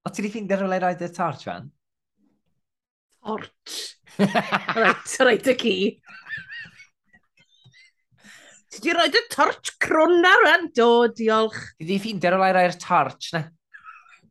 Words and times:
O 0.00 0.10
ti 0.10 0.22
wedi 0.22 0.32
ffeindio 0.32 0.56
rhywle 0.56 0.78
i 0.78 0.82
roed 0.82 1.02
y 1.04 1.10
torch 1.12 1.42
fan? 1.44 1.66
Torch. 3.20 3.80
Rhaid, 4.16 5.10
rhaid 5.20 5.50
y 5.52 5.54
ci. 5.60 5.74
Ti 8.70 8.80
wedi 8.80 8.94
roed 8.96 9.18
y 9.20 9.22
torch 9.34 9.74
crwn 9.84 10.24
ar 10.24 10.44
fan? 10.46 10.68
Do, 10.76 10.88
diolch. 11.18 11.58
Ti 11.76 11.84
wedi 11.84 12.00
ffeindio 12.00 12.32
rhywle 12.32 12.48
i 12.48 12.56
roed 12.56 12.80
torch, 12.80 13.28
na? 13.36 13.44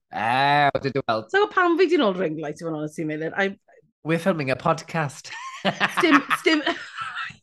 E, 0.09 0.71
o, 0.73 0.81
dwi 0.81 1.03
weld. 1.03 1.29
So, 1.29 1.45
pam 1.53 1.77
fi 1.77 1.85
di'n 1.91 2.01
ôl 2.07 2.17
ring 2.17 2.41
light 2.41 2.57
i 2.57 2.65
fod 2.65 2.73
yn 2.73 2.79
honest 2.79 2.97
i'n 3.03 3.11
meddwl? 3.11 3.57
We're 4.01 4.21
filming 4.23 4.49
a 4.49 4.57
podcast. 4.57 5.29
stim, 5.99 6.17
stim, 6.39 6.63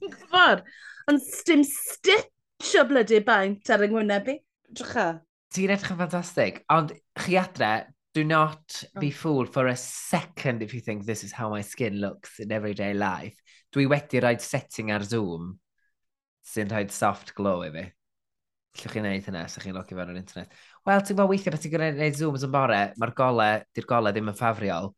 gwybod, 0.03 0.67
ond 1.13 1.23
stim 1.23 1.63
stitch 1.69 2.75
o 2.81 2.89
blydu 2.91 3.21
baint 3.23 3.71
ar 3.71 3.87
yng 3.87 3.95
Ngwyneb 3.95 4.33
i. 4.35 4.41
Drycha. 4.75 5.11
Ti'n 5.55 5.77
edrych 5.77 5.93
yn 5.95 6.01
ffantastig, 6.01 6.65
ond 6.75 6.97
chi 7.23 7.39
adre, 7.39 7.75
Do 8.17 8.25
not 8.25 8.83
oh. 8.97 8.99
be 8.99 9.11
fooled 9.11 9.53
for 9.53 9.67
a 9.67 9.77
second 9.77 10.63
if 10.63 10.73
you 10.73 10.81
think 10.81 11.05
this 11.05 11.23
is 11.23 11.33
how 11.33 11.51
my 11.51 11.61
skin 11.61 12.01
looks 12.01 12.39
in 12.39 12.51
everyday 12.51 12.95
life. 12.95 13.37
Dwi 13.75 13.85
wedi 13.91 14.23
rhaid 14.25 14.41
setting 14.41 14.91
ar 14.91 15.03
Zoom 15.05 15.59
sy'n 16.41 16.73
rhaid 16.73 16.95
soft 16.97 17.35
glow 17.37 17.61
i 17.67 17.69
fi. 17.75 17.83
Llwch 18.79 18.95
chi'n 18.95 19.05
neud 19.05 19.29
hynna, 19.29 19.43
sy'ch 19.53 19.67
chi'n 19.67 19.77
logi 19.77 19.99
fewn 19.99 20.15
o'r 20.15 20.21
internet. 20.23 20.57
Wel, 20.89 21.05
ti'n 21.05 21.19
gwybod 21.19 21.35
weithio, 21.35 21.61
ti'n 21.61 21.75
gwneud 21.75 22.17
Zooms 22.17 22.47
yn 22.49 22.55
bore, 22.57 22.81
mae'r 22.97 23.13
gole, 23.21 23.51
di'r 23.77 23.91
gole 23.93 24.15
ddim 24.17 24.33
yn 24.33 24.41
ffafriol. 24.41 24.89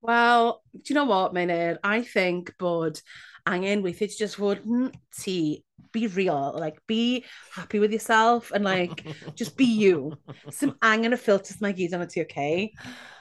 Well, 0.00 0.62
do 0.72 0.80
you 0.86 0.96
know 0.96 1.04
what, 1.04 1.36
Maynir? 1.36 1.76
I 1.84 2.00
think 2.08 2.54
bod 2.56 3.04
angen 3.46 3.84
weithiau 3.86 4.10
ti 4.10 4.18
just 4.18 4.38
fod 4.40 4.62
hmm, 4.64 4.90
ti, 5.14 5.64
be 5.92 6.06
real, 6.08 6.54
like, 6.58 6.80
be 6.86 7.24
happy 7.54 7.78
with 7.78 7.92
yourself, 7.92 8.50
and 8.52 8.64
like, 8.64 9.04
just 9.34 9.56
be 9.56 9.64
you. 9.64 10.12
Sim 10.50 10.76
angen 10.82 11.16
y 11.16 11.20
filters 11.20 11.60
mae 11.60 11.76
gyd 11.76 11.96
arno 11.96 12.10
ti, 12.10 12.24
okay? 12.26 12.72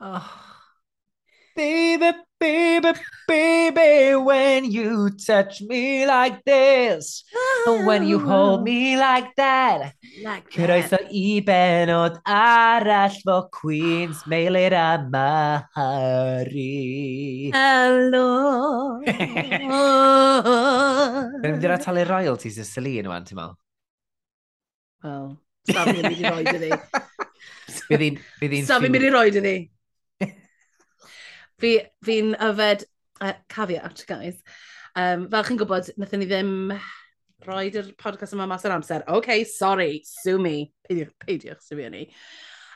Oh. 0.00 0.53
Baby, 1.56 2.10
baby, 2.40 2.92
baby, 3.28 4.16
when 4.16 4.64
you 4.64 5.10
touch 5.10 5.62
me 5.62 6.04
like 6.04 6.42
this, 6.44 7.22
and 7.64 7.86
when 7.86 8.02
you 8.02 8.18
hold 8.18 8.64
me 8.64 8.96
like 8.98 9.36
that, 9.36 9.94
like 10.24 10.58
o 10.58 10.64
i 10.64 11.40
benod 11.46 12.18
arall 12.26 13.14
fo 13.22 13.48
Queen's 13.52 14.24
meilir 14.24 14.72
a 14.74 14.98
Mari. 15.14 16.60
Helo. 17.54 18.98
Fe'n 21.38 21.52
mynd 21.52 21.62
i'r 21.62 21.76
atalu 21.76 22.02
royalties 22.08 22.58
y 22.58 22.66
Celine 22.66 23.08
wan, 23.12 23.22
ti'n 23.22 23.38
meddwl? 23.38 23.54
Wel, 25.06 25.38
sa'n 25.70 25.86
mynd 25.94 26.18
i 26.18 26.26
roed 26.26 26.50
i 26.50 26.58
ni. 26.66 26.72
Bydd 27.86 28.02
hi'n... 28.08 28.66
Sa'n 28.66 28.82
mynd 28.82 29.06
i 29.06 29.14
roed 29.14 29.38
i 29.38 29.44
ni. 29.46 29.56
Fi, 31.62 31.76
fi'n 32.04 32.34
yfed 32.42 32.86
uh, 33.20 33.34
caveat, 33.52 34.04
guys. 34.08 34.38
Um, 34.94 35.28
fel 35.30 35.46
chi'n 35.46 35.58
gwybod, 35.60 35.92
wnaethon 35.98 36.22
ni 36.22 36.30
ddim 36.30 36.54
roed 37.44 37.76
yr 37.78 37.92
podcast 38.00 38.34
yma 38.36 38.46
mas 38.50 38.64
o'r 38.66 38.76
amser. 38.76 39.04
OK, 39.12 39.42
sorry, 39.48 40.00
sue 40.06 40.40
me. 40.40 40.72
Peidiwch, 40.86 41.14
peidiwch, 41.24 41.62
sue 41.64 41.78
me 41.78 41.90
ni. 41.92 42.02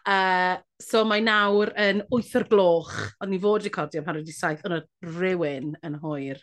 Uh, 0.08 0.56
so 0.80 1.02
mae 1.04 1.20
nawr 1.24 1.72
yn 1.78 2.04
8 2.06 2.36
o'r 2.40 2.46
gloch. 2.50 2.94
Ond 3.22 3.34
ni 3.34 3.40
fod 3.42 3.66
recordio 3.66 4.04
pan 4.06 4.20
wedi 4.20 4.34
saith, 4.34 4.62
ond 4.68 4.86
rhywun 5.04 5.74
yn 5.84 5.98
hwyr. 6.04 6.40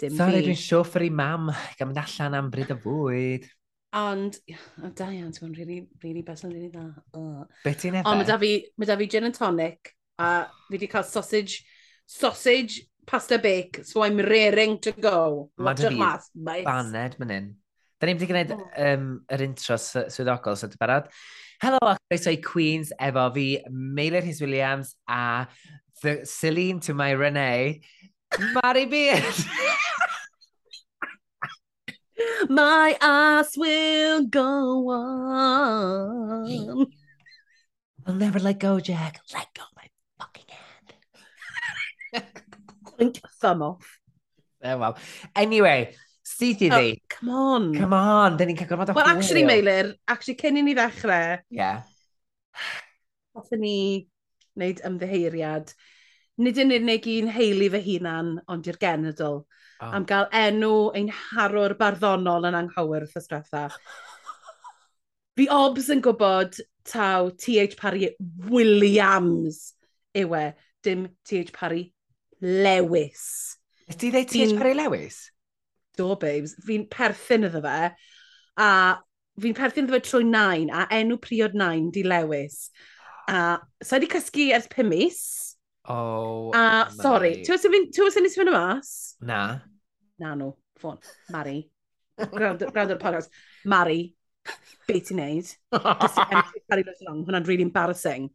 Dim 0.00 0.16
Sorry, 0.18 0.40
dwi'n 0.42 0.58
siwff 0.58 0.96
i 0.98 1.10
mam, 1.14 1.52
gan 1.78 1.90
mynd 1.90 2.00
allan 2.02 2.40
am 2.40 2.48
bryd 2.50 2.72
o 2.74 2.78
fwyd. 2.82 3.46
Ond, 3.94 4.40
o 4.82 4.90
da 4.90 5.06
iawn, 5.14 5.30
ti'n 5.30 5.44
gwybod, 5.44 5.60
really, 5.60 5.84
really 6.02 6.24
best 6.26 6.48
yn 6.48 6.50
really 6.56 6.72
dda. 6.72 6.88
Oh. 7.14 7.44
Be 7.62 7.76
ti'n 7.78 8.00
efo? 8.00 8.10
Ond 8.10 8.24
mae 8.24 8.88
da 8.90 8.96
fi 8.98 9.06
gin 9.06 9.28
and 9.28 9.38
tonic, 9.38 9.94
a 10.18 10.48
fi 10.66 10.74
wedi 10.74 10.90
cael 10.90 11.06
sausage 11.06 11.62
sausage, 12.06 12.86
pasta 13.06 13.38
bake, 13.38 13.84
so 13.84 14.02
I'm 14.02 14.18
raring 14.18 14.78
to 14.80 14.92
go. 14.92 15.50
Mae 15.58 15.74
dy 15.78 15.90
mas, 15.98 16.30
baned 16.34 17.18
man 17.18 17.34
hyn. 17.34 17.54
Da 18.00 18.08
ni'n 18.08 18.18
mynd 18.18 18.26
i 18.26 18.28
gwneud 18.30 18.52
um, 18.54 18.62
oh. 18.66 19.34
yr 19.34 19.44
intro 19.46 19.76
swyddogol 19.80 20.58
so 20.58 20.68
dy 20.68 20.76
barod. 20.80 21.06
Helo 21.62 21.78
a 21.86 21.96
chroeso 21.96 22.32
i 22.34 22.40
Queens 22.42 22.92
efo 23.00 23.28
fi, 23.34 23.46
Meilir 23.70 24.24
Hys 24.26 24.40
Williams 24.44 24.96
a 25.08 25.46
the 26.02 26.26
Celine 26.26 26.80
to 26.80 26.92
my 26.94 27.10
Renee, 27.12 27.80
Mari 28.52 28.84
Beard. 28.86 29.24
my 32.48 32.96
ass 33.00 33.56
will 33.56 34.26
go 34.26 34.90
on. 34.90 36.86
I'll 38.06 38.14
never 38.14 38.38
let 38.38 38.58
go, 38.58 38.80
Jack. 38.80 39.20
Let 39.32 39.48
go. 39.54 39.62
Blink 42.96 43.20
thumb 43.40 43.62
off. 43.62 44.00
Oh, 44.64 44.78
well. 44.78 44.96
Anyway, 45.36 45.94
sydd 46.24 46.62
i 46.64 46.70
oh, 46.70 46.78
ddi. 46.78 46.94
Come 47.12 47.30
on. 47.30 47.68
Come 47.76 47.96
on, 47.96 48.38
dyn 48.38 48.50
ni'n 48.50 48.58
cael 48.58 48.70
gorfod 48.70 48.92
o 48.92 48.96
Well, 48.96 49.10
actually, 49.10 49.44
Meilir, 49.44 49.92
actually, 50.08 50.38
cyn 50.40 50.60
i 50.60 50.64
ni 50.64 50.76
ddechrau, 50.76 51.40
yeah. 51.50 51.82
Hoffwn 53.36 53.60
ni 53.64 53.76
wneud 54.54 54.80
ymddeheiriad. 54.88 55.74
Nid 56.44 56.58
yn 56.62 56.74
unig 56.74 57.06
i'n 57.10 57.30
heili 57.34 57.68
fy 57.70 57.82
hunan, 57.84 58.36
ond 58.50 58.70
i'r 58.70 58.80
genedl. 58.80 59.42
Oh. 59.82 59.90
Am 59.90 60.06
gael 60.08 60.28
enw 60.34 60.74
ein 60.96 61.10
harwr 61.12 61.76
barddonol 61.78 62.48
yn 62.48 62.58
anghywir 62.58 63.04
wrth 63.04 63.18
ystretha. 63.20 63.68
Fi 65.36 65.48
obs 65.50 65.90
yn 65.90 66.02
gwybod 66.02 66.60
taw 66.86 67.30
T.H. 67.30 67.74
Parry 67.76 68.12
Williams 68.50 69.72
yw 70.14 70.36
e, 70.38 70.44
dim 70.86 71.08
T.H. 71.26 71.50
Parry 71.54 71.88
lewis. 72.44 73.56
Ydy 73.88 74.10
ddeud 74.12 74.30
ti 74.30 74.44
eich 74.44 74.54
pari 74.58 74.74
lewis? 74.76 75.18
Do, 75.96 76.12
babes. 76.20 76.54
Fi'n 76.66 76.86
perthyn 76.90 77.46
iddo 77.48 77.62
fe, 77.64 77.90
a 78.60 78.68
fi'n 79.40 79.56
perthyn 79.56 79.88
iddo 79.88 79.96
fe 79.96 80.02
trwy 80.04 80.26
nain, 80.28 80.72
a 80.72 80.86
enw 80.98 81.16
priod 81.22 81.56
nain 81.58 81.90
di 81.94 82.04
lewis. 82.06 82.68
A 83.30 83.58
so 83.82 83.96
wedi 83.96 84.10
cysgu 84.12 84.50
ers 84.56 84.68
pum 84.72 84.90
mis. 84.92 85.22
Oh, 85.88 86.50
A, 86.56 86.88
my. 86.88 86.96
sorry, 86.96 87.32
ti'n 87.44 87.58
gwybod 87.60 88.12
sy'n 88.14 88.24
nes 88.24 88.32
ysfyn 88.32 88.48
y 88.48 88.54
mas? 88.54 88.90
Na. 89.20 89.40
Na 90.20 90.32
nhw, 90.32 90.52
ffôn, 90.80 91.00
Mari. 91.34 91.58
Gwrando 92.30 92.68
y 92.70 93.00
podcast. 93.02 93.32
Mari, 93.68 93.98
be 94.88 95.00
ti'n 95.00 95.20
neud? 95.20 95.50
Just 95.74 96.16
to 96.16 96.26
empty 96.30 96.62
carry 96.70 96.84
long, 97.04 97.24
hwnna'n 97.26 97.48
really 97.48 97.66
embarrassing. 97.68 98.30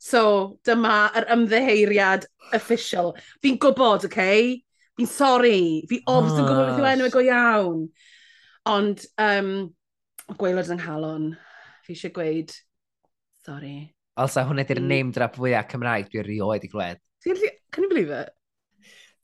So, 0.00 0.22
dyma 0.64 1.10
yr 1.18 1.26
ymddeheiriad 1.34 2.24
official. 2.56 3.12
Fi'n 3.44 3.58
gwybod, 3.60 4.06
oce? 4.06 4.08
Okay? 4.08 4.54
Fi'n 4.96 5.10
sori. 5.10 5.84
Fi 5.90 6.00
obs 6.08 6.32
yn 6.32 6.46
gwybod 6.46 6.70
beth 6.70 6.80
yw 6.80 6.88
enw 6.94 7.10
go 7.12 7.24
iawn. 7.26 7.84
Ond, 8.70 9.04
um, 9.20 9.52
gweilod 10.40 10.72
yng 10.72 10.80
nghalon. 10.80 11.30
Fi 11.84 11.96
eisiau 11.96 12.14
gweud, 12.16 12.56
sori. 13.44 13.76
Also, 14.20 14.44
hwnna 14.48 14.64
di'r 14.68 14.80
mm. 14.80 14.90
name 14.90 15.14
drop 15.16 15.36
fwyaf 15.36 15.68
Cymraeg 15.70 16.08
dwi'n 16.10 16.26
rioed 16.26 16.64
i 16.64 16.72
glwed. 16.72 17.00
Can 17.24 17.84
you 17.84 17.88
believe 17.92 18.10
it? 18.10 18.32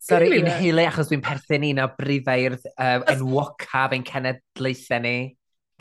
Sorry, 0.07 0.29
i'n 0.39 0.47
heile 0.61 0.85
achos 0.87 1.09
dwi'n 1.11 1.25
perthyn 1.25 1.65
un 1.67 1.81
o 1.83 1.89
brifau'r 1.97 2.55
uh, 2.61 3.01
enwoca 3.11 3.89
ein 3.97 4.05
cenedlaethau 4.07 5.03
ni. 5.03 5.17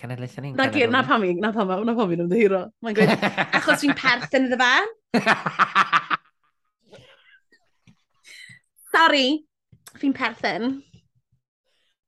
Cenedlaethau 0.02 0.44
ni'n... 0.44 0.56
Na 0.60 0.68
gyd, 0.72 0.92
na 0.92 1.02
pam 1.08 1.24
i, 1.24 1.32
na 1.40 1.52
pam, 1.56 1.72
na 1.88 1.94
pam 1.96 2.12
i'n 2.12 2.26
ymddihiro. 2.26 2.66
Mae'n 2.84 2.98
gweud, 2.98 3.14
achos 3.56 3.84
fi'n 3.86 3.96
perth 3.96 4.36
yn 4.36 4.50
y 4.52 4.60
fan. 4.60 4.92
Sorry, 8.96 9.28
fi'n 10.02 10.16
perthyn. 10.16 10.82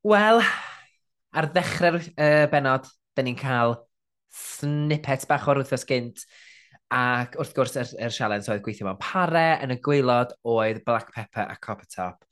Wel, 0.07 0.43
ar 1.35 1.47
ddechrau'r 1.55 1.99
uh, 1.99 2.45
benod, 2.51 2.91
da 3.15 3.23
ni'n 3.23 3.39
cael 3.39 3.77
snippet 4.35 5.25
bach 5.29 5.47
o'r 5.47 5.63
wythnos 5.63 5.87
gynt. 5.87 6.23
Ac 6.93 7.35
wrth 7.39 7.55
gwrs, 7.55 7.75
yr, 7.75 7.89
er, 7.97 8.07
er 8.07 8.15
sialens 8.15 8.47
oedd 8.51 8.63
gweithio 8.63 8.87
mewn 8.87 8.99
pare, 9.03 9.47
yn 9.63 9.75
y 9.75 9.79
gwaelod 9.83 10.35
oedd 10.47 10.83
black 10.87 11.11
pepper 11.15 11.47
a 11.51 11.57
copper 11.59 11.87
top. 11.91 12.23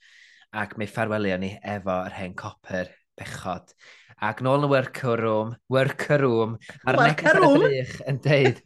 Ac 0.55 0.77
mi 0.79 0.87
ffarwelio 0.87 1.39
ni 1.39 1.51
efo 1.59 1.97
yr 2.05 2.15
hen 2.19 2.35
copper 2.39 2.91
bechod 3.19 3.75
ac 4.23 4.39
nôl 4.45 4.63
yn 4.63 4.67
y 4.67 4.71
worker 4.71 5.19
room, 5.19 5.55
worker 5.71 6.21
room, 6.23 6.55
a'r 6.87 6.99
neges 7.01 7.27
ar 7.31 7.39
y 7.43 7.49
ddrych 7.51 7.95
yn 8.07 8.19
deud, 8.23 8.61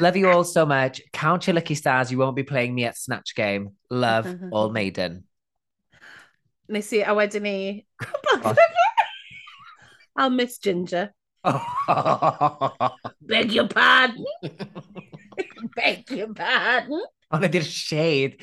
love 0.00 0.16
you 0.16 0.30
all 0.30 0.44
so 0.48 0.64
much, 0.64 1.02
count 1.12 1.46
your 1.46 1.54
lucky 1.54 1.76
stars, 1.76 2.10
you 2.10 2.18
won't 2.18 2.36
be 2.36 2.42
playing 2.42 2.74
me 2.74 2.86
at 2.88 2.96
Snatch 2.96 3.34
Game, 3.34 3.72
love, 3.90 4.28
all 4.52 4.72
maiden. 4.72 5.24
Nes 6.68 6.88
i, 6.96 7.02
a 7.04 7.12
wedyn 7.12 7.44
ni, 7.44 7.56
e? 8.48 8.64
I'll 10.16 10.30
miss 10.30 10.58
Ginger. 10.58 11.12
Beg 13.20 13.52
your 13.52 13.68
pardon? 13.68 14.24
Beg 15.76 16.10
your 16.10 16.32
pardon? 16.32 17.04
Ond 17.34 17.44
ydy'r 17.48 17.66
shade 17.66 18.38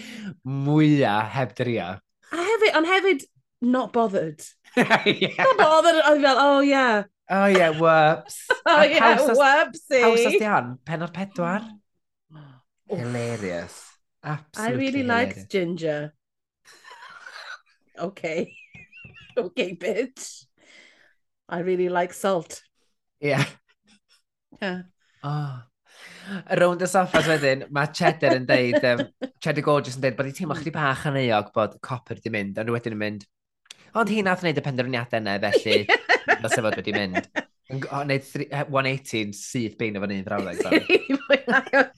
mwyaf 0.45 1.31
heb 1.33 1.53
drio. 1.57 1.93
A 2.31 2.45
hefyd, 2.45 2.75
ond 2.77 2.89
hefyd, 2.89 3.25
not 3.61 3.93
bothered. 3.95 4.43
yeah. 5.05 5.35
Not 5.37 5.57
bothered. 5.57 6.01
O'n 6.05 6.21
fel, 6.21 6.37
oh 6.39 6.59
yeah. 6.61 7.03
Oh 7.29 7.45
yeah, 7.45 7.69
whoops. 7.69 8.47
oh 8.65 8.83
yeah, 8.83 8.99
house 8.99 9.29
whoopsie. 9.37 10.03
Haws 10.03 10.25
asdian, 10.27 10.77
penod 10.85 11.13
pedwar. 11.13 11.63
Oof. 12.91 12.99
Hilarious. 12.99 13.85
Absolutely 14.23 14.73
I 14.73 14.77
really 14.77 15.01
hilarious. 15.01 15.37
liked 15.37 15.51
Ginger. 15.51 16.13
okay. 17.99 18.53
okay, 19.37 19.75
bitch. 19.75 20.45
I 21.49 21.59
really 21.59 21.89
like 21.89 22.13
salt. 22.13 22.63
Yeah. 23.19 23.45
Yeah. 24.61 24.81
Oh. 25.23 25.61
Rownd 26.57 26.83
y 26.83 26.87
soffas 26.87 27.27
wedyn, 27.27 27.65
mae 27.75 27.89
Cheddar 27.95 28.37
yn 28.37 28.45
deud, 28.47 28.83
um, 28.87 29.01
Cheddar 29.43 29.65
Gorgeous 29.65 29.97
yn 29.97 30.03
deud 30.05 30.15
bod 30.17 30.29
i 30.29 30.33
teimlo 30.35 30.55
chdi 30.57 30.71
bach 30.75 31.03
yn 31.09 31.17
eog 31.25 31.51
bod 31.55 31.75
copper 31.83 32.19
di 32.21 32.31
mynd, 32.33 32.59
ond 32.61 32.71
wedyn 32.73 32.95
yn 32.95 33.01
mynd, 33.01 33.25
Ond 33.91 34.07
hi 34.11 34.21
nath 34.23 34.43
wneud 34.45 34.59
y 34.59 34.61
penderfyniadau 34.63 35.19
yna, 35.19 35.33
felly, 35.43 35.81
na 36.43 36.49
sefod 36.51 36.77
wedi 36.79 36.93
mynd. 36.95 37.25
Wneud 37.71 38.23
180 38.47 39.19
eh, 39.19 39.33
syth 39.35 39.75
bein 39.79 39.97
o'n 39.99 40.13
un 40.15 40.27
frawddeg. 40.27 40.59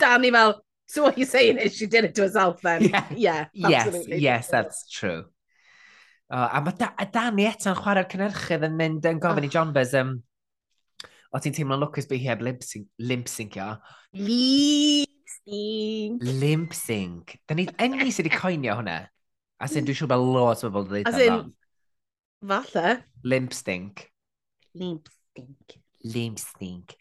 Danny 0.01 0.31
fel, 0.33 0.51
so 0.89 1.03
what 1.03 1.17
you're 1.17 1.29
saying 1.29 1.59
is 1.61 1.77
she 1.77 1.85
did 1.85 2.05
it 2.05 2.15
to 2.15 2.21
herself 2.25 2.61
then? 2.61 2.81
Yeah, 2.89 3.05
yeah 3.53 3.53
yes, 3.53 4.07
yes, 4.07 4.47
that's 4.49 4.89
true. 4.89 5.25
Oh, 6.33 6.49
a 6.49 6.61
mae 6.65 6.73
da, 6.79 6.87
a 6.97 7.05
Danny 7.05 7.45
eto'n 7.45 7.77
chwarae'r 7.77 8.09
cynnyrchydd 8.09 8.65
yn 8.65 8.77
mynd 8.79 9.05
yn 9.05 9.19
gofyn 9.21 9.43
oh. 9.43 9.45
i 9.45 9.49
ah. 9.51 9.53
John 9.53 9.73
Bez, 9.75 9.93
um, 9.99 10.15
o 11.29 11.41
ti'n 11.41 11.53
teimlo'n 11.53 11.83
lwcus 11.83 12.09
bu 12.09 12.17
hi 12.17 12.25
heb 12.31 12.41
limp-syncio? 12.41 13.67
Limp-sync. 14.17 16.25
Limp-sync. 16.41 17.25
Da 17.45 17.53
ni 17.57 17.63
enni 17.77 18.09
sydd 18.09 18.25
wedi 18.25 18.39
coinio 18.39 18.73
hwnna. 18.79 18.97
As 19.61 19.77
in, 19.77 19.85
dwi'n 19.85 19.97
siŵr 19.99 20.09
bod 20.09 20.25
lot 20.25 20.65
o 20.65 20.73
bobl 20.73 20.97
wedi 20.97 21.05
dweud 21.05 21.13
As 21.13 21.21
in, 21.21 21.53
Falle. 22.47 23.03
Limp 23.23 23.53
stink. 23.53 24.11
Limp 24.75 25.07
stink. 25.07 25.77
Limp 26.03 26.39
stink. 26.39 26.95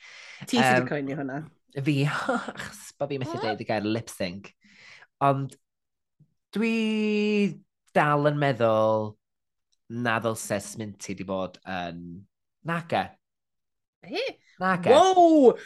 Ti 0.46 0.58
um, 0.58 0.62
sydd 0.62 0.76
wedi 0.76 0.90
coenio 0.90 1.18
hwnna? 1.18 1.38
Fi, 1.82 1.96
achos 2.36 2.92
bod 2.98 3.10
fi 3.10 3.18
methu 3.18 3.40
dweud 3.40 3.64
y 3.64 3.66
gair 3.66 3.88
lip 3.88 4.12
sync. 4.12 4.52
Ond 5.24 5.56
dwi 6.54 7.58
dal 7.96 8.30
yn 8.30 8.38
meddwl 8.38 9.10
na 10.04 10.14
ddylse 10.22 10.60
sminti 10.62 11.16
wedi 11.16 11.26
bod 11.26 11.58
yn 11.66 12.22
naga. 12.68 13.08
He? 14.06 14.22
Naga. 14.62 14.94
Wow! 14.94 15.56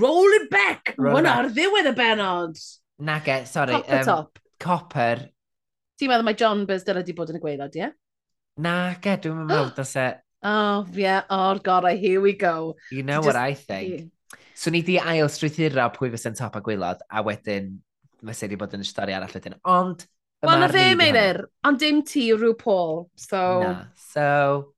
Roll 0.00 0.38
it 0.40 0.48
back! 0.52 0.94
Mae'n 0.96 1.28
ar 1.28 1.52
ddiwedd 1.52 1.92
y 1.92 1.94
benod! 1.98 2.64
Naga, 3.04 3.42
sorry. 3.44 3.76
Copper 3.76 4.00
um, 4.00 4.08
top. 4.08 4.42
Copper. 4.62 5.26
Ti'n 6.00 6.12
meddwl 6.12 6.24
mae 6.24 6.40
John 6.40 6.64
Bers 6.68 6.88
dyla 6.88 7.04
wedi 7.04 7.16
bod 7.16 7.34
yn 7.34 7.36
y 7.36 7.44
gweilod, 7.44 7.76
ie? 7.76 7.84
Yeah? 7.84 7.96
Na, 8.56 8.94
ge, 9.00 9.16
dwi'n 9.20 9.42
meddwl, 9.42 9.72
mewn. 9.76 9.96
E. 9.96 10.12
Oh, 10.46 10.86
yeah. 10.92 11.24
Oh, 11.28 11.58
God, 11.58 11.84
I, 11.84 11.96
here 11.96 12.20
we 12.20 12.32
go. 12.32 12.76
You 12.92 13.02
know 13.02 13.16
Just, 13.18 13.26
what 13.26 13.36
I 13.36 13.54
think. 13.54 14.12
So 14.54 14.70
ni 14.70 14.82
di 14.82 14.94
ail 15.00 15.26
strwythuro 15.32 15.88
pwy 15.96 16.12
fysa'n 16.12 16.36
top 16.38 16.54
a 16.56 16.60
gwylod, 16.62 17.02
a 17.10 17.22
wedyn 17.26 17.72
mae 18.22 18.36
sydd 18.36 18.52
wedi 18.52 18.60
bod 18.60 18.76
yn 18.76 18.84
y 18.84 18.86
stori 18.86 19.16
arall 19.16 19.34
wedyn. 19.34 19.56
Ond... 19.66 20.06
Wel, 20.44 20.60
na 20.60 20.68
fe, 20.70 20.84
Meilir, 20.94 21.40
ond 21.66 21.80
dim 21.80 22.02
ti 22.06 22.28
rhyw 22.36 22.54
Paul, 22.60 23.08
so... 23.18 23.42
Na, 23.64 23.72
so... 23.98 24.74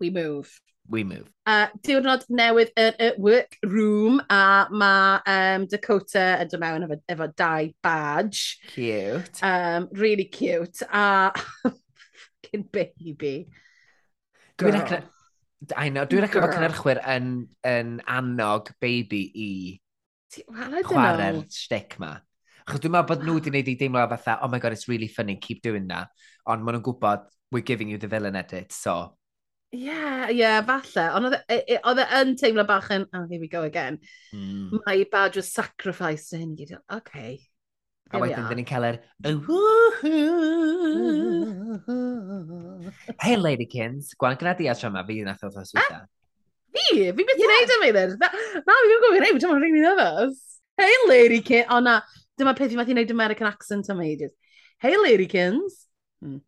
We 0.00 0.10
move. 0.10 0.50
We 0.90 1.04
move. 1.04 1.30
Uh, 1.46 1.68
diwrnod 1.86 2.26
newydd 2.28 2.74
yn 2.80 2.98
y 3.00 3.12
workroom 3.22 4.18
a 4.32 4.66
mae 4.72 5.22
um, 5.30 5.68
Dakota 5.70 6.26
yn 6.42 6.50
dod 6.50 6.60
mewn 6.60 6.84
efo, 6.88 6.98
efo 7.14 7.30
dau 7.38 7.70
badge. 7.84 8.58
Cute. 8.74 9.40
Um, 9.46 9.88
really 9.92 10.26
cute. 10.26 10.82
A 10.90 11.30
fucking 12.54 12.68
baby. 12.70 13.48
Dwi'n 14.58 14.78
edrych... 14.80 15.10
I 15.76 15.88
know, 15.88 16.04
dwi'n 16.04 16.26
edrych 16.26 16.42
bod 16.42 16.52
cynnyrchwyr 16.52 17.00
yn, 17.08 17.28
yn 17.64 17.96
annog 18.10 18.68
baby 18.84 19.22
i 19.32 19.50
chwarae'r 20.34 21.40
shtick 21.48 21.96
ma. 22.02 22.18
Achos 22.64 22.82
dwi'n 22.84 22.92
meddwl 22.92 23.08
bod 23.08 23.24
nhw 23.24 23.36
wedi 23.38 23.50
gwneud 23.50 23.70
i 23.72 23.76
deimlo 23.80 24.04
fatha, 24.10 24.38
oh 24.44 24.50
my 24.52 24.60
god, 24.60 24.76
it's 24.76 24.88
really 24.88 25.08
funny, 25.08 25.36
keep 25.40 25.62
doing 25.64 25.88
that. 25.88 26.12
Ond 26.44 26.64
maen 26.64 26.76
nhw'n 26.76 26.84
gwybod, 26.84 27.24
we're 27.52 27.64
giving 27.64 27.88
you 27.88 27.98
the 27.98 28.10
villain 28.10 28.36
edit, 28.36 28.72
so... 28.72 29.16
Yeah, 29.74 30.28
yeah, 30.30 30.60
falle. 30.62 31.08
Ond 31.16 31.30
oedd 31.30 31.40
e, 31.50 31.58
e 31.74 31.80
yn 32.20 32.36
teimlo 32.38 32.66
bach 32.68 32.92
yn, 32.94 33.08
oh, 33.16 33.24
here 33.30 33.40
we 33.40 33.48
go 33.50 33.64
again. 33.66 33.98
Mm. 34.36 34.84
My 34.84 35.00
badge 35.10 35.40
was 35.40 35.50
sacrificed 35.50 36.30
to 36.30 36.38
hyn. 36.38 36.54
Okay, 36.92 37.40
A 38.12 38.18
There 38.18 38.20
we 38.20 38.28
wedyn, 38.28 38.44
are. 38.44 38.48
dyn 38.52 38.58
ni'n 38.60 38.68
cael 38.68 38.84
yr... 38.90 38.96
"Woohoo." 41.64 42.92
Hey, 43.22 43.36
ladykins. 43.36 44.12
Gwan 44.20 44.36
gyda 44.40 44.52
di 44.58 44.68
tro 44.78 44.90
yma, 44.90 45.02
fi 45.08 45.22
nath 45.24 45.44
oedd 45.46 45.56
os 45.62 45.72
wyta. 45.76 46.02
Fi? 46.74 46.84
Fi 47.16 47.24
beth 47.30 47.40
i'n 47.40 47.52
neud 47.54 47.72
am 47.76 47.86
eilir? 47.88 48.10
Na, 48.20 48.28
na, 48.28 48.76
fi 48.76 48.88
ddim 48.90 49.00
gwybod 49.04 49.16
i'n 49.18 49.24
neud, 49.28 49.40
dwi'n 49.44 49.62
rhaid 49.62 49.78
i'n 49.78 49.86
ddefus. 49.88 50.38
Hey, 50.80 50.94
ladykins. 51.08 51.70
O 51.70 51.80
na, 51.86 51.94
dyma 52.40 52.54
peth 52.58 52.74
i 52.74 52.78
math 52.80 52.90
i'n 52.92 52.98
neud 53.00 53.12
American 53.14 53.48
accent 53.50 53.90
am 53.94 54.02
ages. 54.04 54.32
Hey, 54.82 54.94
ladykins. 55.00 55.80
Hmm. 56.20 56.38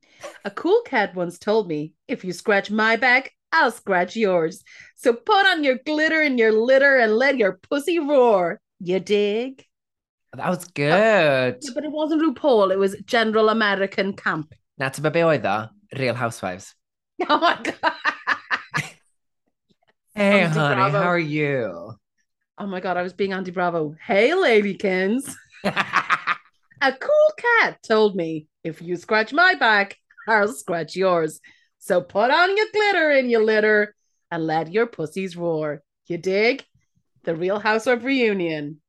A 0.44 0.50
cool 0.50 0.80
cat 0.86 1.14
once 1.14 1.38
told 1.38 1.68
me, 1.68 1.94
if 2.08 2.24
you 2.24 2.32
scratch 2.32 2.70
my 2.70 2.96
back, 2.96 3.32
I'll 3.52 3.70
scratch 3.70 4.16
yours. 4.16 4.62
So 4.96 5.12
put 5.14 5.46
on 5.46 5.64
your 5.64 5.78
glitter 5.86 6.20
and 6.20 6.38
your 6.38 6.52
litter 6.52 6.96
and 6.98 7.14
let 7.16 7.36
your 7.38 7.58
pussy 7.70 7.98
roar. 7.98 8.60
You 8.80 9.00
dig? 9.00 9.64
That 10.36 10.50
was 10.50 10.64
good. 10.66 10.88
Yeah, 10.88 11.52
but 11.74 11.84
it 11.84 11.90
wasn't 11.90 12.22
RuPaul, 12.22 12.70
it 12.72 12.78
was 12.78 12.96
General 13.06 13.48
American 13.48 14.12
Camp. 14.14 14.54
Na, 14.78 14.90
ti'n 14.90 15.10
be 15.12 15.22
oedd 15.24 15.46
o? 15.46 15.68
Real 15.98 16.14
Housewives. 16.14 16.74
Oh 17.28 17.38
my 17.40 17.56
god. 17.64 17.92
Hey, 20.14 20.40
Andy 20.42 20.58
honey, 20.58 20.74
Bravo. 20.76 20.98
how 20.98 21.08
are 21.08 21.18
you? 21.18 21.92
Oh 22.58 22.66
my 22.66 22.80
god, 22.80 22.96
I 22.96 23.02
was 23.02 23.12
being 23.12 23.32
Andy 23.32 23.50
Bravo. 23.50 23.94
Hey, 24.04 24.30
ladykins. 24.30 25.34
A 25.64 26.92
cool 26.92 27.30
cat 27.38 27.82
told 27.82 28.16
me, 28.16 28.48
if 28.64 28.80
you 28.82 28.96
scratch 28.96 29.32
my 29.32 29.54
back, 29.54 29.96
I'll 30.28 30.52
scratch 30.52 30.96
yours. 30.96 31.40
So 31.78 32.00
put 32.00 32.30
on 32.30 32.56
your 32.56 32.66
glitter 32.72 33.10
in 33.12 33.28
your 33.30 33.44
litter 33.44 33.94
and 34.30 34.46
let 34.46 34.72
your 34.72 34.86
pussies 34.86 35.36
roar. 35.36 35.82
You 36.06 36.18
dig? 36.18 36.64
The 37.24 37.34
Real 37.34 37.58
Housewife 37.58 38.04
reunion 38.04 38.80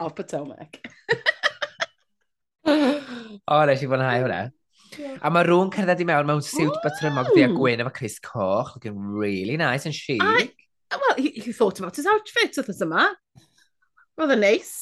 of 0.00 0.14
Potomac. 0.14 0.80
o, 2.66 3.60
nes 3.68 3.82
i 3.84 3.88
fwynhau 3.90 4.24
hwnna. 4.24 4.40
A 5.22 5.30
mae 5.30 5.46
rhywun 5.46 5.70
cerdded 5.74 6.02
i 6.02 6.06
mewn 6.08 6.26
mewn 6.28 6.42
siwt 6.44 6.80
batrymog 6.82 7.30
ddi 7.30 7.44
a 7.46 7.50
gwyn 7.52 7.82
efo 7.84 7.92
Chris 7.94 8.18
Coch, 8.24 8.72
looking 8.74 8.98
really 8.98 9.56
nice 9.60 9.86
and 9.86 9.94
chic. 9.94 10.22
I, 10.22 10.50
well, 10.90 11.16
he, 11.16 11.30
he 11.36 11.52
thought 11.52 11.78
about 11.78 11.96
his 11.96 12.08
outfit 12.10 12.58
wrth 12.58 12.82
yma. 12.86 13.06
Roedd 14.18 14.34
yn 14.34 14.42
neis. 14.42 14.72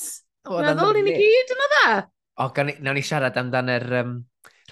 Meddwl 0.49 0.97
ni 0.97 1.05
ni 1.11 1.19
gyd 1.19 1.55
yna 1.55 1.69
dda. 1.75 1.93
O, 2.39 2.49
nawn 2.57 2.97
ni 2.97 3.05
siarad 3.05 3.37
amdan 3.41 3.73
yr 3.75 3.87
um, 4.01 4.19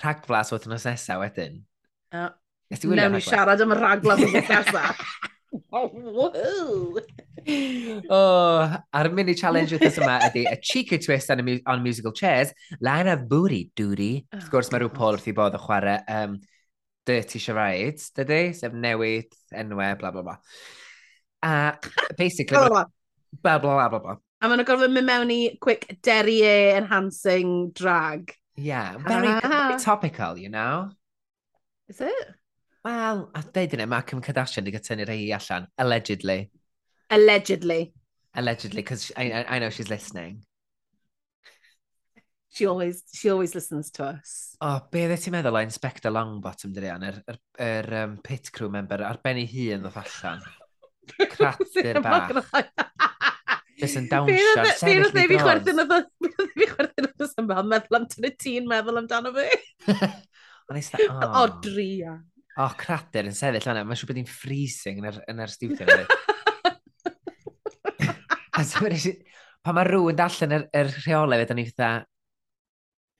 rhagflas 0.00 0.54
wrth 0.54 0.68
yn 0.70 0.76
nesaf 0.78 1.20
wedyn. 1.20 1.62
Uh, 2.14 2.30
Nawn 2.72 3.14
ni 3.14 3.22
siarad 3.22 3.60
am 3.62 3.74
y 3.74 3.80
rhagflas 3.82 4.22
wrth 4.24 4.40
yn 4.40 4.52
nesaf. 4.54 5.06
Whoa! 5.70 6.98
oh, 8.10 8.76
a'r 8.92 9.08
mini 9.14 9.34
challenge 9.38 9.72
wythnos 9.76 10.00
yma 10.02 10.16
ydy 10.28 10.44
a 10.50 10.56
cheeky 10.56 10.98
twist 10.98 11.30
on, 11.30 11.44
mu 11.46 11.58
on 11.66 11.82
musical 11.84 12.12
chairs, 12.12 12.52
line 12.80 13.08
of 13.08 13.28
booty 13.28 13.70
duty. 13.76 14.26
Oh, 14.32 14.38
Wrth 14.38 14.50
gwrs 14.52 14.70
mae 14.72 14.82
rhyw 14.82 14.92
Paul 14.94 15.16
wrth 15.16 15.28
i 15.30 15.34
bod 15.36 15.56
o 15.56 15.62
chwarae 15.62 15.98
um, 16.18 16.38
dirty 17.06 17.42
charades, 17.42 18.10
dydy? 18.16 18.42
Sef 18.58 18.74
newid, 18.74 19.34
enwau, 19.54 19.98
bla 20.00 20.12
bla 20.14 20.24
bla. 20.26 20.38
A 21.42 21.54
basically... 22.18 22.56
bla 22.56 22.86
bla 23.42 23.58
bla 23.58 23.88
bla 23.88 24.00
bla. 24.00 24.16
A 24.42 24.48
maen 24.48 24.60
nhw'n 24.60 24.68
gorfod 24.68 24.92
mynd 24.92 25.08
mewn 25.08 25.30
i 25.32 25.40
quick 25.64 25.86
derriere 26.04 26.76
enhancing 26.76 27.70
drag. 27.76 28.34
Yeah, 28.56 28.96
ah. 28.98 29.08
very 29.08 29.28
ah. 29.30 29.78
topical, 29.80 30.36
you 30.36 30.48
know? 30.48 30.90
Is 31.88 32.00
it? 32.00 32.34
Wel, 32.86 33.22
a 33.34 33.40
dweud 33.42 33.72
yna, 33.74 33.86
mae 33.90 34.04
Kim 34.06 34.20
Kardashian 34.22 34.62
wedi 34.62 34.76
gytynnu'r 34.76 35.10
ei 35.10 35.30
allan, 35.34 35.64
allegedly. 35.82 36.50
Allegedly. 37.10 37.80
Allegedly, 38.36 38.82
because 38.82 39.10
I, 39.16 39.44
I 39.48 39.58
know 39.58 39.70
she's 39.70 39.90
listening. 39.90 40.44
She 42.50 42.66
always, 42.66 43.02
she 43.12 43.30
always 43.30 43.54
listens 43.54 43.90
to 43.92 44.04
us. 44.04 44.56
O, 44.60 44.68
oh, 44.68 44.84
be 44.92 45.02
ddau 45.08 45.18
ti'n 45.20 45.34
meddwl 45.34 45.58
o 45.58 45.62
Inspector 45.66 46.12
Longbottom, 46.14 46.76
dyna 46.76 46.92
yn 46.94 47.08
yr, 47.08 47.18
yr, 47.32 47.40
yr 47.66 47.90
um, 48.04 48.14
pit 48.24 48.52
crew 48.54 48.70
member 48.72 49.02
ar 49.08 49.18
ben 49.24 49.42
ei 49.42 49.48
hun 49.50 49.82
ddoth 49.82 49.98
allan. 50.04 50.46
Crater 51.34 52.00
bach. 52.06 52.54
Jyst 53.76 53.98
yn 53.98 54.06
dawnsio, 54.12 54.64
sefyll 54.78 55.10
ni 55.10 55.26
bron. 55.34 55.66
Fe 55.66 55.74
fi 56.54 56.70
chwerthin 56.70 57.10
oedd 57.10 57.42
yma, 57.42 57.66
meddwl 57.74 58.00
am 58.00 58.08
tyn 58.14 58.30
y 58.30 58.32
tîn 58.46 58.70
meddwl 58.70 59.02
amdano 59.02 59.34
fi. 59.34 59.50
Ond 60.70 60.78
eistedd, 60.78 61.10
o. 61.10 61.34
O, 61.42 61.44
dria. 61.66 62.16
O, 62.56 62.66
cradur 62.80 63.28
yn 63.28 63.36
sefyll 63.36 63.70
yna. 63.72 63.84
Mae'n 63.84 63.98
siŵr 64.00 64.10
bod 64.10 64.20
hi'n 64.22 64.30
freezing 64.30 65.02
yn 65.02 65.10
yr, 65.10 65.20
yn 65.28 65.42
yr 65.44 65.52
studio. 65.52 65.96
a 68.56 68.64
so, 68.64 68.84
wedi 68.84 69.00
si... 69.02 69.16
pan 69.66 69.76
mae 69.76 69.88
rhyw 69.88 70.12
yn 70.12 70.20
darllen 70.20 70.56
yr, 70.56 70.68
yr 70.80 70.92
rheolau, 71.02 71.42
fydden 71.42 71.60
ni 71.60 71.66
fatha, 71.68 71.90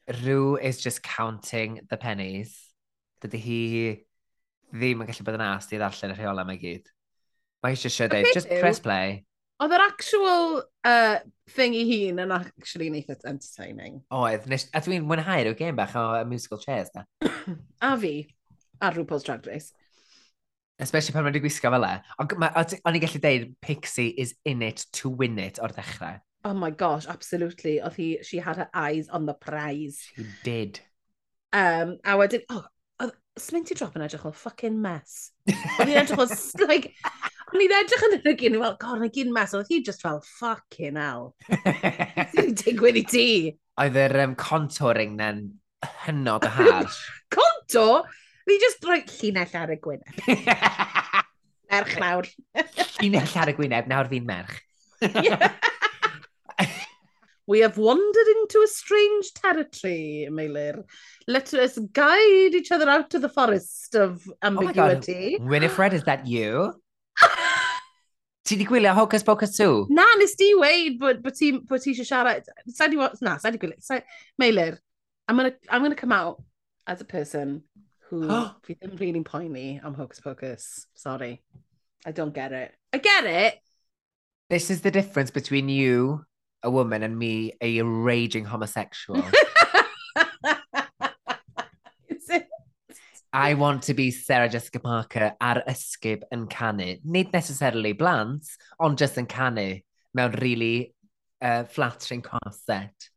Rhyw 0.06 0.56
is 0.62 0.80
just 0.80 1.02
counting 1.02 1.80
the 1.90 1.96
pennies. 1.96 2.54
Dydy 3.20 3.38
hi 3.42 3.62
ddim 4.70 5.00
yn 5.02 5.08
gallu 5.08 5.24
bod 5.26 5.38
yn 5.38 5.42
ast 5.48 5.72
i 5.74 5.80
ddarllen 5.80 6.12
y 6.14 6.18
rheolau 6.18 6.46
mae 6.46 6.60
gyd. 6.60 6.92
Mae 7.64 7.74
eisiau 7.74 7.90
siarad 7.90 8.14
dweud, 8.14 8.36
just 8.36 8.52
press 8.60 8.78
play. 8.84 9.24
Oedd 9.58 9.72
yr 9.72 9.82
actual 9.82 10.60
uh, 10.86 11.16
thing 11.56 11.74
i 11.74 11.82
hun 11.88 12.22
yn 12.22 12.34
actually 12.36 12.90
yn 12.92 12.98
eitha 13.00 13.16
entertaining. 13.26 13.98
Oedd, 14.14 14.46
a 14.46 14.82
dwi'n 14.84 15.06
mwynhau'r 15.08 15.50
yw 15.50 15.58
game 15.58 15.74
bach 15.78 15.96
o 15.98 16.06
musical 16.28 16.60
chairs 16.62 16.92
na. 16.94 17.06
a 17.82 17.96
fi 17.98 18.14
ar 18.80 18.96
RuPaul's 18.96 19.26
Drag 19.26 19.46
Race. 19.46 19.72
Especially 20.78 21.14
pan 21.16 21.24
mae'n 21.24 21.40
gwisgo 21.40 21.72
fel 21.72 21.86
e. 21.88 21.92
O'n 22.20 22.96
i'n 22.98 23.02
gallu 23.02 23.20
deud, 23.22 23.50
Pixie 23.64 24.10
is 24.24 24.34
in 24.44 24.62
it 24.62 24.84
to 24.98 25.08
win 25.08 25.38
it 25.40 25.60
o'r 25.62 25.72
dechrau. 25.72 26.18
Oh 26.44 26.54
my 26.54 26.70
gosh, 26.70 27.06
absolutely. 27.08 27.78
Oedd 27.80 27.96
hi, 27.96 28.08
she 28.22 28.38
had 28.38 28.60
her 28.60 28.68
eyes 28.74 29.08
on 29.08 29.26
the 29.26 29.34
prize. 29.34 30.02
She 30.14 30.26
did. 30.44 30.80
Um, 31.52 31.96
a 32.04 32.18
wedyn, 32.20 32.44
oh, 32.52 32.66
oedd 33.02 33.16
Sminty 33.40 33.74
Drop 33.78 33.96
yn 33.96 34.04
edrych 34.04 34.26
fel 34.26 34.36
fucking 34.36 34.76
mess. 34.82 35.32
Oedd 35.48 35.88
hi'n 35.88 36.02
edrych 36.04 36.20
fel, 36.20 36.68
like, 36.70 36.92
O'n 37.54 37.62
i'n 37.62 37.72
edrych 37.78 38.04
yn 38.08 38.14
yr 38.18 38.34
gyn, 38.40 38.56
fel, 38.58 38.72
god, 38.82 39.00
na 39.00 39.08
gyn 39.14 39.28
mess. 39.32 39.52
oedd 39.54 39.68
hi 39.70 39.78
just 39.86 40.02
fel, 40.02 40.18
fucking 40.36 40.96
hell. 40.98 41.28
Ti'n 42.34 42.56
digwydd 42.58 42.98
i 42.98 43.04
ti? 43.06 43.26
Oedd 43.78 43.98
yr 44.02 44.16
um, 44.24 44.34
contouring 44.40 45.14
na'n 45.20 45.44
hynod 46.04 46.46
y 46.48 46.50
harsh. 46.56 46.98
Contour? 47.36 48.08
Fi 48.46 48.58
just 48.62 48.84
rhoi 48.86 49.00
llinell 49.10 49.54
ar 49.58 49.72
y 49.74 49.78
gwyneb. 49.82 50.16
merch 51.72 51.96
nawr. 51.98 52.28
llinell 53.00 53.38
ar 53.42 53.50
y 53.50 53.54
gwyneb, 53.58 53.88
nawr 53.90 54.10
fi'n 54.12 54.28
merch. 54.28 54.60
We 57.48 57.60
have 57.60 57.78
wandered 57.78 58.28
into 58.38 58.58
a 58.58 58.66
strange 58.66 59.32
territory, 59.34 60.26
Meilir. 60.30 60.82
Let 61.28 61.54
us 61.54 61.78
guide 61.78 62.54
each 62.54 62.72
other 62.72 62.88
out 62.88 63.10
to 63.10 63.20
the 63.20 63.28
forest 63.28 63.94
of 63.94 64.28
ambiguity. 64.42 65.36
Oh 65.36 65.38
my 65.38 65.38
God. 65.38 65.50
Winifred, 65.50 65.92
is 65.92 66.02
that 66.04 66.26
you? 66.26 66.72
Ti 68.44 68.56
di 68.56 68.64
gwylio 68.64 68.94
Hocus 68.94 69.22
Pocus 69.22 69.56
2? 69.58 69.86
Na, 69.90 70.02
nes 70.18 70.34
di 70.34 70.54
weid 70.54 70.98
bod, 70.98 71.22
bod 71.22 71.34
ti, 71.34 71.52
bod 71.52 71.82
ti 71.82 71.90
eisiau 71.94 72.06
siarad. 72.06 72.46
Sa 72.66 72.86
di, 72.90 72.98
na, 73.22 73.38
sa 73.38 73.50
di 73.50 73.58
gwylio. 73.58 74.02
Meilir, 74.42 74.78
I'm 75.28 75.36
gonna, 75.36 75.52
I'm 75.70 75.82
gonna 75.82 75.94
come 75.94 76.12
out 76.12 76.42
as 76.86 77.00
a 77.00 77.04
person 77.04 77.62
who 78.08 78.28
fi 78.62 78.74
ddim 78.74 78.98
really 79.00 79.80
I'm 79.82 79.94
Hocus 79.94 80.20
Pocus. 80.20 80.86
Sorry. 80.94 81.42
I 82.04 82.12
don't 82.12 82.34
get 82.34 82.52
it. 82.52 82.74
I 82.92 82.98
get 82.98 83.24
it. 83.24 83.58
This 84.48 84.70
is 84.70 84.82
the 84.82 84.92
difference 84.92 85.30
between 85.32 85.68
you, 85.68 86.24
a 86.62 86.70
woman, 86.70 87.02
and 87.02 87.18
me, 87.18 87.52
a 87.60 87.82
raging 87.82 88.44
homosexual. 88.44 89.24
I 93.32 93.54
want 93.54 93.82
to 93.82 93.94
be 93.94 94.12
Sarah 94.12 94.48
Jessica 94.48 94.78
Parker 94.78 95.32
ar 95.40 95.62
ysgub 95.68 96.22
yn 96.32 96.46
canu. 96.46 96.98
Nid 97.04 97.34
necessarily 97.34 97.92
blant, 97.92 98.46
ond 98.80 98.96
just 98.96 99.18
yn 99.18 99.26
canu 99.26 99.82
mewn 100.16 100.32
really 100.40 100.94
uh, 101.42 101.64
flattering 101.64 102.22
corset. 102.22 103.10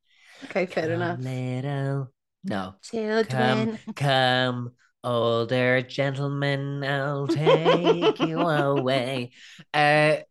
Okay, 0.46 0.65
fair 0.65 0.91
enough. 0.91 1.19
Little... 1.19 2.12
No. 2.43 2.75
Children. 2.81 3.77
Come, 3.86 3.93
come, 3.96 4.72
older 5.03 5.81
gentlemen, 5.81 6.84
I'll 6.84 7.27
take 7.27 8.19
you 8.19 8.39
away. 8.39 9.31
Uh, 9.74 10.17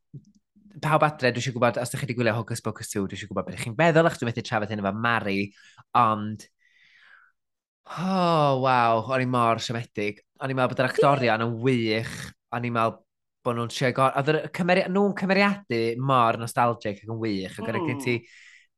pawb 0.83 1.05
adre, 1.07 1.33
dwi 1.33 1.43
eisiau 1.43 1.57
gwybod, 1.57 1.81
os 1.83 1.91
ydych 1.91 2.03
chi 2.03 2.07
wedi 2.07 2.17
gwylio 2.19 2.37
Hocus 2.37 2.63
Pocus 2.65 2.93
2, 2.93 3.07
dwi 3.09 3.19
eisiau 3.19 3.31
gwybod 3.33 3.49
beth 3.49 3.65
chi'n 3.65 3.77
feddwl, 3.79 4.09
achos 4.09 4.21
dwi'n 4.21 4.31
methu 4.31 4.45
trafod 4.47 4.73
hyn 4.73 4.83
efo 4.83 4.95
Mari, 4.95 5.41
ond... 5.99 6.47
Oh, 7.89 8.61
waw, 8.63 9.01
o'n 9.09 9.25
i 9.25 9.29
mor 9.33 9.63
siomedig. 9.65 10.21
O'n 10.43 10.53
i'n 10.53 10.59
meddwl 10.59 10.75
bod 10.75 10.83
yr 10.85 10.91
actorion 10.91 11.45
yn 11.47 11.55
wych, 11.65 12.17
o'n 12.55 12.67
i'n 12.69 12.75
meddwl 12.77 12.99
bod 13.47 13.59
nhw'n 13.59 13.73
trio 13.73 13.91
gorau... 13.97 14.21
Oedd 14.21 14.51
cymeri... 14.57 14.85
nhw'n 14.93 15.17
cymeriadu 15.19 15.83
mor 16.05 16.39
nostalgic 16.43 17.03
ac 17.03 17.09
yn 17.09 17.23
wych, 17.23 17.57
ac 17.57 17.65
mm. 17.65 17.81
o'n 17.81 17.95
i'n 17.97 18.05
ti... 18.05 18.19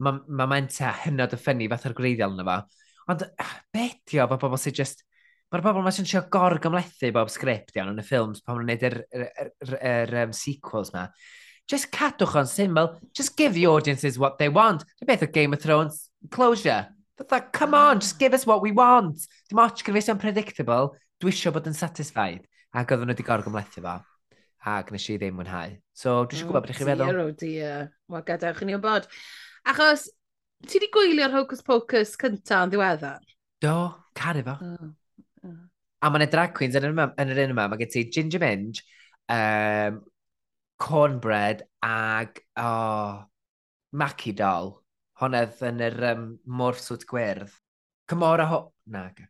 Mae 0.00 0.22
ma 0.32 0.46
menta 0.49 0.94
hynod 1.02 1.34
y 1.37 1.38
ffynnu 1.40 1.66
fath 1.68 1.90
o'r 1.90 1.96
greiddiol 1.99 2.32
yna 2.32 2.46
fo. 2.46 2.79
Ond 3.11 3.26
ah, 3.43 3.55
beth 3.75 4.17
o, 4.17 4.26
mae 4.31 4.40
bobl 4.40 4.61
sy'n 4.61 4.76
just... 4.76 5.05
Mae'r 5.50 5.64
bobl 5.64 5.83
mae 5.83 5.95
sy'n 5.95 6.07
trio 6.07 6.21
gorgymlethu 6.31 7.09
bob 7.14 7.31
sgript 7.33 7.75
iawn 7.75 7.90
yn 7.90 7.99
y 7.99 8.05
ffilms 8.07 8.43
pan 8.47 8.55
maen 8.55 8.69
nhw'n 8.69 8.79
gwneud 8.79 8.85
yr, 8.87 8.99
yr, 9.11 9.49
yr, 9.67 9.73
yr 9.90 10.12
um, 10.21 10.35
sequels 10.37 10.93
ma. 10.95 11.09
Just 11.71 11.90
cadwch 11.95 12.37
o'n 12.38 12.47
syml. 12.50 12.93
Just 13.14 13.37
give 13.37 13.55
the 13.55 13.67
audiences 13.67 14.19
what 14.19 14.38
they 14.38 14.49
want. 14.49 14.85
Dwi'n 15.00 15.11
beth 15.11 15.25
o 15.26 15.31
Game 15.31 15.57
of 15.57 15.62
Thrones 15.62 16.05
closure. 16.31 16.87
That, 17.19 17.52
come 17.52 17.75
on, 17.75 17.99
just 17.99 18.19
give 18.19 18.33
us 18.33 18.47
what 18.47 18.62
we 18.62 18.71
want. 18.71 19.26
Dim 19.50 19.59
ots 19.59 19.83
gyda 19.83 20.02
fi 20.07 20.14
predictable. 20.23 20.95
Dwi 21.21 21.35
eisiau 21.35 21.52
bod 21.55 21.67
yn 21.67 21.76
satisfied. 21.76 22.47
Ac 22.71 22.95
oedden 22.95 23.11
nhw 23.11 23.17
wedi 23.17 23.26
gorgymlethu 23.26 23.83
fo. 23.85 23.99
Ac 24.71 24.95
nes 24.95 25.11
i 25.11 25.19
ddim 25.19 25.35
mwynhau. 25.40 25.75
So, 25.93 26.23
dwi 26.31 26.38
eisiau 26.38 26.52
gwybod 26.52 26.71
beth 26.71 26.79
chi'n 26.79 26.93
meddwl. 26.93 27.23
Oh 27.26 27.35
dear. 27.43 27.90
Wel, 28.07 28.25
gadewch 28.31 28.62
i 28.62 28.71
ni 28.71 28.79
wybod. 28.79 29.11
Achos, 29.69 30.07
ti 30.67 30.79
wedi 30.79 30.90
gwylio'r 30.95 31.35
Hocus 31.35 31.62
Pocus 31.67 32.17
cynta 32.21 32.64
yn 32.64 32.73
ddiweddar? 32.73 33.23
Do, 33.62 33.76
caru 34.17 34.45
fo. 34.47 34.57
Oh, 34.64 34.90
oh. 35.47 35.57
A 36.00 36.11
mae'n 36.11 36.25
yna 36.25 36.33
drag 36.33 36.55
queens 36.57 36.76
yn 36.79 36.87
yr, 36.88 36.95
yma, 36.95 37.09
yn 37.21 37.33
yr 37.33 37.43
un 37.45 37.55
yma, 37.55 37.67
mae 37.69 37.81
gen 37.81 37.93
ti 37.93 38.05
Ginger 38.12 38.43
Minge, 38.43 38.85
um, 39.33 40.00
Cornbread 40.81 41.64
ag 41.85 42.40
oh, 42.61 43.25
Mackie 43.93 44.37
Doll. 44.37 44.76
Honedd 45.21 45.59
yn 45.69 45.83
yr 45.85 45.99
um, 46.14 46.29
morswt 46.49 47.05
gwyrdd. 47.09 47.52
Cymora 48.09 48.47
Hall. 48.49 48.71
Na, 48.88 49.09
Ie, 49.11 49.26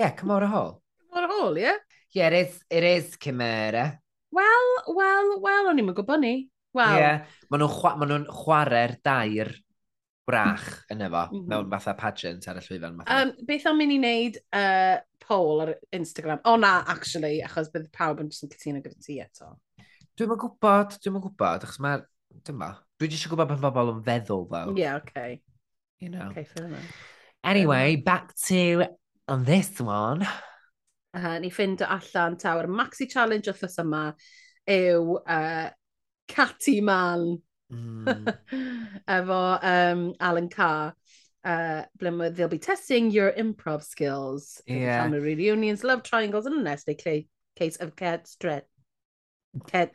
yeah, 0.00 0.14
Cymora 0.18 0.48
Hall. 0.50 0.80
Cymora 1.04 1.30
Hall, 1.30 1.58
ie? 1.58 1.68
Yeah? 1.68 1.78
Yeah, 2.14 2.26
it 2.28 2.48
is, 2.48 2.58
it 2.70 2.84
is 2.84 3.16
Cymora. 3.16 4.00
Wel, 4.34 4.68
wel, 4.98 5.36
wel, 5.42 5.70
o'n 5.70 5.78
i'n 5.78 5.94
gwybod 5.94 6.22
ni. 6.22 6.34
Wel. 6.74 6.96
Ie, 6.96 7.02
yeah, 7.04 7.38
maen 7.50 7.62
nhw'n 7.62 7.74
chwa, 7.76 7.94
ma 7.98 8.08
nhw 8.10 8.18
chwarae'r 8.42 8.96
dair 9.06 9.54
brach 10.28 10.66
yn 10.92 11.04
efo, 11.04 11.24
mm 11.30 11.36
-hmm. 11.36 11.48
mewn 11.52 11.70
fatha 11.72 11.94
pageant 11.98 12.48
ar 12.48 12.60
y 12.60 12.64
llwyfan. 12.64 13.02
Um, 13.16 13.34
beth 13.48 13.66
am 13.70 13.80
mynd 13.80 13.94
i 13.94 13.98
wneud 14.00 14.40
uh, 14.56 14.96
poll 15.24 15.64
ar 15.66 15.74
Instagram? 15.96 16.40
O 16.44 16.54
oh, 16.54 16.60
na, 16.60 16.76
actually, 16.94 17.42
achos 17.44 17.70
bydd 17.74 17.90
pawb 17.94 18.22
yn 18.24 18.32
jyst 18.32 18.46
yn 18.46 18.54
cytuno 18.54 18.82
gyda 18.84 19.04
ti 19.04 19.18
eto. 19.24 19.52
Dwi'n 20.14 20.30
ma'n 20.30 20.40
gwybod, 20.44 20.98
dwi'n 21.00 21.16
ma'n 21.16 21.26
gwybod, 21.28 21.68
achos 21.68 21.80
mae'r... 21.84 22.06
Dwi'n 22.34 22.46
Dyma. 22.48 22.70
Dwi 22.98 23.10
eisiau 23.10 23.34
gwybod 23.34 23.50
beth 23.52 23.62
mae 23.62 23.74
bobl 23.76 23.92
yn 23.94 24.04
feddwl, 24.06 24.48
though. 24.50 24.74
Yeah, 24.78 24.96
okay. 25.02 25.42
You 26.00 26.10
know. 26.10 26.30
Okay, 26.32 26.44
fair 26.44 26.66
enough. 26.66 26.96
Anyway, 27.44 27.96
back 27.96 28.34
to 28.46 28.86
on 29.28 29.44
this 29.44 29.80
one. 29.80 30.26
Uh, 31.14 31.38
ni 31.38 31.50
ffind 31.50 31.82
allan 31.86 32.36
tawr. 32.36 32.66
maxi 32.66 33.06
challenge 33.10 33.46
wrthos 33.46 33.76
yma 33.78 34.08
yw 34.66 35.18
uh, 35.20 35.68
Catty 36.26 36.80
Man 36.80 37.36
Mm. 37.72 38.36
Efo 39.08 39.58
um, 39.62 40.14
Alan 40.20 40.48
Carr. 40.48 40.94
Uh, 41.44 41.82
ble 41.98 42.30
they'll 42.30 42.48
be 42.48 42.58
testing 42.58 43.10
your 43.10 43.30
improv 43.32 43.82
skills. 43.82 44.62
Yeah. 44.66 45.02
Family 45.02 45.20
reunions, 45.20 45.84
love 45.84 46.02
triangles, 46.02 46.46
and 46.46 46.56
a 46.58 46.62
nasty 46.62 46.94
case 46.94 47.76
of 47.76 47.96
cat 47.96 48.26
stretch. 48.26 48.64
Cat. 49.66 49.92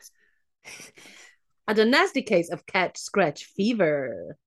and 1.68 1.80
a 1.80 1.86
nasty 1.86 2.22
case 2.22 2.52
of 2.52 2.66
cat 2.66 2.98
scratch 2.98 3.46
fever. 3.46 4.38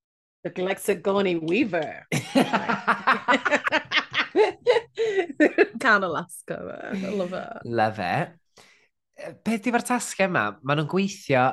The 0.43 0.51
Glexagoni 0.51 1.41
Weaver. 1.41 2.05
Can 5.79 6.03
Alaska. 6.03 6.91
I 6.93 7.09
love 7.09 7.33
it. 7.33 7.57
Love 7.65 7.99
it. 7.99 8.29
Beth 9.43 9.63
di'r 9.63 9.83
tasgau 9.87 10.27
yma? 10.27 10.43
Maen 10.63 10.81
nhw'n 10.81 10.89
gweithio 10.91 11.43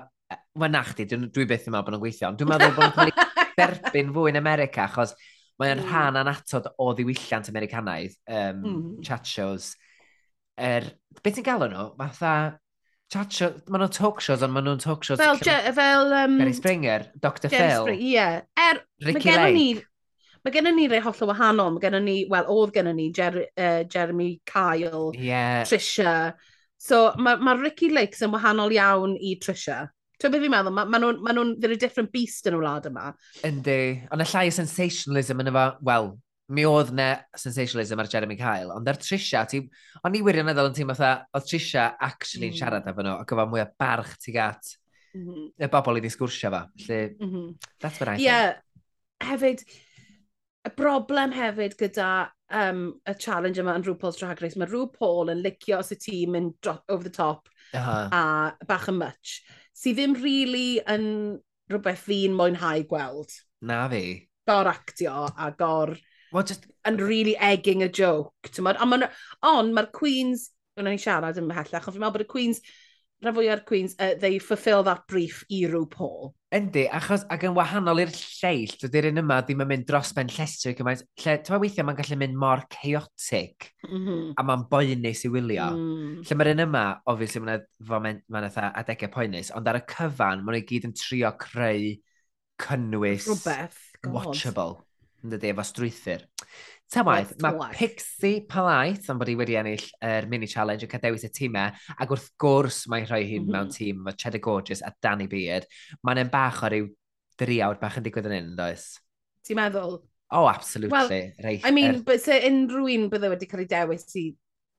Wel, 0.61 0.73
na 0.73 0.83
chdi, 0.85 1.07
dwi, 1.09 1.29
dwi 1.33 1.47
byth 1.49 1.69
yn 1.69 1.75
meddwl 1.75 1.87
bod 1.87 1.95
nhw'n 1.97 2.05
gweithio, 2.05 2.31
ond 2.31 2.41
dwi'n 2.41 2.51
meddwl 2.53 2.75
bod 2.77 2.87
nhw'n 2.87 2.97
cael 2.97 3.13
ei 3.13 3.53
derbyn 3.61 4.15
fwy 4.17 4.33
yn 4.33 4.41
America, 4.41 4.87
achos 4.87 5.15
mae'n 5.61 5.79
mm. 5.81 5.87
rhan 5.89 6.19
anatod 6.21 6.71
o 6.81 6.91
ddiwylliant 6.97 7.51
Americanaidd, 7.53 8.17
um, 8.29 8.65
mm. 8.65 8.89
chat 9.07 9.29
shows. 9.29 9.73
Er, 10.61 10.89
beth 11.21 11.39
ti'n 11.39 11.47
galw 11.47 11.69
nhw? 11.73 11.87
Fatha, 12.01 12.35
chat 13.13 13.37
show, 13.37 13.53
maen 13.69 13.85
nhw'n 13.85 13.95
talk 13.97 14.21
shows, 14.25 14.45
ond 14.47 14.55
maen 14.55 14.69
nhw'n 14.69 14.83
talk 14.83 15.07
shows... 15.07 15.21
Fel, 15.21 15.41
lle, 15.41 15.75
fel... 15.77 16.17
Um, 16.23 16.37
Jerry 16.41 16.57
Springer, 16.57 17.07
Dr 17.21 17.49
Jerry 17.49 17.71
Phil. 17.73 17.87
Spring, 17.89 18.05
yeah. 18.07 18.43
er, 18.61 18.83
Ricky 19.05 19.33
Lake. 19.35 19.55
Ni, 19.57 19.69
mae 20.45 20.55
gennym 20.55 20.79
ni 20.79 20.89
rei 20.89 21.01
holl 21.05 21.25
o 21.25 21.29
wahanol. 21.29 21.75
Mae 21.75 21.85
gennym 21.85 22.07
ni, 22.07 22.17
wel, 22.31 22.49
oedd 22.53 22.73
gennym 22.77 22.97
ni 22.97 23.11
Jer, 23.17 23.43
uh, 23.51 23.83
Jeremy 23.85 24.31
Kyle, 24.49 25.11
yeah. 25.17 25.65
Trisha. 25.69 26.35
So 26.81 27.11
mae 27.21 27.37
ma 27.45 27.57
Ricky 27.61 27.91
Lakes 27.93 28.23
yn 28.25 28.33
wahanol 28.33 28.73
iawn 28.73 29.17
i 29.21 29.35
Trisha. 29.43 29.83
Ti'n 30.21 30.33
beth 30.33 30.43
fi'n 30.45 30.53
meddwl? 30.53 30.75
Maen 30.77 30.91
ma 30.93 31.01
nhw'n, 31.01 31.21
ma 31.25 31.33
nhw 31.35 31.45
they're 31.61 31.77
a 31.77 31.81
different 31.81 32.13
beast 32.13 32.49
yn 32.49 32.59
y 32.59 32.61
wlad 32.61 32.89
yma. 32.91 33.11
Yndi. 33.47 33.79
Ond 34.13 34.25
y 34.25 34.27
llai 34.29 34.51
o 34.51 34.57
sensationalism 34.57 35.41
yn 35.41 35.53
efo, 35.53 35.65
wel, 35.89 36.11
mi 36.51 36.65
oedd 36.67 36.91
na 36.97 37.09
sensationalism 37.39 38.03
ar 38.03 38.11
Jeremy 38.11 38.37
Kyle, 38.39 38.75
ond 38.75 38.89
ar 38.91 38.99
Trisha, 39.01 39.45
ti, 39.49 39.63
o'n 40.05 40.19
i 40.19 40.23
wirioneddol 40.27 40.73
yn 40.73 40.77
teimlo 40.77 40.97
fatha, 40.99 41.29
oedd 41.37 41.47
Trisha 41.47 41.87
actually 42.03 42.51
yn 42.51 42.57
mm. 42.57 42.59
siarad 42.59 42.91
efo 42.91 43.07
nhw, 43.07 43.17
ac 43.23 43.35
oedd 43.37 43.53
mwy 43.53 43.63
o 43.63 43.69
barch 43.81 44.17
ti 44.25 44.35
gat 44.35 44.75
mm 45.15 45.23
-hmm. 45.23 45.47
y 45.63 45.71
bobl 45.71 46.01
i 46.01 46.03
ddisgwrsio 46.05 46.51
fo. 46.53 46.65
Felly, 46.83 47.15
mm 47.15 47.31
-hmm. 47.31 47.71
that's 47.79 48.03
what 48.03 48.11
I 48.11 48.19
yeah. 48.19 48.19
think. 48.19 48.67
Yeah, 49.23 49.31
hefyd, 49.31 49.65
y 50.67 50.75
broblem 50.77 51.33
hefyd 51.33 51.79
gyda 51.81 52.11
um, 52.51 52.85
y 53.07 53.15
challenge 53.15 53.63
yma 53.63 53.79
yn 53.79 53.87
RuPaul's 53.87 54.19
Drag 54.21 54.43
Race, 54.43 54.59
mae 54.59 54.69
RuPaul 54.69 55.33
yn 55.33 55.43
licio 55.45 55.79
os 55.81 55.95
y 55.95 55.99
tîm 56.03 56.37
yn 56.37 56.53
over 56.67 57.05
the 57.07 57.15
top 57.15 57.49
uh 57.73 57.81
-huh. 57.81 58.09
a 58.11 58.67
bach 58.67 58.89
yn 58.91 58.99
much 58.99 59.41
sydd 59.77 59.99
ddim 59.99 60.17
really 60.21 60.81
yn 60.91 61.07
rhywbeth 61.71 62.05
fi'n 62.09 62.37
mwynhau 62.37 62.85
gweld. 62.91 63.35
Na 63.67 63.85
fi. 63.93 64.05
Gor 64.49 64.71
actio 64.71 65.27
a 65.31 65.51
gor... 65.57 65.97
Well, 66.33 66.47
just... 66.47 66.67
yn 66.87 66.99
really 67.03 67.37
egging 67.37 67.83
a 67.83 67.89
joke. 67.89 68.51
Ond 68.59 68.83
on, 68.91 69.75
mae'r 69.75 69.91
Queens... 69.95 70.51
Wna 70.79 70.95
ni 70.95 71.03
siarad 71.03 71.39
yn 71.41 71.49
mhellach, 71.49 71.87
ond 71.87 71.97
fi'n 71.97 72.03
meddwl 72.03 72.21
bod 72.21 72.27
y 72.27 72.31
Queens... 72.31 72.63
Rhan 73.21 73.35
fwy 73.37 73.51
o'r 73.53 73.61
Queens, 73.69 73.95
uh, 74.01 74.15
they 74.17 74.39
fulfill 74.41 74.83
that 74.87 75.03
brief 75.11 75.43
i 75.53 75.67
rhyw 75.67 75.83
RuPaul. 75.85 76.31
Yndi, 76.51 76.83
achos 76.91 77.23
ac 77.31 77.45
yn 77.47 77.53
wahanol 77.55 78.01
i'r 78.03 78.11
lleill, 78.11 78.73
dydy'r 78.83 79.07
un 79.13 79.23
yma 79.23 79.37
ddim 79.47 79.63
yn 79.63 79.69
mynd 79.71 79.85
dros 79.87 80.11
ben 80.17 80.33
llestri 80.35 80.73
gymaint. 80.75 81.05
Lle, 81.23 81.37
ti'n 81.47 81.63
weithiau 81.63 81.87
mae'n 81.87 81.99
gallu 82.01 82.19
mynd 82.19 82.39
mor 82.43 82.65
chaotic 82.75 83.69
mm 83.87 84.01
-hmm. 84.01 84.25
a 84.35 84.45
mae'n 84.49 84.65
boenus 84.73 85.23
i 85.29 85.31
wylio. 85.31 85.69
Mm. 85.79 86.17
Lle 86.27 86.39
mae'r 86.41 86.53
un 86.57 86.65
yma, 86.67 86.85
obviously, 87.13 87.45
mae'n 87.47 87.63
mae'n 87.95 88.21
ma 88.35 88.73
adegau 88.83 89.13
poenus, 89.15 89.53
ond 89.55 89.71
ar 89.71 89.79
y 89.79 89.85
cyfan, 89.95 90.43
mae'n 90.43 90.59
i 90.59 90.65
gyd 90.67 90.91
yn 90.91 90.97
trio 90.99 91.31
creu 91.39 91.93
cynnwys 92.67 93.31
Rhywbeth. 93.31 93.79
watchable 94.11 94.81
yn 95.25 95.35
dydy, 95.35 95.53
efo 95.55 95.65
strwythyr. 95.67 96.27
Ta 96.91 97.05
waith, 97.07 97.37
mae 97.39 97.69
Pixie 97.77 98.41
Palaeth 98.51 99.07
am 99.13 99.21
bod 99.21 99.31
i 99.31 99.37
wedi 99.39 99.55
ennill 99.61 99.85
yr 100.03 100.27
mini 100.31 100.49
challenge 100.51 100.87
yn 100.87 100.91
cael 100.91 101.05
dewis 101.05 101.27
y 101.29 101.31
tîmau, 101.37 101.77
ac 102.03 102.15
wrth 102.17 102.33
gwrs 102.43 102.83
mae'n 102.91 103.07
rhoi 103.07 103.23
hi'n 103.29 103.45
mm 103.45 103.47
-hmm. 103.47 103.55
mewn 103.55 103.69
mm-hmm. 103.69 103.77
tîm 103.79 104.09
efo 104.11 104.23
Cheddar 104.25 104.43
Gorgeous 104.47 104.83
a 104.83 104.91
Danny 105.03 105.29
Beard. 105.31 105.69
Mae'n 106.03 106.25
yn 106.25 106.33
bach 106.33 106.65
o 106.67 106.73
ryw 106.73 106.91
dri 107.41 107.61
awr 107.65 107.79
bach 107.81 108.01
yn 108.01 108.07
digwydd 108.07 108.31
yn 108.31 108.39
un, 108.41 108.53
does? 108.59 108.91
Ti'n 109.47 109.61
meddwl? 109.61 110.01
Oh, 110.31 110.47
absolutely. 110.51 110.93
Well, 110.93 111.11
Reith, 111.45 111.65
I 111.67 111.71
mean, 111.71 111.95
er... 111.95 112.03
but 112.07 112.23
se 112.23 112.39
unrhyw 112.47 112.91
un 112.97 113.09
bydde 113.11 113.31
wedi 113.33 113.49
cael 113.51 113.65
ei 113.65 113.71
dewis 113.71 114.07
i 114.19 114.27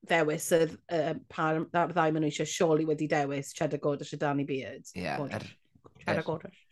ddewis 0.08 0.48
y 0.56 0.62
uh, 0.66 1.12
par 1.30 1.64
ddau 1.70 1.94
maen 1.96 2.24
nhw 2.24 2.30
eisiau 2.30 2.48
sioli 2.48 2.86
wedi 2.88 3.08
dewis 3.10 3.52
Cheddar 3.56 3.80
Gorgeous 3.82 4.14
a 4.16 4.18
Danny 4.20 4.46
Beard. 4.48 4.88
Ie. 4.96 5.04
Yeah, 5.04 5.20
er, 5.28 5.44
Cheddar 6.00 6.22
er, 6.22 6.26
Gorgeous. 6.26 6.62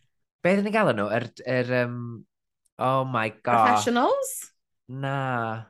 Beth 0.41 0.61
yn 0.63 0.69
ei 0.71 0.73
gael 0.73 0.91
nhw? 0.97 1.07
Yr 1.13 1.27
er, 1.29 1.45
er, 1.53 1.73
um, 1.85 2.01
Oh 2.81 3.05
my 3.05 3.29
god. 3.43 3.67
Professionals? 3.67 4.51
Na. 4.89 5.65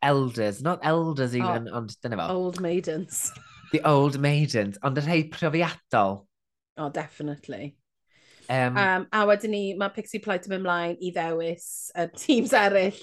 Elders. 0.00 0.62
Not 0.62 0.80
elders 0.82 1.34
oh. 1.34 1.38
even, 1.38 1.68
oh, 1.68 1.78
ond 1.78 1.96
dyna 2.00 2.16
fel. 2.16 2.30
Old 2.30 2.60
maidens. 2.60 3.32
The 3.72 3.82
old 3.88 4.20
maidens. 4.20 4.78
Ond 4.82 4.98
y 4.98 5.02
rhai 5.02 5.22
profiadol. 5.32 6.26
Oh, 6.76 6.90
definitely. 6.90 7.76
Um, 8.48 8.76
um, 8.76 9.06
a 9.10 9.24
wedyn 9.26 9.50
ni, 9.50 9.62
mae 9.74 9.90
Pixie 9.96 10.20
Plight 10.22 10.46
yn 10.46 10.54
mynd 10.54 10.66
mlaen 10.66 10.98
i 11.02 11.10
ddewis 11.16 11.66
y 11.96 12.04
teams 12.22 12.52
eraill, 12.54 13.00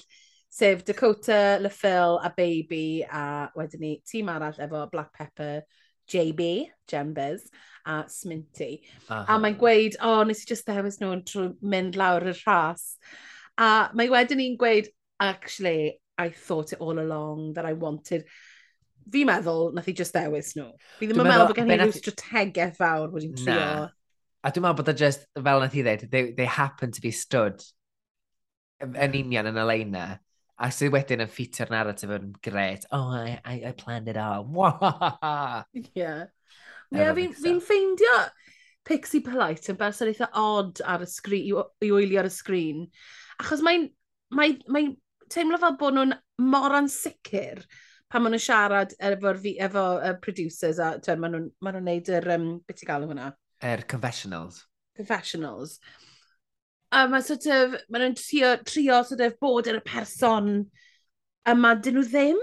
sef 0.52 0.84
Dakota, 0.88 1.58
LaPhil 1.60 2.20
a 2.24 2.30
Baby, 2.36 3.02
a 3.04 3.50
wedyn 3.58 3.84
ni 3.84 3.92
tîm 4.08 4.30
arall 4.32 4.60
efo 4.62 4.86
Black 4.92 5.12
Pepper, 5.18 5.66
JB, 6.08 6.70
Jembers, 6.88 7.44
a 7.84 8.04
Sminty. 8.08 8.80
Uh 9.10 9.18
-huh. 9.18 9.24
A 9.28 9.38
mae'n 9.42 9.58
gweud, 9.60 9.98
o, 10.00 10.20
oh, 10.20 10.24
nes 10.24 10.40
i 10.46 10.48
just 10.54 10.64
ddewis 10.68 11.02
nhw'n 11.02 11.26
mynd 11.60 12.00
lawr 12.00 12.30
y 12.32 12.36
rhas. 12.46 12.96
A 13.60 13.90
mae 13.96 14.10
wedyn 14.12 14.40
ni'n 14.40 14.56
gweud, 14.60 14.88
actually, 15.20 15.98
I 16.18 16.30
thought 16.30 16.72
it 16.72 16.80
all 16.80 16.98
along 16.98 17.54
that 17.54 17.66
I 17.66 17.74
wanted... 17.74 18.26
Fi'n 19.12 19.26
meddwl, 19.26 19.72
nath 19.74 19.88
i 19.90 19.92
just 19.98 20.14
ddewis 20.14 20.52
nhw. 20.54 20.68
Fi 21.00 21.08
ddim 21.10 21.18
yn 21.18 21.26
meddwl 21.26 21.48
bod 21.50 21.58
gen 21.58 21.72
i 21.74 21.78
ryw 21.80 21.94
strategaeth 21.96 22.76
fawr 22.78 23.08
bod 23.10 23.24
hi'n 23.24 23.34
trio. 23.34 23.70
A 24.42 24.50
dwi'n 24.50 24.62
meddwl 24.62 24.78
bod 24.78 24.92
e 24.92 24.94
o 24.94 24.98
just, 25.00 25.26
fel 25.34 25.62
nath 25.64 25.74
i 25.74 25.82
ddweud, 25.82 26.04
they, 26.12 26.28
they 26.38 26.46
happen 26.46 26.94
to 26.94 27.02
be 27.02 27.10
stood 27.14 27.64
yn 28.82 29.16
union 29.18 29.50
yn 29.50 29.58
y 29.58 29.64
leina. 29.66 30.04
A 30.62 30.68
sydd 30.70 30.92
wedyn 30.94 31.24
yn 31.24 31.30
ffitio'r 31.32 31.72
narratif 31.74 32.12
yn 32.14 32.30
gret. 32.44 32.86
Oh, 32.94 33.10
I, 33.10 33.40
I, 33.42 33.54
I 33.70 33.72
planned 33.74 34.06
it 34.08 34.16
all. 34.16 34.46
yeah. 35.96 36.28
Yeah, 36.92 37.14
fi'n 37.16 37.34
fi 37.34 37.56
ffeindio 37.64 38.16
Pixie 38.84 39.22
Polite 39.24 39.72
yn 39.72 39.78
berson 39.80 40.10
eitha 40.10 40.28
odd 40.38 40.82
ar 40.84 41.02
y 41.02 41.08
sgrin, 41.08 41.46
i, 41.48 41.66
i 41.86 41.90
wylio 41.94 42.22
ar 42.22 42.28
y 42.28 42.32
sgrin. 42.34 42.86
Achos 43.42 43.62
mae'n 43.64 43.88
mae, 44.36 44.58
mae 44.72 44.92
teimlo 45.32 45.58
fel 45.60 45.78
bod 45.80 45.96
nhw'n 45.96 46.14
mor 46.52 46.76
ansicr 46.78 47.62
pan 48.12 48.24
maen 48.24 48.34
nhw'n 48.34 48.44
siarad 48.44 48.94
efo'r 49.00 49.40
efo, 49.40 49.84
efo 50.04 50.14
producers 50.24 50.80
a 50.82 50.92
twyd, 51.00 51.20
maen 51.22 51.36
nhw'n 51.36 51.48
ma 51.64 51.72
nhw 51.72 51.82
neud 51.86 52.12
yr, 52.12 52.28
um, 52.36 52.48
beth 52.68 52.84
i 52.84 52.88
gael 52.88 53.06
hwnna? 53.08 53.32
Er, 53.64 53.84
confessionals. 53.88 54.62
Confessionals. 54.98 55.78
A 56.92 57.06
mae 57.08 57.24
sort 57.24 57.48
of, 57.48 57.78
maen 57.88 58.06
nhw'n 58.06 58.18
trio, 58.20 58.54
trio 58.68 59.02
sort 59.08 59.24
of 59.24 59.38
bod 59.40 59.70
yn 59.72 59.80
y 59.80 59.84
person 59.86 60.50
yma 61.48 61.76
dyn 61.80 61.98
nhw 61.98 62.08
ddim. 62.10 62.42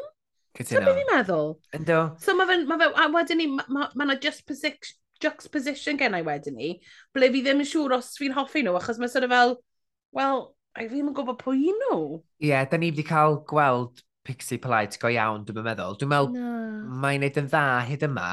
Cytuno. 0.57 0.71
So 0.71 0.85
beth 0.87 0.97
fi'n 0.97 1.11
meddwl? 1.13 1.53
Ynddo. 1.77 1.99
So 2.23 2.33
mae 2.37 2.49
fe'n, 2.49 2.65
ma 2.69 2.79
fe, 2.81 2.89
a 2.89 3.09
wedyn 3.13 3.43
ni, 3.43 3.51
mae 3.53 3.69
ma, 3.69 3.89
ma 4.09 4.17
just 4.17 4.49
juxtaposition 5.19 5.99
gen 5.99 6.15
i 6.17 6.23
wedyn 6.25 6.57
ni, 6.57 6.77
ble 7.13 7.29
fi 7.33 7.43
ddim 7.45 7.61
yn 7.61 7.67
siŵr 7.67 7.99
os 7.99 8.15
fi'n 8.17 8.33
hoffi 8.37 8.63
nhw, 8.65 8.73
achos 8.79 8.97
mae 8.97 9.11
sort 9.11 9.27
of 9.27 9.35
fel, 9.35 9.59
well, 10.15 10.47
A 10.79 10.85
fi 10.85 10.93
ddim 10.93 11.09
yn 11.11 11.15
gwybod 11.17 11.39
pwy 11.41 11.73
nhw. 11.75 11.97
Ie, 12.39 12.53
yeah, 12.53 12.63
da 12.71 12.79
ni 12.79 12.93
wedi 12.93 13.03
cael 13.07 13.41
gweld 13.49 13.99
Pixie 14.23 14.61
Polite 14.63 14.99
go 15.01 15.11
iawn, 15.11 15.43
dwi'n 15.47 15.65
meddwl. 15.65 15.97
Dwi'n 15.99 16.11
meddwl 16.13 16.37
no. 16.37 16.51
mae'n 17.03 17.25
neud 17.25 17.39
yn 17.41 17.49
dda 17.51 17.63
hyd 17.89 18.05
yma, 18.07 18.29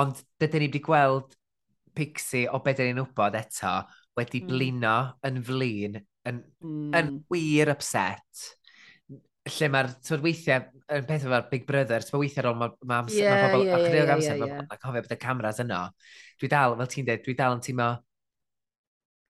ond 0.00 0.22
dydyn 0.40 0.64
ni 0.64 0.70
wedi 0.70 0.82
gweld 0.84 1.36
Pixie 1.98 2.46
o 2.48 2.62
beth 2.64 2.80
ni'n 2.80 3.02
wybod 3.02 3.36
eto 3.36 3.74
wedi 4.16 4.40
mm. 4.40 4.52
blino 4.52 4.94
yn 5.28 5.42
flin, 5.44 5.98
yn, 6.28 6.40
mm. 6.64 6.86
yn 6.94 7.10
hmm. 7.10 7.18
wir 7.32 7.72
upset 7.74 8.48
lle 9.48 9.68
mae'r 9.72 9.88
tywed 10.04 10.24
weithiau, 10.24 10.64
yn 10.92 11.06
peth 11.08 11.24
efo'r 11.26 11.46
Big 11.52 11.66
Brother, 11.68 12.04
tywed 12.04 12.22
weithiau 12.22 12.50
ôl 12.50 12.58
mae 12.58 12.72
ma 12.88 13.00
amser, 13.02 13.22
yeah, 13.22 13.42
mae 13.44 13.54
pobl, 13.54 13.66
yeah, 13.66 13.76
ac 13.76 13.84
rhywbeth 13.86 14.14
amser, 14.14 14.36
yeah, 14.36 14.50
yeah. 14.52 14.66
mae'n 14.68 14.82
cofio 14.82 15.04
bod 15.04 15.14
y 15.14 15.18
cameras 15.22 15.60
yno. 15.64 15.80
Dwi 16.40 16.50
dal, 16.52 16.76
fel 16.80 16.90
ti'n 16.92 17.08
dweud, 17.08 17.22
dwi 17.24 17.36
dal 17.38 17.56
yn 17.56 17.62
teimlo, 17.64 17.88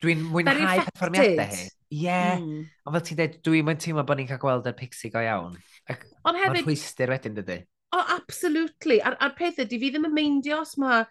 dwi'n 0.05 0.25
mwynhau 0.33 0.87
perfformiadau 0.89 1.55
hi. 1.55 1.69
Ie, 1.89 2.13
mm. 2.13 2.61
ond 2.85 2.97
fel 2.97 3.05
ti'n 3.07 3.19
dweud, 3.19 3.39
dwi'n 3.47 3.65
mynd 3.65 3.81
teimlo 3.81 4.05
bod 4.05 4.21
ni'n 4.21 4.29
cael 4.29 4.43
gweld 4.43 4.69
y 4.69 4.75
pixie 4.77 5.13
go 5.13 5.23
iawn. 5.25 5.57
Ac 5.89 6.05
ond 6.29 6.37
hefyd... 6.37 6.53
Mae'n 6.53 6.67
rhwystyr 6.67 7.13
wedyn, 7.15 7.39
dydy. 7.39 7.63
O, 7.97 8.03
absolutely. 8.19 8.99
A'r, 9.01 9.17
ar 9.25 9.33
peth 9.39 9.63
ydy, 9.65 9.81
fi 9.81 9.93
ddim 9.95 10.05
yn 10.11 10.17
meindio 10.17 10.61
os 10.61 10.75
mae 10.81 11.07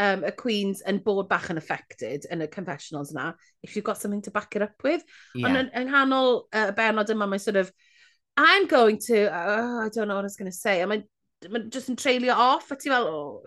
um, 0.00 0.24
y 0.24 0.32
Queens 0.38 0.80
yn 0.88 1.02
bod 1.04 1.28
bach 1.28 1.50
yn 1.52 1.60
affected 1.60 2.24
yn 2.32 2.46
y 2.46 2.48
confessionals 2.52 3.12
yna, 3.12 3.32
if 3.62 3.76
you've 3.76 3.84
got 3.84 4.00
something 4.00 4.22
to 4.24 4.32
back 4.32 4.56
it 4.56 4.64
up 4.64 4.80
with. 4.82 5.04
Yeah. 5.34 5.50
Ond 5.50 5.60
yn, 5.60 5.72
yng 5.82 5.90
nghanol 5.90 6.46
y 6.48 6.62
uh, 6.64 6.72
bernod 6.78 7.12
yma, 7.12 7.28
mae 7.28 7.42
sort 7.42 7.60
of, 7.60 7.72
I'm 8.40 8.66
going 8.66 8.98
to, 9.08 9.26
uh, 9.28 9.84
I 9.84 9.90
don't 9.92 10.08
know 10.08 10.16
what 10.16 10.24
I 10.24 10.30
was 10.32 10.40
going 10.40 10.50
to 10.50 10.56
say, 10.56 10.80
a 10.80 10.88
mae'n 10.88 11.04
ma 11.52 11.66
just 11.68 11.92
yn 11.92 12.00
treulio 12.00 12.32
off, 12.32 12.70
a 12.72 12.76
ti 12.80 12.88
fel, 12.88 13.08
oh, 13.10 13.42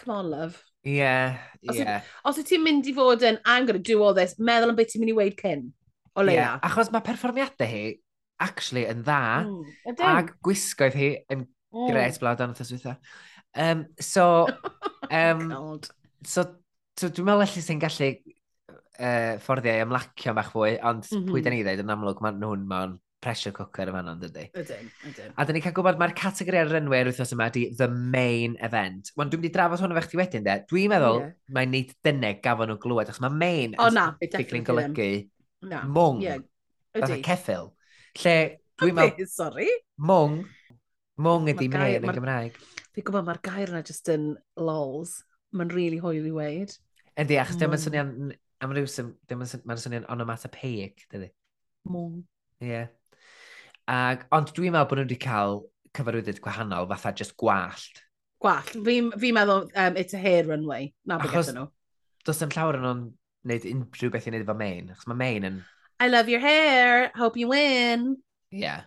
come 0.00 0.14
on 0.16 0.30
love. 0.30 0.56
Ie, 0.82 0.96
yeah, 0.98 1.36
ie. 1.62 1.98
Os 2.26 2.38
wyt 2.40 2.48
ti'n 2.50 2.62
mynd 2.64 2.88
i 2.90 2.94
fod 2.96 3.22
yn, 3.26 3.38
I'm 3.46 3.68
going 3.68 3.78
to 3.78 3.84
do 3.86 4.00
all 4.02 4.16
this, 4.16 4.34
meddwl 4.42 4.72
am 4.72 4.78
beth 4.78 4.90
ti'n 4.92 5.04
mynd 5.04 5.12
i 5.12 5.16
weid 5.18 5.36
cyn, 5.38 5.68
o 6.18 6.24
leia. 6.26 6.38
Yeah, 6.40 6.56
achos 6.66 6.90
mae 6.90 7.04
perfformiadau 7.06 7.70
hi, 7.70 7.84
actually, 8.42 8.88
yn 8.90 9.04
dda, 9.06 9.20
mm, 9.46 10.00
ag 10.08 10.32
gwisgoedd 10.42 10.98
hi 10.98 11.12
yn 11.30 11.44
mm. 11.44 11.86
gret 11.86 12.18
blawd 12.22 12.42
dan 12.42 12.50
anodd 12.50 12.64
yswytha. 12.66 12.96
Um, 13.54 13.86
so, 14.02 14.26
um, 15.20 15.46
so, 16.26 16.48
so 16.98 17.12
dwi'n 17.12 17.30
meddwl 17.30 17.46
allu 17.46 17.62
sy'n 17.62 17.82
gallu 17.82 18.10
uh, 18.98 19.38
fforddiau 19.44 19.86
ymlacio 19.86 20.34
bach 20.34 20.50
fwy, 20.54 20.76
ond 20.80 21.06
mm 21.06 21.14
-hmm. 21.14 21.30
pwy 21.30 21.40
mhm. 21.40 21.46
da 21.46 21.54
ni 21.54 21.62
ddweud 21.62 21.84
yn 21.84 21.94
amlwg, 21.94 22.26
mae 22.26 22.38
nhw'n 22.40 22.66
ma'n 22.74 22.98
pressure 23.22 23.52
cooker 23.54 23.90
yma 23.92 24.02
ond 24.10 24.24
ydy. 24.26 24.48
Ydyn, 24.58 24.88
ydyn. 25.08 25.34
A 25.38 25.46
dyn 25.46 25.56
ni 25.56 25.62
cael 25.64 25.74
gwybod 25.76 25.98
mae'r 26.00 26.14
categori 26.18 26.58
ar 26.58 26.70
rynwyr 26.72 27.10
wythnos 27.10 27.32
yma 27.36 27.48
ydy 27.52 27.64
the 27.78 27.86
main 27.88 28.56
event. 28.66 29.12
Wan, 29.18 29.30
dwi'n 29.30 29.42
mynd 29.42 29.50
i 29.50 29.52
drafod 29.54 29.82
hwn 29.82 29.94
efo 29.94 30.02
chdi 30.08 30.18
wedyn, 30.18 30.46
de. 30.46 30.56
Dwi'n 30.70 30.90
meddwl 30.92 31.20
yeah. 31.20 31.34
mae'n 31.56 31.70
neud 31.74 31.92
dyneg 32.06 32.40
gafon 32.44 32.72
nhw 32.72 32.80
glywed, 32.82 33.12
achos 33.12 33.22
mae 33.22 33.36
main 33.42 33.76
o, 33.78 33.88
na, 33.94 34.08
yn 34.26 34.66
golygu 34.66 35.08
na. 35.70 35.84
mwng. 35.86 36.22
Yeah. 36.24 36.42
Fatha 36.96 37.18
ceffil. 37.28 37.70
Lle, 38.20 38.36
dwi'n 38.82 38.98
meddwl... 38.98 39.28
Sorry? 39.30 39.68
Mwng. 40.02 40.40
Mwng 41.22 41.52
ydy 41.52 41.68
main 41.72 42.02
yn 42.02 42.16
Gymraeg. 42.18 42.56
Fi'n 42.92 43.06
gwybod 43.06 43.28
mae'r 43.28 43.42
gair 43.46 43.70
yna 43.70 43.84
just 43.86 44.10
yn 44.12 44.32
lols. 44.58 45.20
Mae'n 45.54 45.70
really 45.72 46.00
hwyl 46.02 46.26
i 46.26 46.34
weid. 46.34 46.74
Ydy, 47.20 47.38
achos 47.40 47.60
dyma'n 47.60 47.80
swnio'n... 47.80 48.32
Am 48.62 48.70
rywsym, 48.70 49.08
dyma'n 49.26 49.78
swnio'n 49.82 50.04
onomatopeic, 50.12 51.06
dydy. 51.10 51.32
Mwng. 51.90 52.20
Ie. 52.62 52.68
Yeah. 52.68 52.90
Ag, 53.90 54.26
ond 54.34 54.52
dwi'n 54.54 54.74
meddwl 54.74 54.88
bod 54.90 55.00
nhw 55.00 55.06
wedi 55.08 55.18
cael 55.20 55.60
cyfarwyddyd 55.96 56.40
gwahanol, 56.44 56.88
fatha 56.92 57.12
just 57.18 57.34
gwallt. 57.40 58.02
Gwallt. 58.42 58.76
Fi'n 58.86 59.10
fi 59.18 59.32
meddwl 59.34 59.66
um, 59.68 59.98
it's 59.98 60.14
a 60.14 60.20
hair 60.22 60.46
runway. 60.48 60.92
Na 61.06 61.18
bod 61.18 61.34
gyda 61.34 61.56
nhw. 61.56 61.68
Does 62.26 62.38
dim 62.38 62.52
llawer 62.54 62.78
yn 62.78 62.88
o'n 62.88 63.02
wneud 63.42 63.68
unrhyw 63.72 64.12
beth 64.14 64.28
i 64.28 64.32
wneud 64.32 64.46
efo 64.46 64.56
main. 64.58 64.92
Achos 64.94 65.08
mae 65.10 65.18
main 65.18 65.48
yn... 65.48 65.60
I 66.02 66.08
love 66.08 66.30
your 66.30 66.40
hair. 66.42 67.10
Hope 67.16 67.40
you 67.40 67.50
win. 67.52 68.16
Yeah. 68.52 68.82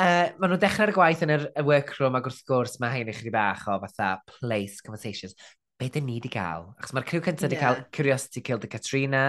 Uh, 0.00 0.28
maen 0.36 0.50
nhw'n 0.50 0.60
dechrau'r 0.60 0.90
gwaith 0.92 1.22
yn 1.24 1.30
yr 1.32 1.46
y 1.56 1.62
workroom 1.64 2.18
ac 2.18 2.26
wrth 2.28 2.40
gwrs 2.48 2.74
mae 2.82 2.98
hyn 2.98 3.08
i 3.08 3.14
chri 3.16 3.32
bach 3.32 3.62
o 3.68 3.78
fatha 3.80 4.10
place 4.28 4.84
conversations. 4.84 5.32
Be 5.80 5.88
dyn 5.92 6.04
ni 6.04 6.18
wedi 6.18 6.28
cael? 6.32 6.66
Achos 6.76 6.92
mae'r 6.92 7.06
criw 7.08 7.22
cyntaf 7.24 7.46
wedi 7.46 7.56
yeah. 7.56 7.64
cael 7.64 7.86
Curiosity 7.96 8.42
Killed 8.44 8.64
the 8.64 8.68
Katrina. 8.68 9.22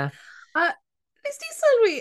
A 0.55 0.65
uh, 0.65 0.73
nes 1.23 1.39
di 1.39 1.51
sylwi, 1.55 1.93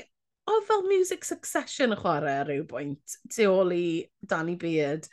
oedd 0.54 0.68
fel 0.68 0.86
Music 0.88 1.26
Succession 1.26 1.94
yn 1.94 2.00
chwarae 2.00 2.38
ar 2.42 2.48
ryw 2.50 2.64
bwynt, 2.68 3.18
tu 3.32 3.48
ôl 3.50 3.74
i 3.76 3.86
Danny 4.26 4.56
Beard 4.60 5.08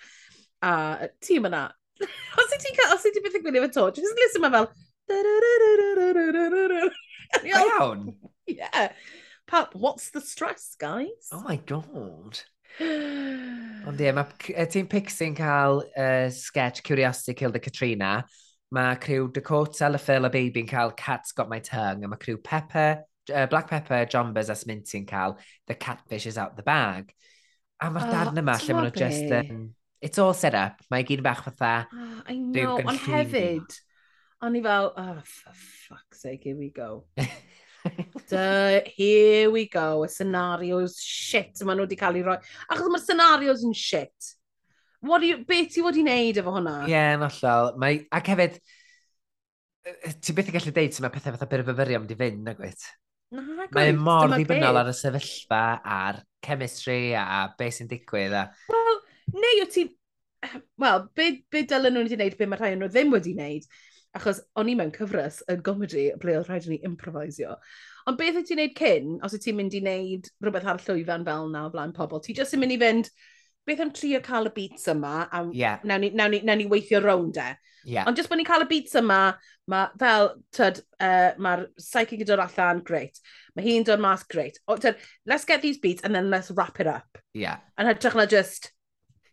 a 0.62 1.10
tîm 1.24 1.48
yna. 1.50 1.68
os 2.42 2.54
i 2.54 2.60
ti'n 2.62 2.78
cael, 2.78 2.94
os 2.96 3.06
i 3.08 3.14
ti 3.14 3.24
beth 3.26 3.38
yn 3.40 3.46
gwylio 3.46 3.66
efo 3.66 3.74
to, 3.78 4.02
just 4.02 4.22
listen 4.24 4.46
ma 4.46 4.52
fel... 4.54 4.70
Iawn. 7.48 8.16
yeah. 8.48 8.92
Pa, 9.48 9.70
what's 9.74 10.10
the 10.12 10.22
stress, 10.22 10.76
guys? 10.80 11.30
Oh 11.32 11.42
my 11.42 11.56
god. 11.66 12.40
Ond 13.88 14.02
ie, 14.02 14.10
yeah, 14.12 14.66
tîm 14.68 14.90
Pixie'n 14.92 15.36
cael 15.36 15.82
uh, 15.98 16.30
sketch 16.30 16.84
Curiosity 16.84 17.34
Killed 17.34 17.54
the 17.54 17.60
Katrina. 17.60 18.26
Mae 18.72 18.98
criw 19.00 19.32
Dakota, 19.32 19.88
La 19.90 19.98
Phil 19.98 20.26
a 20.26 20.30
Baby'n 20.30 20.68
cael 20.68 20.92
Cat's 20.92 21.32
Got 21.32 21.50
My 21.50 21.60
Tongue. 21.60 22.04
A 22.04 22.08
mae 22.08 22.20
criw 22.20 22.38
Pepper, 22.44 23.06
uh, 23.34 23.48
black 23.48 23.70
pepper, 23.70 24.06
jambas 24.06 24.50
a 24.50 24.56
smint 24.56 24.88
sy'n 24.88 25.08
cael, 25.08 25.38
the 25.68 25.76
catfish 25.76 26.26
is 26.26 26.38
out 26.38 26.56
the 26.56 26.64
bag. 26.64 27.14
A 27.82 27.92
mae'r 27.94 28.08
oh, 28.08 28.14
darn 28.14 28.42
yma 28.42 28.58
lle 28.62 28.78
maen 28.78 28.90
nhw 28.90 28.96
just... 28.98 29.34
Um, 29.40 29.68
it's 30.02 30.20
all 30.20 30.34
set 30.34 30.56
up. 30.56 30.82
Mae 30.94 31.06
gyd 31.06 31.24
bach 31.26 31.44
fatha... 31.46 31.88
Oh, 31.94 32.22
I 32.28 32.38
know, 32.38 32.78
ond 32.82 33.04
hefyd, 33.06 33.78
o'n 34.46 34.58
i 34.58 34.64
fel, 34.66 34.92
oh, 34.94 35.20
for 35.26 35.54
fuck's 35.58 36.24
sake, 36.26 36.50
here 36.50 36.58
we 36.58 36.70
go. 36.74 37.06
Duh, 38.30 38.82
here 38.96 39.52
we 39.52 39.68
go, 39.68 40.04
y 40.04 40.10
scenarios 40.12 40.98
shit 41.02 41.64
maen 41.64 41.80
nhw 41.80 41.88
wedi 41.88 42.00
cael 42.00 42.20
ei 42.20 42.26
roi. 42.26 42.40
Achos 42.74 42.90
mae'r 42.92 43.06
scenarios 43.06 43.64
yn 43.68 43.78
shit. 43.78 44.34
What 45.06 45.24
you, 45.24 45.44
beth 45.48 45.76
ti 45.76 45.86
wedi 45.86 46.04
wneud 46.04 46.42
efo 46.42 46.56
hwnna? 46.58 46.80
Ie, 46.88 46.94
yeah, 46.96 47.14
yn 47.18 47.26
allal. 47.28 47.76
Mae, 47.82 48.02
ac 48.18 48.32
hefyd, 48.34 48.58
ti 50.22 50.36
beth 50.36 50.50
yn 50.50 50.58
gallu 50.58 50.74
deud 50.76 50.96
sy'n 50.96 51.06
mae 51.06 51.14
pethau 51.14 51.36
fatha 51.36 51.50
byrfyfyrio 51.54 52.02
am 52.02 52.10
di 52.10 52.18
fynd, 52.20 52.42
na 52.46 52.56
gwyt? 52.58 52.88
Na, 53.36 53.44
Mae 53.76 53.92
mor 53.92 54.32
ddibynnol 54.32 54.80
ar 54.80 54.90
y 54.92 54.96
sefyllfa 54.96 55.62
a'r 55.84 56.22
chemistry 56.46 57.12
a 57.20 57.44
beth 57.60 57.76
sy'n 57.80 57.90
digwydd. 57.92 58.36
A... 58.40 58.46
Wel, 58.72 59.02
neu 59.36 59.62
wyt 59.62 59.74
ti... 59.76 59.86
Wel, 60.80 61.04
be, 61.18 61.28
be 61.52 61.66
dylen 61.68 61.98
nhw 61.98 62.06
wedi 62.06 62.16
wneud, 62.16 62.38
be 62.40 62.48
mae 62.48 62.62
rhai 62.62 62.72
nhw 62.78 62.88
ddim 62.94 63.12
wedi 63.12 63.34
wneud. 63.36 63.68
Achos 64.16 64.40
o'n 64.58 64.72
i 64.72 64.78
mewn 64.80 64.94
cyfres 64.96 65.42
yn 65.52 65.60
gomedi 65.66 66.08
ble 66.22 66.38
oedd 66.38 66.48
rhaid 66.48 66.70
i 66.70 66.72
ni 66.72 66.80
improvisio. 66.88 67.58
Ond 68.08 68.20
beth 68.22 68.40
wyt 68.40 68.48
ti'n 68.48 68.62
wneud 68.62 68.78
cyn, 68.80 69.18
os 69.26 69.36
wyt 69.36 69.44
ti'n 69.44 69.58
mynd 69.60 69.76
i 69.76 69.84
wneud 69.84 70.32
rhywbeth 70.46 70.70
ar 70.72 70.80
llwyfan 70.86 71.28
fel 71.28 71.52
na 71.52 71.66
o 71.68 71.74
flaen 71.74 71.96
pobl, 71.98 72.24
ti 72.24 72.38
jyst 72.38 72.56
yn 72.56 72.64
mynd 72.64 72.78
i 72.78 72.80
fynd, 72.86 73.12
beth 73.68 73.84
am 73.84 73.94
trio 73.96 74.22
cael 74.26 74.50
y 74.50 74.54
beats 74.56 74.88
yma, 74.92 75.28
a 75.28 75.44
yeah. 75.54 75.82
nawn, 75.84 76.06
ni, 76.06 76.12
nawn, 76.16 76.34
ni, 76.34 76.42
nawn 76.48 76.62
ni 76.64 76.68
weithio 76.72 77.02
rownd 77.04 77.40
e. 77.44 77.50
Yeah. 77.88 78.08
Ond 78.10 78.20
jyst 78.20 78.28
bod 78.32 78.40
ni'n 78.40 78.48
cael 78.48 78.66
y 78.66 78.68
beats 78.68 78.98
yma, 79.00 79.20
mae 79.72 79.92
fel, 80.00 80.34
tyd, 80.56 80.82
uh, 81.00 81.36
mae'r 81.44 81.68
psychic 81.80 82.24
yn 82.24 82.30
dod 82.32 82.44
allan, 82.44 82.82
great. 82.88 83.22
Mae 83.56 83.68
hi'n 83.68 83.86
dod 83.88 84.04
mas, 84.04 84.26
great. 84.28 84.60
O, 84.68 84.76
tyd, 84.82 85.00
let's 85.30 85.48
get 85.48 85.62
these 85.64 85.80
beats 85.84 86.04
and 86.04 86.16
then 86.16 86.32
let's 86.34 86.52
wrap 86.52 86.82
it 86.84 86.90
up. 86.92 87.22
Yeah. 87.38 87.64
Yn 87.80 87.88
hytrach 87.92 88.18
na 88.20 88.28
just... 88.28 88.72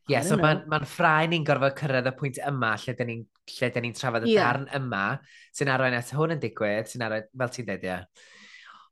Ie, 0.05 0.13
yeah, 0.13 0.27
so 0.27 0.37
mae'n 0.37 0.67
ma 0.69 0.83
ffrau 0.85 1.31
ni'n 1.33 1.47
gorfod 1.49 1.79
cyrraedd 1.79 2.11
y 2.11 2.13
pwynt 2.19 2.39
yma 2.45 2.75
lle 2.77 2.93
dyn 2.99 3.09
ni'n 3.09 3.23
lle 3.55 3.71
dyn 3.73 3.87
ni'n 3.87 3.95
trafod 3.97 4.27
y 4.29 4.35
yeah. 4.35 4.51
darn 4.53 4.67
yma 4.77 5.05
sy'n 5.57 5.71
arwain 5.73 5.97
at 5.97 6.13
hwn 6.13 6.35
yn 6.37 6.43
digwydd, 6.43 6.91
sy'n 6.91 7.07
arwain, 7.07 7.25
fel 7.41 7.53
ti'n 7.55 7.69
dweud, 7.71 7.87
ie. 7.89 7.89
Yeah. 7.89 8.29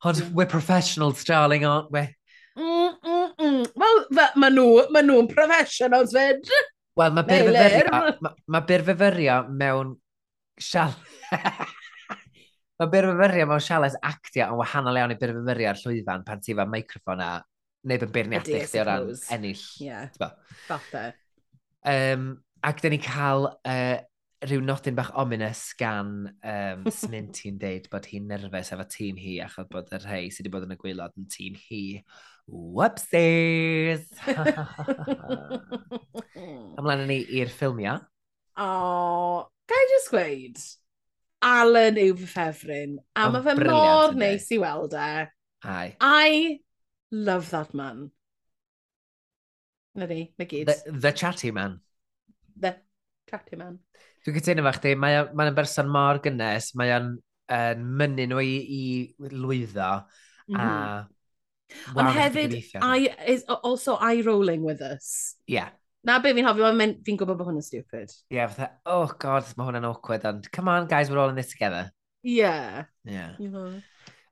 Ond, 0.09 0.25
we're 0.33 0.51
professionals, 0.51 1.23
darling, 1.29 1.69
aren't 1.69 1.93
we? 1.93 2.09
Mm 2.57 2.97
-mm. 2.97 3.22
Mm, 3.43 3.65
Wel, 3.83 4.01
maen 4.39 4.55
nhw, 4.55 4.67
ma 4.95 5.03
nhw'n 5.03 5.29
professionals 5.31 6.15
fyd. 6.15 6.51
Wel, 6.99 7.15
mae 7.17 7.27
birfyfyrio, 7.27 8.01
ma, 8.23 8.35
ma 8.55 8.61
birfyfyrio 8.69 9.39
mewn 9.51 9.95
sial... 10.61 10.93
mae 12.83 12.91
byrfyfyrio 12.93 13.49
mewn 13.51 13.65
siales 13.65 13.97
actio 14.07 14.47
yn 14.51 14.61
wahanol 14.61 15.01
iawn 15.01 15.15
i 15.15 15.19
byrfyfyrio 15.19 15.73
ar 15.73 15.81
llwyfan 15.81 16.25
pan 16.29 16.45
ti 16.45 16.55
fa 16.59 16.69
microfon 16.69 17.25
a 17.25 17.33
neb 17.91 18.07
yn 18.07 18.15
beirniadu 18.15 18.63
chdi 18.63 18.81
o 18.83 18.87
ran 18.87 19.11
ennill. 19.35 19.67
Ie, 19.83 19.89
yeah. 19.89 20.33
fatha. 20.69 21.05
Um, 21.89 22.29
ac 22.63 22.83
dyn 22.85 22.95
ni 22.95 23.01
cael 23.03 23.49
uh, 23.51 23.99
rhyw 24.43 24.63
nodyn 24.65 24.97
bach 24.99 25.13
ominous 25.19 25.61
gan 25.79 26.09
um, 26.43 26.85
Smint 27.01 27.39
hi'n 27.45 27.59
deud 27.63 27.87
bod 27.93 28.07
hi'n 28.11 28.29
nerfus 28.31 28.73
efo 28.75 28.87
tîm 28.91 29.19
hi 29.23 29.39
achos 29.45 29.69
bod 29.71 29.93
y 29.95 30.01
rhai 30.03 30.23
sydd 30.29 30.49
wedi 30.49 30.55
bod 30.55 30.67
yn 30.67 30.75
y 30.75 30.79
gwylod 30.81 31.15
yn 31.21 31.29
tîm 31.31 31.59
hi. 31.69 31.83
Whoopsies! 32.51 34.09
Ymlaen 36.79 37.07
ni 37.11 37.21
i'r 37.39 37.53
ffilmio. 37.53 37.95
O, 38.59 38.67
oh, 38.67 39.37
gai 39.71 39.85
just 39.93 40.11
gweud, 40.13 40.59
Alan 41.43 42.01
yw 42.03 42.17
fy 42.19 42.29
ffefryn, 42.35 42.99
a 43.17 43.29
oh, 43.29 43.33
mae 43.35 43.47
fe 43.47 43.55
mor 43.63 44.19
neis 44.19 44.51
i 44.53 44.59
weld 44.63 44.95
e. 44.99 45.13
Ai. 45.63 45.97
I 46.01 46.61
love 47.11 47.51
that 47.51 47.75
man. 47.75 48.11
Na 49.95 50.07
ni, 50.11 50.33
na 50.39 50.45
gyd. 50.51 50.67
The, 50.67 50.99
the 51.07 51.13
chatty 51.13 51.51
man. 51.51 51.81
The 52.57 52.77
chatty 53.31 53.57
man. 53.57 53.79
Dwi'n 54.23 54.39
cytuno 54.39 54.67
fe 54.69 54.75
chdi, 54.79 54.95
mae'n 55.03 55.33
mae, 55.33 55.51
mae 55.51 55.57
berson 55.57 55.89
mor 55.91 56.21
gynnes, 56.23 56.73
mae'n 56.79 57.15
uh, 57.17 57.73
mynnu 58.03 58.29
nhw 58.31 58.45
i, 58.45 58.53
i 58.63 59.33
lwyddo. 59.33 59.91
Mm 60.49 60.57
-hmm. 60.57 60.61
A... 60.61 60.69
Mm-hmm. 60.69 61.19
Ond 61.97 62.11
hefyd, 62.13 62.55
I, 62.85 63.09
is 63.33 63.45
also 63.49 63.97
eye-rolling 63.97 64.63
with 64.63 64.83
us. 64.85 65.37
Yeah. 65.49 65.71
Na 66.05 66.19
be 66.19 66.35
fi'n 66.35 66.45
hoffi, 66.45 66.87
fi'n 67.07 67.19
gwybod 67.19 67.39
bod 67.39 67.49
hwn 67.49 67.61
yn 67.61 67.65
stupid. 67.65 68.13
Yeah, 68.33 68.51
fatha, 68.51 68.75
oh 68.91 69.09
god, 69.23 69.47
mae 69.57 69.69
hwn 69.69 69.79
yn 69.81 69.87
awkward, 69.89 70.27
ond 70.29 70.49
come 70.53 70.69
on 70.73 70.89
guys, 70.91 71.11
we're 71.11 71.23
all 71.23 71.31
in 71.31 71.39
this 71.39 71.53
together. 71.55 71.91
Yeah. 72.27 72.85
Yeah. 73.05 73.37
yeah. 73.39 73.79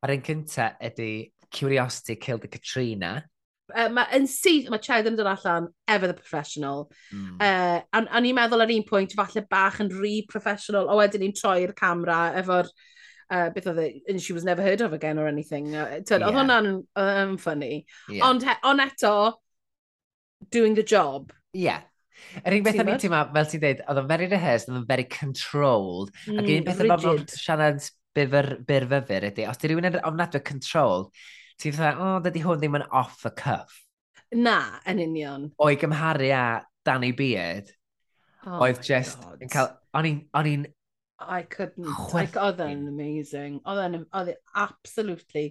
A'r 0.02 0.14
un 0.16 0.24
cynta 0.26 0.72
ydy 0.82 1.30
Curiosity 1.50 2.16
Killed 2.16 2.42
the 2.42 2.48
Katrina. 2.48 3.24
Uh, 3.70 3.88
ma, 3.94 4.06
yn 4.16 4.28
syth, 4.30 4.70
mae 4.72 4.82
Cheddar 4.82 5.12
yn 5.12 5.18
dod 5.18 5.30
allan, 5.30 5.68
ever 5.88 6.10
the 6.10 6.14
professional. 6.14 6.88
Mm. 7.14 7.34
Uh, 7.40 7.80
a, 7.80 8.04
a 8.06 8.22
ni'n 8.22 8.38
meddwl 8.38 8.64
ar 8.64 8.72
un 8.74 8.86
pwynt, 8.88 9.16
falle 9.18 9.44
bach 9.50 9.80
yn 9.82 9.92
re 9.96 10.20
professional, 10.28 10.90
o 10.90 10.98
wedyn 11.00 11.24
ni'n 11.24 11.36
troi'r 11.36 11.76
camera 11.78 12.30
efo'r 12.40 12.72
Uh, 13.30 13.46
beth 13.54 13.68
oedd 13.70 13.76
it, 13.78 13.98
and 14.10 14.18
she 14.18 14.32
was 14.34 14.42
never 14.42 14.60
heard 14.60 14.80
of 14.80 14.92
again 14.92 15.16
or 15.16 15.28
anything. 15.28 15.68
Uh, 15.70 16.00
yeah. 16.02 16.16
Oedd 16.18 16.34
hwnna'n 16.34 16.66
um, 16.98 17.36
funny. 17.38 17.84
Yeah. 18.10 18.24
Ond 18.26 18.42
on 18.66 18.82
eto, 18.82 19.12
doing 20.50 20.74
the 20.74 20.82
job. 20.82 21.30
Yeah. 21.54 21.84
Yr 22.42 22.56
un 22.56 22.64
beth 22.66 22.80
o'n 22.82 22.90
i'n 22.90 22.98
teimlo, 22.98 23.20
fel 23.36 23.46
ti'n 23.52 23.62
dweud, 23.62 23.84
oedd 23.86 24.00
o'n 24.02 24.08
very 24.10 24.26
rehearsed, 24.32 24.66
oedd 24.66 24.80
o'n 24.80 24.88
very 24.88 25.06
controlled. 25.14 26.10
Mm, 26.26 26.40
ac 26.42 26.50
un 26.56 26.66
beth 26.66 26.82
o'n 26.82 27.22
siarad 27.30 27.86
byrfyfyr 28.18 29.28
ydy, 29.30 29.46
os 29.46 29.62
di 29.62 29.70
rhywun 29.70 29.88
yn 29.92 30.00
ofnadwy 30.02 30.42
control, 30.50 31.06
ti'n 31.60 31.76
dweud, 31.76 32.00
o, 32.00 32.08
oh, 32.08 32.18
dydy 32.24 32.42
hwn 32.44 32.60
ddim 32.60 32.78
yn 32.80 32.86
off 32.96 33.20
the 33.24 33.32
cuff. 33.36 33.82
Na, 34.32 34.58
yn 34.88 35.02
union. 35.02 35.48
O'i 35.60 35.76
gymharu 35.80 36.30
a 36.34 36.44
Danny 36.86 37.10
Beard, 37.16 37.72
oh 38.46 38.62
oedd 38.66 38.82
just 38.86 39.24
yn 39.40 39.50
cael... 39.52 39.74
O'n 39.96 40.06
i'n... 40.06 40.68
I 41.20 41.42
couldn't. 41.42 41.90
Like, 42.14 42.38
oedd 42.40 42.62
yn 42.64 42.86
amazing. 42.88 43.60
Oedd 43.68 43.82
yn 43.84 44.34
absolutely... 44.54 45.50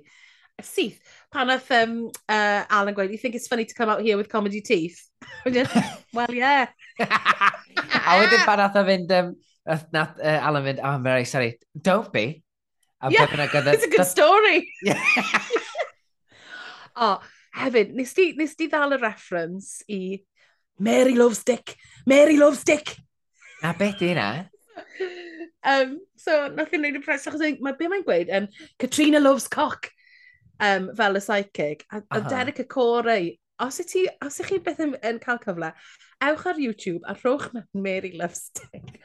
Syth, 0.59 0.97
pan 1.31 1.51
oedd 1.53 1.69
um, 1.71 1.93
uh, 2.27 2.65
Alan 2.67 2.95
gweud, 2.95 3.13
you 3.13 3.19
think 3.19 3.35
it's 3.35 3.47
funny 3.47 3.63
to 3.63 3.75
come 3.75 3.91
out 3.91 4.01
here 4.03 4.17
with 4.17 4.27
comedy 4.27 4.59
teeth? 4.59 5.05
well, 5.45 6.33
yeah. 6.33 6.67
a 6.99 8.17
wedyn 8.19 8.43
pan 8.47 8.65
oedd 8.65 8.81
o 8.81 8.85
fynd... 8.89 9.15
Um, 9.19 9.37
Nath 9.93 10.17
uh, 10.17 10.39
Alan 10.41 10.65
fynd, 10.65 10.79
oh, 10.81 10.95
I'm 10.97 11.03
very 11.03 11.25
sorry. 11.25 11.59
Don't 11.79 12.11
be. 12.11 12.43
A 13.01 13.11
yeah, 13.11 13.27
it's 13.31 13.85
a 13.85 13.89
good 13.89 14.05
story. 14.05 14.67
Yeah. 14.83 15.01
O, 16.99 17.13
hefyd, 17.55 17.93
nes 17.95 18.11
di, 18.17 18.31
nes 18.37 18.55
di 18.59 18.67
ddal 18.67 18.97
y 18.97 18.99
reference 18.99 19.85
i 19.87 20.19
Mary 20.79 21.15
loves 21.15 21.43
dick, 21.47 21.75
Mary 22.05 22.37
loves 22.37 22.63
dick. 22.67 22.95
A 23.63 23.73
beth 23.73 23.99
di 23.99 24.13
um, 25.63 25.97
so, 26.15 26.47
nath 26.55 26.73
i'n 26.75 26.83
neud 26.83 26.99
y 26.99 27.03
pres, 27.03 27.27
achos 27.27 27.43
mae 27.63 27.75
be 27.79 27.89
mae'n 27.91 28.05
gweud, 28.07 28.31
um, 28.35 28.47
Katrina 28.79 29.19
loves 29.19 29.47
cock, 29.51 29.89
um, 30.59 30.89
fel 30.95 31.19
y 31.19 31.23
psychic. 31.23 31.85
A, 31.91 31.97
a 31.99 32.19
-huh. 32.19 32.29
Derek 32.29 32.59
y 32.59 32.67
Corey, 32.67 33.39
os, 33.59 33.79
ti, 33.87 34.05
os 34.25 34.39
ych 34.39 34.51
chi 34.53 34.59
beth 34.63 34.79
yn, 34.83 34.95
yn 35.03 35.19
cael 35.23 35.39
cyfle, 35.43 35.71
ewch 36.29 36.45
ar 36.51 36.59
YouTube 36.59 37.07
a 37.07 37.15
rhowch 37.15 37.49
mewn 37.53 37.67
Mary 37.73 38.11
Loves 38.15 38.51
Dick. 38.55 38.99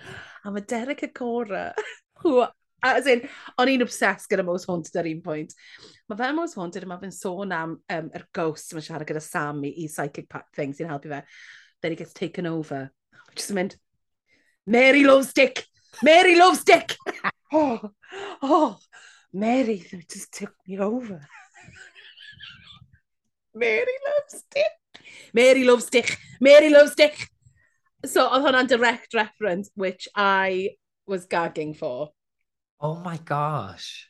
A 0.44 0.50
mae 0.50 0.66
Derek 0.66 1.02
y 1.06 1.10
Cora, 1.14 1.72
who 2.22 2.46
As 2.84 3.06
in, 3.08 3.22
o'n 3.56 3.70
i'n 3.72 3.84
obsessed 3.84 4.28
gyda 4.28 4.44
Most 4.44 4.68
Haunted 4.68 4.96
ar 5.00 5.08
un 5.08 5.22
pwynt. 5.24 5.54
Mae 6.10 6.18
fe 6.20 6.28
Most 6.36 6.58
Haunted, 6.58 6.84
mae 6.88 7.00
fe'n 7.00 7.14
sôn 7.16 7.54
am 7.56 7.78
um, 7.80 8.10
yr 8.12 8.26
ghost 8.36 8.74
mae'n 8.76 8.84
siarad 8.84 9.08
gyda 9.08 9.22
Sammy 9.24 9.70
i 9.80 9.86
psychic 9.88 10.28
thing 10.56 10.74
sy'n 10.76 10.92
helpu 10.92 11.12
fe. 11.12 11.22
Then 11.80 11.94
he 11.94 11.96
gets 11.96 12.12
taken 12.12 12.48
over. 12.50 12.90
Just 13.34 13.54
yn 13.54 13.60
mynd, 13.60 13.76
Mary 14.66 15.04
loves 15.04 15.32
Dick! 15.32 15.64
Mary 16.02 16.36
loves 16.36 16.64
Dick! 16.64 16.96
oh, 17.52 17.90
oh, 18.42 18.76
Mary, 19.32 19.82
just 20.10 20.32
took 20.32 20.52
me 20.66 20.78
over. 20.78 21.20
Mary 23.54 23.96
loves 24.08 24.44
Dick! 24.50 25.02
Mary 25.32 25.64
loves 25.64 25.88
Dick! 25.88 26.18
Mary 26.40 26.68
loves 26.68 26.94
Dick! 26.94 27.30
So, 28.04 28.26
oedd 28.28 28.44
hwnna'n 28.44 28.68
direct 28.68 29.14
reference, 29.16 29.70
which 29.80 30.10
I 30.14 30.76
was 31.08 31.24
gagging 31.24 31.72
for. 31.72 32.10
Oh 32.80 32.96
my 33.04 33.18
gosh. 33.24 34.08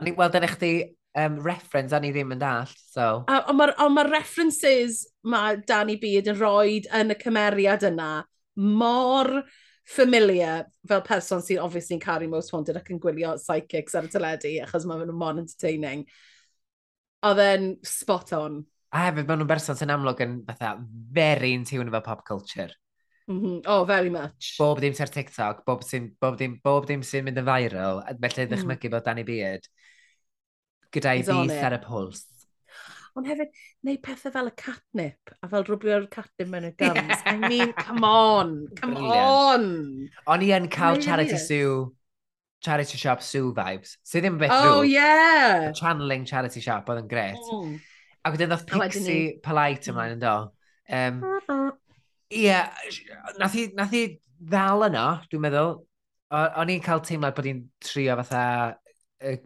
O'n 0.00 0.08
i 0.10 0.14
weld 0.16 0.36
yn 0.38 0.46
eich 0.46 0.58
di 0.60 0.72
um, 1.18 1.38
reference, 1.44 1.92
a 1.92 2.00
i 2.00 2.12
ddim 2.12 2.34
yn 2.34 2.40
dall, 2.40 2.70
so... 2.92 3.24
A, 3.28 3.42
ond 3.50 3.58
mae'r 3.58 3.74
ma 3.94 4.04
references 4.08 5.04
mae 5.28 5.60
Danny 5.68 5.98
Beard 6.00 6.30
yn 6.32 6.38
rhoi 6.38 6.80
yn 6.96 7.14
y 7.14 7.18
cymeriad 7.20 7.84
yna 7.90 8.12
mor 8.60 9.30
familiar 9.90 10.66
fel 10.86 11.02
person 11.06 11.42
sy'n 11.42 11.62
obviously 11.62 11.96
yn 11.96 12.02
caru 12.02 12.28
Most 12.30 12.52
wanted 12.54 12.78
ac 12.78 12.90
yn 12.92 13.00
gwylio 13.02 13.34
psychics 13.40 13.96
ar 13.98 14.06
y 14.06 14.12
teledu 14.12 14.52
achos 14.64 14.86
mae 14.86 15.00
nhw'n 15.00 15.16
mon 15.18 15.42
entertaining. 15.42 16.04
Oedd 17.26 17.42
e'n 17.44 17.72
spot 17.84 18.34
on. 18.38 18.60
A 18.94 19.06
hefyd, 19.08 19.26
maen 19.26 19.42
nhw'n 19.42 19.50
berson 19.50 19.78
sy'n 19.78 19.92
amlwg 19.94 20.22
yn 20.24 20.38
fatha 20.46 20.76
very 21.16 21.52
in 21.56 21.66
tune 21.68 21.90
efo 21.90 22.02
pop 22.06 22.24
culture. 22.28 22.70
Mm 23.30 23.38
-hmm. 23.40 23.60
Oh, 23.70 23.84
very 23.86 24.10
much. 24.10 24.56
Bob 24.58 24.80
dim 24.82 24.94
ser 24.94 25.06
TikTok, 25.06 25.64
bob 25.64 25.84
dim, 25.86 26.10
bob 26.20 26.38
dim, 26.38 26.58
bob 26.64 26.86
dim 26.86 27.04
sy'n 27.06 27.22
mynd 27.24 27.38
yn 27.38 27.46
viral, 27.46 28.02
felly 28.02 28.18
mm-hmm. 28.18 28.50
ddechmygu 28.50 28.88
mm. 28.88 28.94
bod 28.96 29.06
Danny 29.06 29.24
Beard 29.28 29.70
gyda 30.94 31.14
i 31.14 31.22
ddith 31.22 31.62
ar 31.62 31.76
y 31.76 31.80
pwls. 31.84 32.24
Ond 33.18 33.26
hefyd, 33.26 33.54
neu 33.86 33.98
pethau 34.02 34.32
fel 34.34 34.50
y 34.50 34.52
catnip, 34.58 35.32
a 35.42 35.48
fel 35.50 35.66
rwbio'r 35.66 36.06
catnip 36.12 36.50
mewn 36.50 36.68
y 36.68 36.72
gums. 36.78 37.00
Yeah. 37.10 37.22
I 37.26 37.36
mean, 37.42 37.72
come 37.78 38.06
on, 38.06 38.52
come 38.78 38.94
Brilliant. 38.94 39.24
on! 39.26 39.64
O'n 40.30 40.44
i 40.46 40.52
yn 40.54 40.68
cael 40.70 40.98
Brilliant. 40.98 41.08
charity 41.08 41.40
sue, 41.42 41.88
charity 42.66 42.98
shop 42.98 43.24
sue 43.26 43.50
vibes, 43.56 43.96
sydd 44.06 44.26
ddim 44.26 44.38
beth 44.42 44.54
oh, 44.54 44.62
drwy. 44.80 44.94
yeah! 44.94 45.70
Channeling 45.78 46.26
charity 46.30 46.62
shop 46.64 46.90
oedd 46.90 47.02
yn 47.02 47.10
gret. 47.10 47.50
Mm. 47.50 47.76
Ac 48.20 48.36
wedyn 48.36 48.54
ddoth 48.54 48.66
Pixie 48.70 49.38
Polite 49.42 49.86
mm. 49.86 49.94
ymlaen 49.94 50.16
yn 50.18 50.24
do. 50.26 50.36
Um, 50.90 51.69
Ie, 52.30 52.44
yeah, 52.46 52.70
nath 53.40 53.56
i, 53.58 53.64
nath 53.74 53.94
i 53.98 54.04
ddal 54.38 54.86
yno, 54.86 55.06
dwi'n 55.30 55.42
meddwl. 55.42 55.72
O, 56.30 56.42
O'n 56.62 56.70
i'n 56.70 56.82
cael 56.84 57.02
teimlad 57.02 57.34
bod 57.34 57.48
i'n 57.50 57.64
trio 57.82 58.14
fatha, 58.20 58.42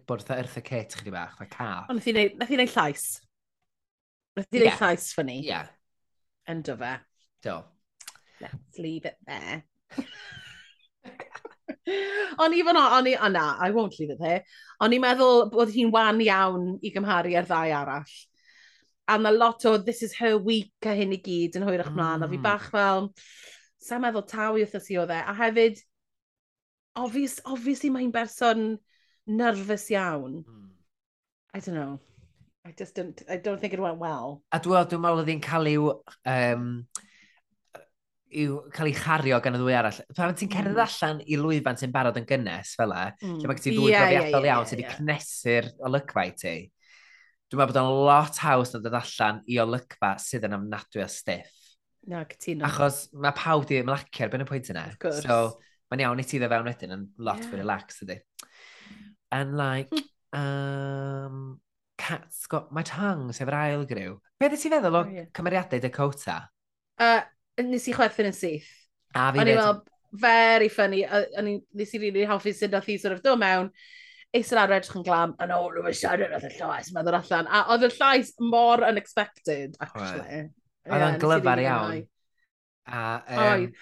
bod 0.04 0.20
fatha 0.20 0.36
ertha 0.42 0.60
cet 0.66 0.98
chdi 1.00 1.12
bach, 1.14 1.32
fatha 1.38 1.48
car. 1.48 1.86
Ond 1.88 2.02
nath 2.02 2.08
i 2.10 2.58
wneud 2.58 2.74
llais. 2.74 3.06
Nath 4.36 4.50
i 4.50 4.58
wneud 4.58 4.68
yeah. 4.68 4.82
llais 4.82 5.08
ffynnu. 5.16 5.38
Ie. 5.40 5.48
Yeah. 5.48 5.72
Yndo 6.52 6.76
fe. 6.82 6.92
Do. 7.46 7.56
Let's 8.44 8.78
leave 8.78 9.08
it 9.08 9.16
there. 9.26 9.64
O'n 12.44 12.54
i 12.56 12.62
fan 12.66 12.78
o, 12.80 12.84
o'n 12.98 13.08
i, 13.08 13.16
o 13.16 13.28
na, 13.32 13.46
I 13.64 13.70
won't 13.72 13.96
leave 13.98 14.12
it 14.12 14.20
there. 14.20 14.44
O'n 14.84 14.92
i'n 14.92 15.02
meddwl 15.04 15.46
bod 15.52 15.72
hi'n 15.72 15.92
wan 15.94 16.20
iawn 16.24 16.74
i 16.84 16.92
gymharu 16.92 17.32
ar 17.40 17.48
ddau 17.48 17.72
arall. 17.80 18.14
A 19.08 19.18
mae 19.20 19.36
lot 19.36 19.64
o 19.68 19.76
this 19.76 20.02
is 20.02 20.14
her 20.16 20.38
week 20.40 20.86
a 20.88 20.94
hyn 20.96 21.12
i 21.12 21.20
gyd 21.20 21.58
yn 21.58 21.66
hwyrach 21.66 21.92
mlaen. 21.92 22.24
A 22.24 22.28
fi 22.30 22.38
hmm. 22.38 22.46
bach 22.46 22.70
fel, 22.72 23.10
sa'n 23.84 24.02
meddwl 24.04 24.24
tawi 24.28 24.64
wrth 24.64 24.90
i 24.90 24.98
oedd 25.02 25.12
e. 25.12 25.20
A 25.20 25.34
hefyd, 25.36 25.82
obvious, 26.96 27.38
obviously 27.44 27.92
mae'n 27.92 28.12
berson 28.14 28.74
nervous 29.26 29.90
iawn. 29.92 30.42
Mm. 30.44 30.70
I 31.54 31.60
don't 31.60 31.74
know. 31.74 32.00
I 32.64 32.72
just 32.76 32.94
don't, 32.94 33.20
I 33.28 33.36
don't 33.36 33.60
think 33.60 33.74
it 33.74 33.80
went 33.80 33.98
well. 33.98 34.42
A 34.52 34.60
dwi'n 34.60 34.88
dwi 34.88 35.00
meddwl 35.00 35.24
oedd 35.24 35.32
hi'n 35.34 35.44
cael 35.44 35.68
i'w... 35.74 35.90
Um, 36.24 36.68
i'w 38.34 38.56
cael 38.74 38.88
ei 38.90 38.94
chario 38.98 39.38
gan 39.42 39.54
y 39.54 39.60
ddwy 39.60 39.76
arall. 39.78 40.00
Pan 40.16 40.34
ti'n 40.34 40.50
cerdded 40.50 40.74
mm. 40.74 40.84
allan 40.86 41.20
i 41.22 41.38
lwyfan 41.38 41.78
sy'n 41.78 41.92
barod 41.94 42.16
yn 42.18 42.26
gynnes 42.28 42.72
fel 42.78 42.94
e, 42.96 43.04
mm. 43.20 43.36
lle 43.38 43.50
mae 43.50 43.58
gen 43.58 43.66
ti 43.66 43.70
hmm. 43.70 43.78
ddwy 43.78 43.92
yeah, 43.92 44.06
profiadol 44.06 44.24
yeah, 44.24 44.32
yeah, 44.32 44.48
iawn 44.48 44.64
yeah, 44.64 44.70
sydd 44.70 44.80
wedi 44.80 44.86
yeah. 44.88 44.96
cnesu'r 44.98 45.68
olygfa 45.90 46.24
i 46.24 46.32
ti. 46.40 46.54
Dwi'n 47.52 47.60
meddwl 47.60 47.74
bod 47.74 47.80
o'n 47.82 48.06
lot 48.08 48.40
haws 48.44 48.72
na 48.74 48.80
dod 48.84 48.96
allan 48.98 49.42
i 49.50 49.60
olygfa 49.62 50.14
sydd 50.22 50.46
yn 50.48 50.56
ofnadwy 50.56 51.04
o 51.04 51.08
stiff. 51.12 51.52
Na, 52.10 52.24
cytuno. 52.28 52.66
Achos 52.68 53.06
mae 53.16 53.32
pawb 53.36 53.66
di 53.68 53.78
ymlacio 53.80 54.26
ar 54.26 54.32
ben 54.32 54.44
y 54.44 54.48
pwynt 54.48 54.70
yna. 54.72 54.86
Of 54.92 54.98
course. 55.00 55.22
So, 55.24 55.60
mae'n 55.92 56.04
iawn 56.04 56.20
i 56.20 56.26
ti 56.28 56.40
dda 56.40 56.50
fewn 56.52 56.68
wedyn 56.68 56.96
yn 56.96 57.04
lot 57.24 57.40
yeah. 57.40 57.50
fwy 57.50 57.60
relaxed 57.60 58.04
ydy. 58.04 58.18
And 59.34 59.56
like, 59.60 59.92
um, 60.40 61.60
cat's 61.98 62.46
got 62.46 62.72
my 62.72 62.82
tongue, 62.82 63.32
sef 63.32 63.48
yr 63.48 63.58
ail 63.60 63.86
gryw. 63.88 64.18
Be 64.40 64.50
ddys 64.50 64.66
ti 64.66 64.72
feddwl 64.72 65.00
o 65.00 65.02
oh, 65.04 65.12
yeah. 65.14 65.30
cymeriadau 65.36 65.82
Dakota? 65.84 66.38
Uh, 67.00 67.20
nes 67.62 67.88
i 67.88 67.96
chwerthin 67.96 68.32
yn 68.32 68.36
syth. 68.36 68.70
A 69.14 69.30
fi 69.32 69.40
O'n 69.42 69.52
i'n 69.52 69.60
meddwl, 69.60 69.84
very 70.24 70.70
funny. 70.72 71.04
O'n 71.06 71.50
i'n 71.50 71.60
nes 71.78 71.94
i 71.94 72.00
rili 72.00 72.12
really 72.12 72.30
hoffi 72.30 72.54
sydd 72.54 72.74
nath 72.74 72.90
i 72.90 72.98
sort 73.00 73.16
of 73.16 73.22
do 73.24 73.36
mewn 73.40 73.70
eistedd 74.34 74.60
ar 74.60 74.74
edrych 74.78 74.96
yn 74.98 75.06
glam, 75.06 75.34
yn 75.42 75.52
ôl 75.54 75.68
rhywun 75.70 75.94
siarad 75.96 76.34
oedd 76.34 76.48
y 76.48 76.52
llais, 76.56 76.90
meddwl 76.94 77.18
allan. 77.20 77.48
A 77.48 77.62
oedd 77.74 77.86
y 77.86 77.90
llais 77.94 78.32
mor 78.42 78.82
unexpected, 78.86 79.76
actually. 79.84 80.48
Oedd 80.88 80.98
yeah, 80.98 81.06
o'n 81.06 81.20
glyfar 81.22 81.62
iawn. 81.62 82.02
A, 82.84 83.04
um... 83.20 83.44
Oedd. 83.44 83.78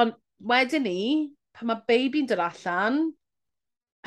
Ond 0.00 0.18
wedyn 0.50 0.86
ni, 0.86 1.02
pan 1.56 1.70
mae 1.70 1.84
baby'n 1.88 2.28
dod 2.30 2.42
allan, 2.44 3.00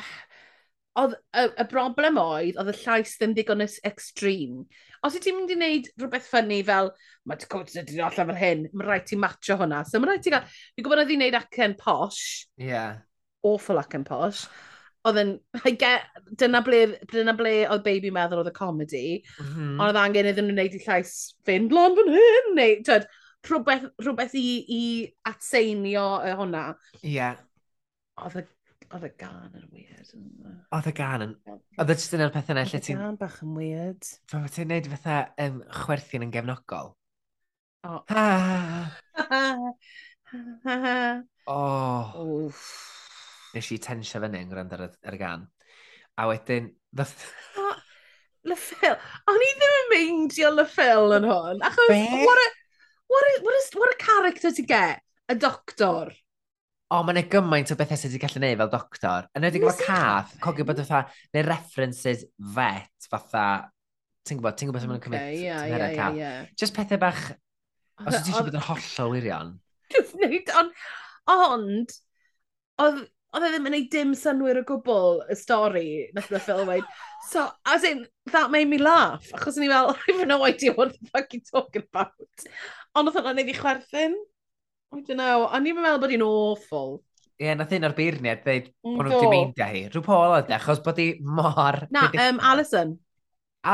oedd 1.00 1.16
y, 1.16 1.46
y 1.48 1.66
broblem 1.70 2.20
oedd, 2.20 2.58
oedd 2.60 2.72
y 2.74 2.76
llais 2.82 3.16
ddim 3.20 3.34
digon 3.36 3.64
extreme. 3.64 4.66
Os 5.04 5.16
i 5.16 5.20
ti'n 5.20 5.36
mynd 5.36 5.52
i 5.52 5.56
wneud 5.58 5.88
rhywbeth 6.00 6.28
ffynnu 6.30 6.60
fel, 6.64 6.92
mae 7.28 7.40
dy 7.40 7.48
cwrs 7.52 7.80
ydy 7.80 7.98
allan 8.00 8.30
fel 8.30 8.40
hyn, 8.40 8.68
mae 8.72 8.88
rhaid 8.88 9.08
ti 9.08 9.18
matcho 9.20 9.58
hwnna. 9.60 9.82
So 9.88 10.00
mae 10.00 10.12
rhaid 10.12 10.24
ti 10.24 10.32
gael, 10.32 10.46
fi'n 10.76 10.86
gwybod 10.86 11.02
oedd 11.02 11.12
i'n 11.12 11.24
wneud 11.24 11.40
acen 11.40 11.74
posh. 11.80 12.22
Yeah. 12.60 13.02
Awful 13.44 13.82
acen 13.82 14.06
posh 14.08 14.46
oedd 15.08 15.20
yn, 15.20 15.34
I 15.68 15.74
get, 15.80 16.08
dyna 16.40 16.62
ble, 16.64 16.80
dyna 17.12 17.34
ble 17.36 17.54
oedd 17.68 17.84
baby 17.86 18.12
meddwl 18.14 18.42
oedd 18.42 18.52
y 18.52 18.56
comedi, 18.56 19.04
mm 19.36 19.50
-hmm. 19.50 19.76
ond 19.76 19.86
oedd 19.90 20.00
angen 20.00 20.30
iddyn 20.30 20.48
nhw 20.48 20.56
wneud 20.56 20.78
i 20.78 20.82
llais 20.86 21.14
fynd 21.48 21.74
lan 21.76 21.96
fan 21.98 22.12
hyn, 22.14 22.50
neu, 22.58 22.80
tyd, 22.88 23.06
rhywbeth, 23.48 23.86
rhywbeth 24.00 24.36
i, 24.40 24.48
i 24.64 24.82
atseinio 25.30 26.08
y 26.24 26.34
hwnna. 26.40 26.66
Ie. 27.02 27.16
Yeah. 27.18 27.40
Oedd 28.24 28.44
y 28.44 28.46
Oedd 28.94 29.06
y 29.08 29.10
gan 29.18 29.54
yn 29.58 29.64
weird. 29.74 30.10
Oedd 30.76 30.86
y 30.86 30.92
gan 30.94 31.22
yn... 31.24 31.32
Oedd 31.82 31.88
y 31.90 31.96
just 31.96 32.12
un 32.14 32.22
o'r 32.22 32.32
pethau 32.34 32.54
neu 32.54 32.68
lle 32.70 32.78
ti'n... 32.78 33.00
Oedd 33.00 33.02
y 33.02 33.08
gan 33.08 33.16
bach 33.18 33.38
yn 33.42 33.56
weird. 33.58 34.10
Fel 34.30 34.44
ti'n 34.54 34.70
neud 34.70 34.90
fatha 34.92 35.16
um, 35.42 35.56
chwerthin 35.80 36.26
yn 36.28 36.34
gefnogol. 36.34 36.92
O. 37.82 37.96
Oh. 37.96 38.04
Ha! 38.12 38.26
Ha! 39.18 39.24
Ha! 39.32 39.42
Ha! 39.50 39.64
Ha! 40.64 40.98
Oh. 41.46 42.12
Oof 42.18 42.93
nes 43.54 43.70
i 43.74 43.80
tensio 43.82 44.20
fyny 44.22 44.42
yn 44.42 44.50
gwrando 44.50 44.78
ar, 44.78 44.90
ar 45.06 45.16
y 45.16 45.20
gan. 45.20 45.46
A 46.20 46.28
wedyn, 46.30 46.72
ddoth... 46.94 47.24
Lyffel, 48.44 48.98
o'n 49.30 49.40
i 49.40 49.52
ddim 49.56 49.78
yn 49.78 49.86
meindio 49.94 50.50
Lyffel 50.52 51.16
yn 51.16 51.24
hwn, 51.30 51.62
achos 51.64 51.88
Be? 51.88 52.02
what 52.28 52.42
a, 52.42 52.48
what, 53.08 53.24
a, 53.30 53.38
what, 53.46 53.56
a, 53.56 53.78
what 53.80 53.94
a 53.94 54.02
character 54.02 54.52
to 54.52 54.62
get, 54.68 55.00
A 55.24 55.34
doctor. 55.34 56.12
O, 56.92 56.98
mae'n 57.00 57.16
yna 57.16 57.28
gymaint 57.32 57.70
o 57.72 57.76
bethau 57.80 57.96
sydd 57.96 58.12
wedi 58.12 58.20
gallu 58.22 58.40
gwneud 58.42 58.58
fel 58.60 58.72
doctor. 58.74 59.28
Yn 59.38 59.46
edrych 59.48 59.64
efo 59.70 59.86
cath, 59.86 60.34
cogio 60.44 60.66
bod 60.68 60.82
fatha, 60.82 61.14
neu 61.32 61.46
references 61.46 62.26
vet, 62.54 63.08
fatha, 63.08 63.44
ti'n 64.28 64.38
gwybod, 64.38 64.58
ti'n 64.60 64.68
gwybod 64.68 64.82
beth 64.82 64.90
mae'n 64.90 65.02
cymryd 65.06 65.24
yeah, 65.40 65.64
yeah, 65.64 65.86
yeah, 65.94 66.18
yeah. 66.18 66.50
Just 66.60 66.76
pethau 66.76 67.00
bach, 67.00 67.22
os 68.04 68.18
ydy 68.20 68.34
eisiau 68.34 68.44
bod 68.50 68.58
yn 68.60 68.66
hollol 68.68 69.14
wirion. 69.16 69.54
Just 69.96 70.20
neud, 70.20 70.52
ond, 70.60 70.84
ond, 71.32 71.96
oedd 72.84 73.00
Oedd 73.34 73.42
e 73.42 73.48
ddim 73.50 73.64
yn 73.66 73.72
gwneud 73.72 73.88
dim 73.90 74.10
synwyr 74.14 74.60
o 74.60 74.64
gwbl 74.68 75.16
y 75.32 75.34
stori, 75.34 75.88
nath 76.14 76.30
y 76.30 76.38
ffilm 76.38 76.68
weid. 76.70 76.84
So, 77.32 77.48
as 77.66 77.82
in, 77.88 78.04
that 78.30 78.52
made 78.52 78.68
me 78.70 78.78
laugh. 78.78 79.26
Achos 79.34 79.58
ni 79.58 79.66
fel, 79.72 79.90
I 80.08 80.12
have 80.12 80.28
no 80.30 80.44
idea 80.46 80.72
what 80.72 80.92
the 80.92 81.10
fuck 81.10 81.34
you're 81.34 81.42
talking 81.48 81.82
about. 81.82 82.46
Ond 82.94 83.10
oedd 83.10 83.18
hwnna'n 83.18 83.40
neud 83.40 83.50
i 83.50 83.56
chwerthin. 83.58 84.14
I 84.94 85.02
don't 85.02 85.18
know. 85.18 85.48
Ond 85.48 85.66
ni'n 85.66 85.80
meddwl 85.80 85.98
bod 86.04 86.14
hi'n 86.14 86.22
awful. 86.28 86.94
Ie, 87.34 87.48
yeah, 87.48 87.58
nath 87.58 87.74
un 87.74 87.88
o'r 87.88 87.96
beirniad 87.98 88.44
dweud 88.46 88.70
bod 88.86 89.08
nhw'n 89.08 89.26
dimeindio 89.26 89.70
hi. 89.72 89.84
Rhyw 89.90 90.06
Paul 90.06 90.36
oedd 90.36 90.52
e, 90.52 90.58
achos 90.60 90.84
bod 90.86 91.02
hi 91.02 91.10
mor... 91.26 91.82
Na, 91.94 92.06
um, 92.28 92.38
Alison. 92.52 92.94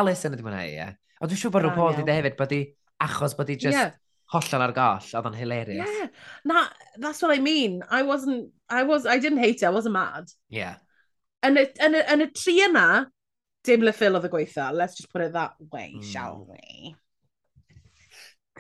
Alison 0.01 0.39
ydi 0.39 0.47
mwynhau, 0.47 0.71
ie. 0.71 0.79
Yeah. 0.79 0.97
Ond 1.21 1.35
dwi'n 1.35 1.43
siŵr 1.43 1.53
bod 1.59 1.67
rhyw 1.67 1.77
Paul 1.77 1.93
wedi 1.93 2.07
dweud 2.07 2.17
hefyd 2.23 2.41
bod 2.41 2.57
hi 2.57 2.63
achos 3.11 3.37
bod 3.37 3.53
hi 3.53 3.61
just... 3.61 3.77
Yeah 3.77 3.99
hollol 4.31 4.65
ar 4.67 4.75
goll, 4.77 5.09
oedd 5.19 5.29
o'n 5.31 5.39
hilarious. 5.39 5.89
Yeah, 5.91 6.11
na, 6.47 6.67
that's 6.99 7.23
what 7.23 7.35
I 7.35 7.41
mean. 7.43 7.83
I 7.91 8.03
wasn't, 8.03 8.51
I 8.69 8.85
was, 8.85 9.07
I 9.07 9.19
didn't 9.19 9.43
hate 9.43 9.63
it, 9.63 9.67
I 9.67 9.75
wasn't 9.75 9.95
mad. 9.99 10.31
Yeah. 10.49 10.77
Yn 11.47 11.57
y, 11.57 11.65
yn 11.81 11.97
y, 11.97 12.05
yn 12.13 12.27
y 12.27 12.29
tri 12.37 12.59
yna, 12.67 12.87
dim 13.67 13.87
le 13.87 13.95
ffil 13.97 14.19
oedd 14.19 14.29
y 14.29 14.33
gweitha, 14.33 14.69
let's 14.77 14.99
just 14.99 15.11
put 15.13 15.25
it 15.25 15.33
that 15.33 15.57
way, 15.73 15.95
mm. 15.97 16.05
shall 16.05 16.45
we? 16.49 16.95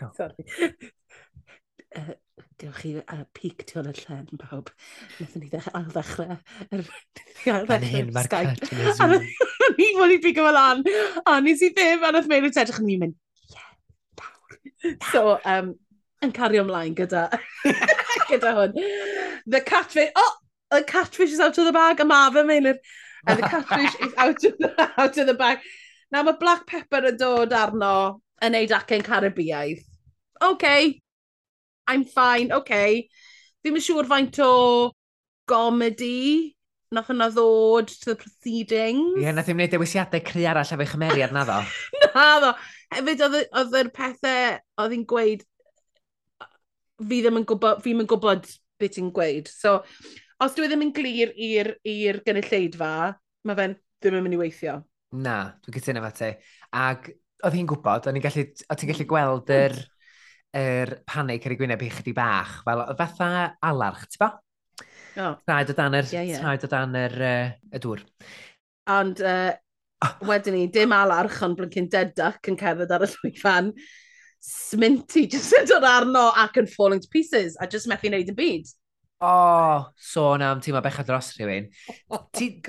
God. 0.00 0.16
Sorry. 0.16 0.48
uh, 1.96 2.16
diolch 2.60 2.80
chi 2.82 2.92
a 3.00 3.24
peak 3.36 3.64
tu 3.68 3.78
ôl 3.80 3.90
y 3.92 3.94
llen, 4.00 4.26
pawb. 4.40 4.72
Nethon 5.20 5.44
ni 5.44 5.52
ddech, 5.52 5.68
ail 5.76 5.88
ddechrau. 5.94 6.38
Ail 7.50 7.66
Fan 7.68 7.84
hyn, 7.88 8.10
mae'r 8.12 8.28
cut 8.32 8.66
yn 8.66 8.82
y 8.84 8.94
Zoom. 8.98 9.14
Ni 9.78 9.92
fod 9.96 10.12
i 10.12 10.18
pigo 10.24 10.44
fel 10.44 10.58
an, 10.60 10.82
a 11.24 11.38
nes 11.44 11.62
i 11.64 11.70
ddim, 11.72 12.02
a 12.04 12.10
nath 12.16 12.28
mewn 12.28 12.48
i 12.48 12.52
tedrych 12.52 12.80
yn 12.82 12.88
mynd, 12.90 13.16
So, 15.12 15.38
um, 15.44 15.74
yn 16.24 16.32
cario 16.36 16.64
ymlaen 16.64 16.94
gyda, 16.96 17.26
gyda 18.30 18.54
hwn. 18.56 18.74
The 19.46 19.60
catfish, 19.60 20.10
oh, 20.16 20.32
the 20.70 20.82
catfish 20.84 21.32
is 21.32 21.40
out 21.40 21.58
of 21.58 21.66
the 21.66 21.72
bag, 21.72 22.00
a 22.00 22.04
ma 22.04 22.30
fe 22.30 22.44
meinir. 22.44 22.78
And 23.26 23.38
the 23.38 23.48
catfish 23.48 23.94
is 24.00 24.14
out 24.16 24.44
of 24.44 24.58
the, 24.58 24.90
out 24.96 25.18
of 25.18 25.26
the 25.26 25.34
bag. 25.34 25.58
Now 26.10 26.22
mae 26.26 26.38
black 26.40 26.66
pepper 26.66 27.04
yn 27.10 27.18
dod 27.20 27.52
arno 27.54 28.20
yn 28.42 28.56
neud 28.56 28.72
acen 28.74 29.04
Caribiaidd. 29.06 29.84
OK, 30.40 31.00
I'm 31.86 32.04
fine, 32.04 32.50
OK. 32.56 32.72
Ddim 33.60 33.76
yn 33.76 33.84
siŵr 33.84 34.08
faint 34.08 34.40
o 34.42 34.54
gomedi 35.50 36.56
nath 36.90 37.10
yna 37.12 37.28
ddod 37.30 37.92
to 37.92 38.12
the 38.12 38.18
proceedings. 38.18 39.18
Ie, 39.18 39.26
yeah, 39.26 39.36
nath 39.36 39.50
i'n 39.50 39.58
gwneud 39.58 39.74
dewisiadau 39.76 40.24
cry 40.26 40.48
arall 40.50 40.74
efo'i 40.74 40.88
chymeriad 40.90 41.34
na 41.36 41.44
ddo. 41.46 41.60
na 42.16 42.26
ddo 42.42 42.54
hefyd 42.94 43.24
oedd, 43.26 43.38
oedd 43.60 43.78
yr 43.80 43.92
pethau 43.94 44.58
oedd 44.82 44.96
hi'n 44.96 45.06
gweud, 45.08 45.46
fi 47.00 47.20
ddim 47.22 47.40
yn 47.40 47.46
gwybod, 47.48 47.80
fi 47.84 47.92
ddim 47.92 48.04
yn 48.04 48.10
gwybod 48.10 48.50
beth 48.80 48.96
ti'n 48.96 49.12
gweud. 49.14 49.48
So, 49.52 49.78
os 50.40 50.56
dwi 50.56 50.68
ddim 50.68 50.84
yn 50.88 50.92
glir 50.96 51.32
i'r 51.36 52.22
gynulleidfa, 52.26 52.92
mae 53.46 53.58
fe'n 53.58 53.78
ddim 54.00 54.18
yn 54.18 54.26
mynd 54.26 54.38
i 54.38 54.42
weithio. 54.42 54.80
Na, 55.20 55.38
dwi'n 55.64 55.76
cytuno 55.78 56.04
fe 56.06 56.12
ti. 56.18 56.30
Ac 56.80 57.10
oedd 57.46 57.56
hi'n 57.56 57.70
gwybod, 57.70 58.06
oedd 58.06 58.20
i'n 58.20 58.24
gallu, 58.24 58.46
ti'n 58.52 58.92
gallu 58.92 59.08
gweld 59.10 59.50
mm. 59.50 59.64
yr, 59.64 59.80
yr 60.60 60.94
panig 61.08 61.46
ar 61.46 61.54
ei 61.54 61.60
gwyneb 61.60 61.82
i 61.86 61.90
chdi 61.94 62.14
bach, 62.16 62.60
fel 62.66 62.84
fatha 62.98 63.30
alarch, 63.70 64.06
ti 64.10 64.22
ba? 64.22 64.34
Oh. 65.20 65.34
Traed 65.44 65.72
o 65.72 65.76
dan 65.76 65.96
yr, 65.98 66.06
yeah, 66.14 66.28
yeah. 66.28 66.42
Traed 66.42 66.64
o 66.66 66.70
dan 66.70 66.94
yr, 66.98 67.16
uh, 67.18 67.74
y 67.74 67.82
dŵr. 67.82 68.04
Ond 68.94 69.22
uh, 69.24 69.50
Wedyn 70.24 70.56
ni, 70.56 70.66
dim 70.72 70.94
alarch 70.96 71.42
ond 71.44 71.58
blincyn 71.58 71.88
dead 71.92 72.14
duck 72.16 72.48
yn 72.48 72.58
cerdded 72.60 72.92
ar 72.94 73.04
y 73.04 73.08
llwyfan. 73.12 73.72
Sminty, 74.40 75.26
just 75.28 75.52
yn 75.58 75.66
dod 75.68 75.84
arno 75.84 76.30
ac 76.40 76.56
yn 76.62 76.68
falling 76.70 77.02
to 77.02 77.10
pieces, 77.12 77.58
a 77.60 77.68
just 77.68 77.90
methu 77.90 78.08
wneud 78.08 78.30
y 78.32 78.36
byd. 78.36 78.70
O, 79.20 79.28
oh, 79.28 79.90
sôn 80.00 80.40
so 80.40 80.46
am 80.48 80.62
ti'n 80.64 80.72
ma 80.72 80.80
bechad 80.84 81.08
dros 81.10 81.34
rhywun. 81.36 81.68
Oh 82.16 82.24
ti, 82.32 82.62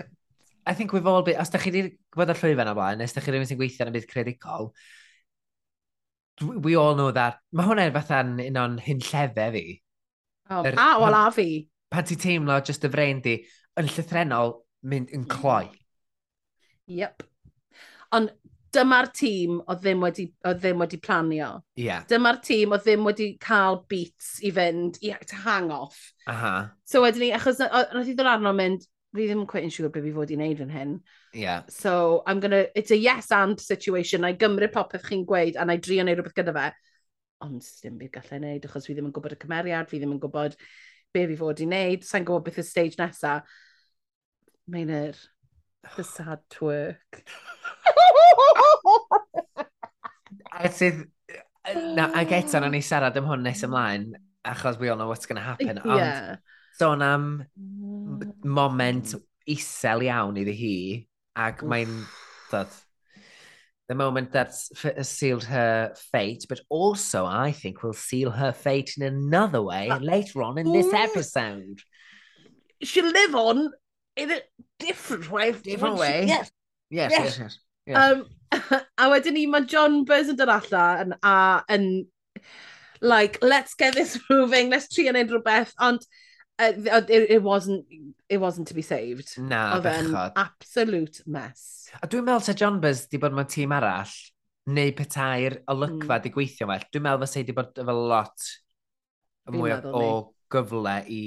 I 0.67 0.73
think 0.73 0.91
we've 0.91 1.07
all 1.07 1.23
been, 1.23 1.39
os 1.39 1.49
da 1.49 1.61
chi 1.61 1.71
wedi 1.71 1.93
gwybod 2.11 2.33
y 2.33 2.39
llwyfan 2.41 2.73
o 2.73 2.75
blaen, 2.75 2.99
nes 2.99 3.15
da 3.15 3.23
chi 3.23 3.31
rhywun 3.31 3.47
sy'n 3.47 3.59
gweithio 3.61 3.87
yn 3.87 3.93
y 3.93 3.95
bydd 3.95 4.09
credigol, 4.11 4.73
we 6.41 6.75
all 6.75 6.97
know 6.99 7.11
that. 7.15 7.39
Mae 7.55 7.69
hwnna'n 7.69 7.95
fatha'n 7.95 8.35
un 8.43 8.59
o'n 8.59 8.77
hyn 8.83 8.99
llefau 9.07 9.55
fi. 9.55 9.65
Oh, 10.51 10.65
er, 10.67 10.75
a, 10.75 10.89
wel 10.99 11.15
a 11.15 11.25
fi. 11.31 11.47
Pan 11.91 12.07
ti 12.07 12.19
teimlo, 12.19 12.59
just 12.67 12.83
y 12.83 12.91
frein 12.91 13.23
di, 13.23 13.37
yn 13.79 13.87
llythrenol, 13.87 14.57
mynd 14.83 15.15
yn 15.15 15.23
hmm. 15.23 15.31
cloi. 15.31 15.69
Yep. 16.99 17.23
Ond 18.17 18.31
dyma'r 18.75 19.09
tîm 19.15 19.59
o 19.67 19.75
ddim 19.75 20.03
wedi, 20.03 20.27
o 20.47 20.53
ddim 20.55 20.79
wedi 20.83 20.99
planio. 21.03 21.49
Yeah. 21.79 22.05
Dyma'r 22.07 22.39
tîm 22.43 22.75
o 22.75 22.79
ddim 22.79 23.03
wedi 23.07 23.33
cael 23.41 23.81
beats 23.91 24.37
i 24.47 24.51
fynd, 24.55 24.99
i 25.03 25.11
to 25.27 25.39
hang 25.43 25.71
off. 25.75 25.99
Aha. 26.27 26.71
So 26.87 27.03
wedyn 27.03 27.25
ni, 27.25 27.31
achos 27.35 27.59
roedd 27.61 28.11
i 28.11 28.15
ddod 28.15 28.31
arno 28.31 28.53
mynd, 28.55 28.85
fi 29.15 29.25
ddim 29.27 29.43
yn 29.43 29.49
quite 29.49 29.65
yn 29.67 29.73
siŵr 29.73 29.91
beth 29.91 30.05
fi 30.05 30.13
fod 30.15 30.31
i 30.31 30.37
wneud 30.39 30.61
yn 30.63 30.71
hyn. 30.71 30.93
Yeah. 31.35 31.65
So, 31.69 32.23
I'm 32.25 32.39
gonna, 32.39 32.65
it's 32.75 32.91
a 32.95 32.97
yes 32.97 33.31
and 33.35 33.59
situation. 33.59 34.23
I 34.23 34.33
gymryd 34.39 34.71
popeth 34.75 35.03
chi'n 35.09 35.25
gweud, 35.27 35.59
a 35.59 35.65
na 35.67 35.75
I 35.75 35.83
drio 35.83 36.05
wneud 36.05 36.21
rhywbeth 36.21 36.37
gyda 36.37 36.55
fe. 36.55 36.69
Ond 37.43 37.67
dim 37.83 37.99
byd 37.99 38.13
gallai 38.15 38.39
wneud, 38.39 38.69
achos 38.69 38.87
fi 38.87 38.95
ddim 38.95 39.09
yn 39.09 39.15
gwybod 39.15 39.35
y 39.35 39.41
cymeriad, 39.41 39.91
fi 39.91 39.99
ddim 39.99 40.15
yn 40.15 40.23
gwybod 40.23 40.55
be 41.11 41.25
fi 41.27 41.37
fod 41.41 41.59
i 41.59 41.67
wneud, 41.67 42.07
sa'n 42.07 42.27
gwybod 42.27 42.47
beth 42.47 42.61
y 42.63 42.67
stage 42.67 42.99
nesaf. 43.01 43.59
Mae'n 44.71 44.87
Meinr, 44.87 45.19
the 45.95 46.03
sad 46.03 46.39
twerk. 46.49 47.23
a 50.51 50.69
sydd... 50.69 51.07
Na, 51.95 52.09
ag 52.17 52.31
eto, 52.33 52.59
na 52.59 52.69
ni 52.73 52.81
siarad 52.81 53.17
am 53.17 53.27
hwn 53.29 53.43
nes 53.45 53.61
mm. 53.61 53.67
ymlaen, 53.69 54.05
achos 54.43 54.79
we 54.79 54.89
all 54.89 54.97
know 54.97 55.07
what's 55.07 55.27
going 55.29 55.37
to 55.37 55.45
happen. 55.45 55.79
Yeah. 55.85 56.35
Ond, 56.35 56.39
sôn 56.79 57.05
am 57.05 57.25
mm. 57.53 58.31
moment 58.43 59.13
isel 59.49 60.01
iawn 60.07 60.39
iddi 60.41 60.55
hi, 60.57 60.77
ac 61.49 61.65
mae'n... 61.65 61.99
The 63.87 63.95
moment 63.95 64.31
that's 64.31 64.71
sealed 65.01 65.43
her 65.45 65.93
fate, 66.13 66.45
but 66.47 66.61
also 66.69 67.25
I 67.25 67.51
think 67.51 67.83
will 67.83 67.93
seal 67.93 68.31
her 68.31 68.53
fate 68.53 68.93
in 68.97 69.03
another 69.03 69.61
way 69.61 69.89
later 69.99 70.43
on 70.43 70.57
in 70.57 70.71
this 70.71 70.93
episode. 70.93 71.79
She'll 72.81 73.11
live 73.11 73.35
on 73.35 73.71
in 74.15 74.31
a 74.31 74.39
different 74.79 75.29
way. 75.31 75.51
Different 75.51 75.97
way. 75.97 76.25
Yes. 76.27 76.51
Yes, 76.89 77.11
yes, 77.11 77.23
yes. 77.23 77.39
yes, 77.39 77.59
yes. 77.87 77.97
Um, 77.97 78.25
a 78.97 79.09
wedyn 79.09 79.37
ni, 79.37 79.45
mae 79.47 79.63
John 79.63 80.03
Burns 80.05 80.31
yn 80.31 80.39
dod 80.39 80.51
allan 80.51 81.15
a 81.23 81.35
yn, 81.71 81.85
like, 83.01 83.39
let's 83.41 83.75
get 83.79 83.95
this 83.95 84.19
moving, 84.29 84.69
let's 84.69 84.91
trio 84.91 85.13
neud 85.15 85.31
rhywbeth, 85.31 85.71
ond 85.79 86.03
uh, 86.59 86.73
it, 86.75 87.31
it, 87.37 87.43
wasn't, 87.43 87.85
it 88.27 88.43
wasn't 88.43 88.67
to 88.67 88.75
be 88.75 88.83
saved. 88.83 89.37
Na, 89.39 89.77
Oedd 89.77 89.87
bechod. 89.87 90.35
absolute 90.35 91.23
mess. 91.25 91.87
A 92.03 92.11
dwi'n 92.11 92.27
meddwl 92.27 92.43
ta 92.49 92.57
John 92.59 92.81
Burns 92.83 93.07
di 93.07 93.21
bod 93.23 93.37
mewn 93.37 93.47
tîm 93.51 93.71
arall, 93.77 94.11
neu 94.75 94.91
petai'r 94.99 95.61
olygfa 95.71 96.17
mm. 96.17 96.25
di 96.27 96.35
gweithio 96.35 96.67
well, 96.69 96.85
dwi'n 96.91 97.07
meddwl 97.07 97.23
fysa 97.25 97.47
di 97.47 97.55
bod 97.55 97.81
efo 97.81 97.97
lot 98.11 98.51
mwy 99.51 99.73
o, 99.73 99.79
o 99.95 100.07
gyfle 100.51 100.99
i 101.07 101.23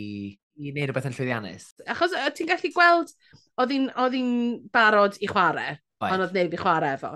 i 0.54 0.70
wneud 0.70 0.88
rhywbeth 0.90 1.08
yn 1.10 1.16
llwyddiannus. 1.16 1.66
Achos 1.90 2.14
ti'n 2.36 2.50
gallu 2.50 2.70
gweld, 2.74 3.12
oedd 3.60 3.74
hi'n 3.74 4.34
barod 4.74 5.18
i 5.20 5.30
chwarae, 5.30 5.76
ond 6.04 6.26
oedd 6.26 6.36
neb 6.36 6.54
i 6.54 6.60
chwarae 6.60 6.94
efo. 6.98 7.14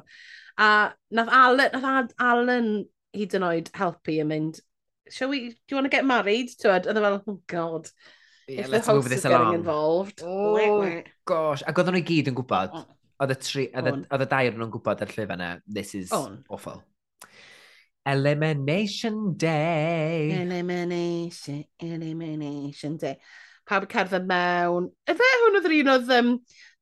A 0.58 0.68
nath 1.14 1.34
Alan, 1.40 1.74
nath 1.76 2.14
Alan 2.18 2.70
hyd 3.14 3.36
yn 3.38 3.46
oed 3.46 3.70
helpu 3.78 4.18
yn 4.24 4.30
mynd, 4.32 4.60
shall 5.10 5.30
we, 5.30 5.50
do 5.50 5.74
you 5.74 5.78
want 5.78 5.86
to 5.86 5.94
get 5.94 6.06
married? 6.08 6.50
Oedd 6.66 6.90
e 6.90 6.94
fel, 6.98 7.20
oh 7.20 7.40
god, 7.46 7.90
yeah, 8.48 8.60
if 8.60 8.68
let's 8.68 8.86
the 8.86 8.92
host 8.92 9.12
is 9.12 9.24
along. 9.24 9.44
getting 9.44 9.60
involved. 9.60 10.22
Oh, 10.24 10.58
oh 10.58 11.02
gosh, 11.28 11.62
ac 11.62 11.78
oedden 11.78 11.98
nhw 11.98 12.02
i 12.02 12.08
gyd 12.10 12.32
yn 12.32 12.38
gwybod, 12.38 12.74
oh. 12.74 12.86
oedd 13.22 13.34
y, 13.34 13.40
tri, 13.46 13.66
oedd 13.78 14.26
y 14.26 14.30
dair 14.34 14.54
nhw'n 14.58 14.74
gwybod 14.74 15.06
ar 15.06 15.14
llyfr 15.14 15.36
yna, 15.38 15.56
e, 15.58 15.78
this 15.78 15.94
is 15.98 16.14
on. 16.16 16.42
awful. 16.50 16.82
Elimination 18.08 19.36
Day. 19.36 20.40
Elimination, 20.40 21.64
Elimination 21.78 22.96
Day. 22.96 23.18
Pawb 23.68 23.84
cerdded 23.92 24.24
mewn. 24.24 24.88
Efe 25.04 25.26
hwn 25.42 25.58
oedd 25.58 25.68
yr 25.68 25.74
un 25.82 25.90
oedd 25.92 26.12
um, 26.16 26.30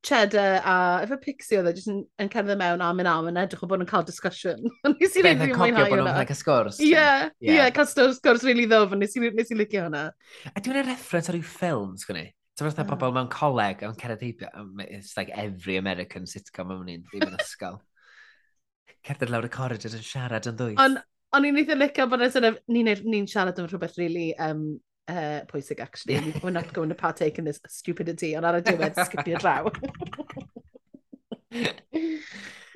Cheddar 0.06 0.60
a 0.62 0.74
efe 1.02 1.16
Pixie 1.24 1.58
oedd 1.58 1.72
e 1.72 1.74
jyst 1.74 1.90
yn, 1.90 2.04
yn 2.22 2.30
cerdded 2.30 2.60
mewn 2.60 2.84
am 2.86 3.02
yn 3.02 3.10
am 3.10 3.26
yn 3.32 3.40
edrych 3.42 3.64
o 3.66 3.68
bod 3.72 3.82
yn 3.82 3.90
cael 3.90 4.06
discussion. 4.06 4.62
nes 4.92 5.18
i 5.18 5.24
rili 5.26 5.50
mwynhau 5.50 5.88
hwnna. 5.90 6.12
Like 6.12 6.30
cael 6.30 6.38
sgwrs. 6.38 6.78
Ie, 6.86 7.08
ie, 7.42 7.58
cael 7.74 7.90
sgwrs 7.90 8.46
rili 8.46 8.68
ddof. 8.70 8.94
Nes 8.94 9.18
i, 9.18 9.24
nes 9.34 9.50
i 9.50 9.58
licio 9.58 9.82
hwnna. 9.88 10.04
A 10.52 10.62
dwi'n 10.62 10.78
ei 10.78 10.86
reference 10.92 11.32
ar 11.32 11.40
yw 11.40 11.48
ffilm, 11.50 11.98
sgwni? 12.04 12.28
Ta 12.54 12.68
fatha 12.68 12.86
oh. 12.86 12.92
bobl 12.94 13.18
mewn 13.18 13.32
coleg 13.34 13.82
am 13.82 13.98
cerdd 13.98 14.22
heibio. 14.22 14.52
It's 14.86 15.18
like 15.18 15.34
every 15.34 15.80
American 15.82 16.30
sitcom 16.30 16.70
am 16.70 16.86
wni'n 16.86 17.02
ddim 17.10 17.26
yn 17.32 17.36
ysgol. 17.42 17.82
Cerdded 19.06 19.34
lawr 19.34 19.50
y 19.50 19.52
corridor 19.58 19.98
yn 19.98 20.06
siarad 20.06 20.46
yn 20.46 20.62
ddwys. 20.62 20.78
Ond 20.86 21.02
o'n 21.34 21.46
i'n 21.48 21.58
eitha 21.62 21.74
licio 21.76 22.06
bod 22.10 22.22
yn 22.26 22.34
sort 22.34 22.46
of, 22.50 22.58
ni'n 22.70 22.92
ni 23.04 23.22
siarad 23.26 23.58
am 23.58 23.66
rhywbeth 23.70 23.96
really 23.98 24.28
um, 24.38 24.78
uh, 25.08 25.40
pwysig, 25.50 25.80
actually. 25.80 26.20
Yeah. 26.20 26.38
We're 26.42 26.54
not 26.54 26.72
going 26.72 26.90
to 26.90 26.98
partake 26.98 27.38
in 27.38 27.44
this 27.48 27.60
stupidity, 27.68 28.34
ond 28.38 28.46
ar 28.46 28.60
y 28.60 28.62
diwedd, 28.66 29.00
skipio 29.08 29.40
draw. 29.42 29.70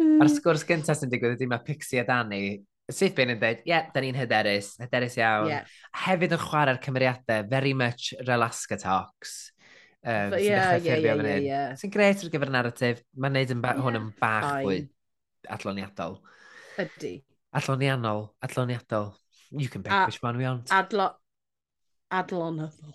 A'r 0.01 0.33
sgwrs 0.33 0.65
gyntaf 0.67 0.99
sy'n 0.99 1.13
digwydd 1.13 1.37
ydy 1.37 1.49
mae 1.51 1.63
Pixie 1.65 2.01
a 2.01 2.07
Dani 2.09 2.61
sydd 2.91 3.15
byn 3.15 3.31
yn 3.37 3.39
dweud, 3.39 3.61
ie, 3.63 3.71
yeah, 3.71 3.87
da 3.95 4.03
ni'n 4.03 4.17
hyderus, 4.19 4.73
hyderus 4.83 5.15
iawn. 5.21 5.47
Yeah. 5.53 5.69
Hefyd 6.07 6.35
yn 6.35 6.43
chwarae'r 6.43 6.81
cymeriadau, 6.83 7.47
very 7.51 7.71
much 7.77 8.15
Relaska 8.27 8.81
Talks. 8.81 9.53
Um, 10.03 10.33
But, 10.33 10.43
yeah, 10.43 10.77
yeah, 10.81 10.97
yeah, 10.97 11.23
yeah, 11.23 11.37
yeah. 11.45 11.75
Sy'n 11.79 11.93
gret 11.93 12.25
ar 12.25 12.33
gyfer 12.33 12.51
narratif, 12.51 13.05
mae'n 13.15 13.37
neud 13.37 13.55
yn 13.55 13.61
ba 13.63 13.77
yeah. 13.77 13.85
hwn 13.85 13.99
yn 14.01 14.09
bach 14.19 14.49
fwy 14.65 14.79
adloniadol. 15.53 16.19
Ydy. 16.81 17.13
Adloniannol, 17.55 18.31
adloniadol. 18.45 19.15
You 19.51 19.69
can 19.69 19.83
pick 19.83 19.93
a, 19.93 20.07
which 20.07 20.23
one 20.23 20.39
we 20.39 20.45
want. 20.45 20.67
Adlo 20.69 21.15
adlonable. 22.11 22.95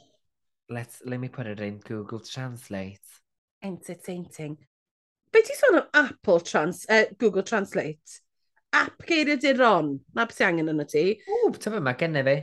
Let's, 0.69 1.01
let 1.05 1.19
me 1.19 1.27
put 1.27 1.47
it 1.47 1.59
in 1.59 1.79
Google 1.79 2.19
Translate. 2.19 2.99
Entertaining. 3.61 4.57
Be 5.31 5.41
ti 5.41 5.53
sôn 5.53 5.77
am 5.77 6.05
Apple 6.05 6.39
trans, 6.39 6.85
uh, 6.89 7.05
Google 7.17 7.43
Translate? 7.43 8.21
App 8.73 8.97
geiriau 9.05 9.37
diron. 9.37 9.99
Na 10.13 10.25
beth 10.25 10.37
ti 10.37 10.43
angen 10.43 10.69
yna 10.71 10.87
ti. 10.87 11.19
O, 11.27 11.51
fe, 11.53 11.79
mae 11.79 11.93
genne 11.99 12.23
fi. 12.23 12.35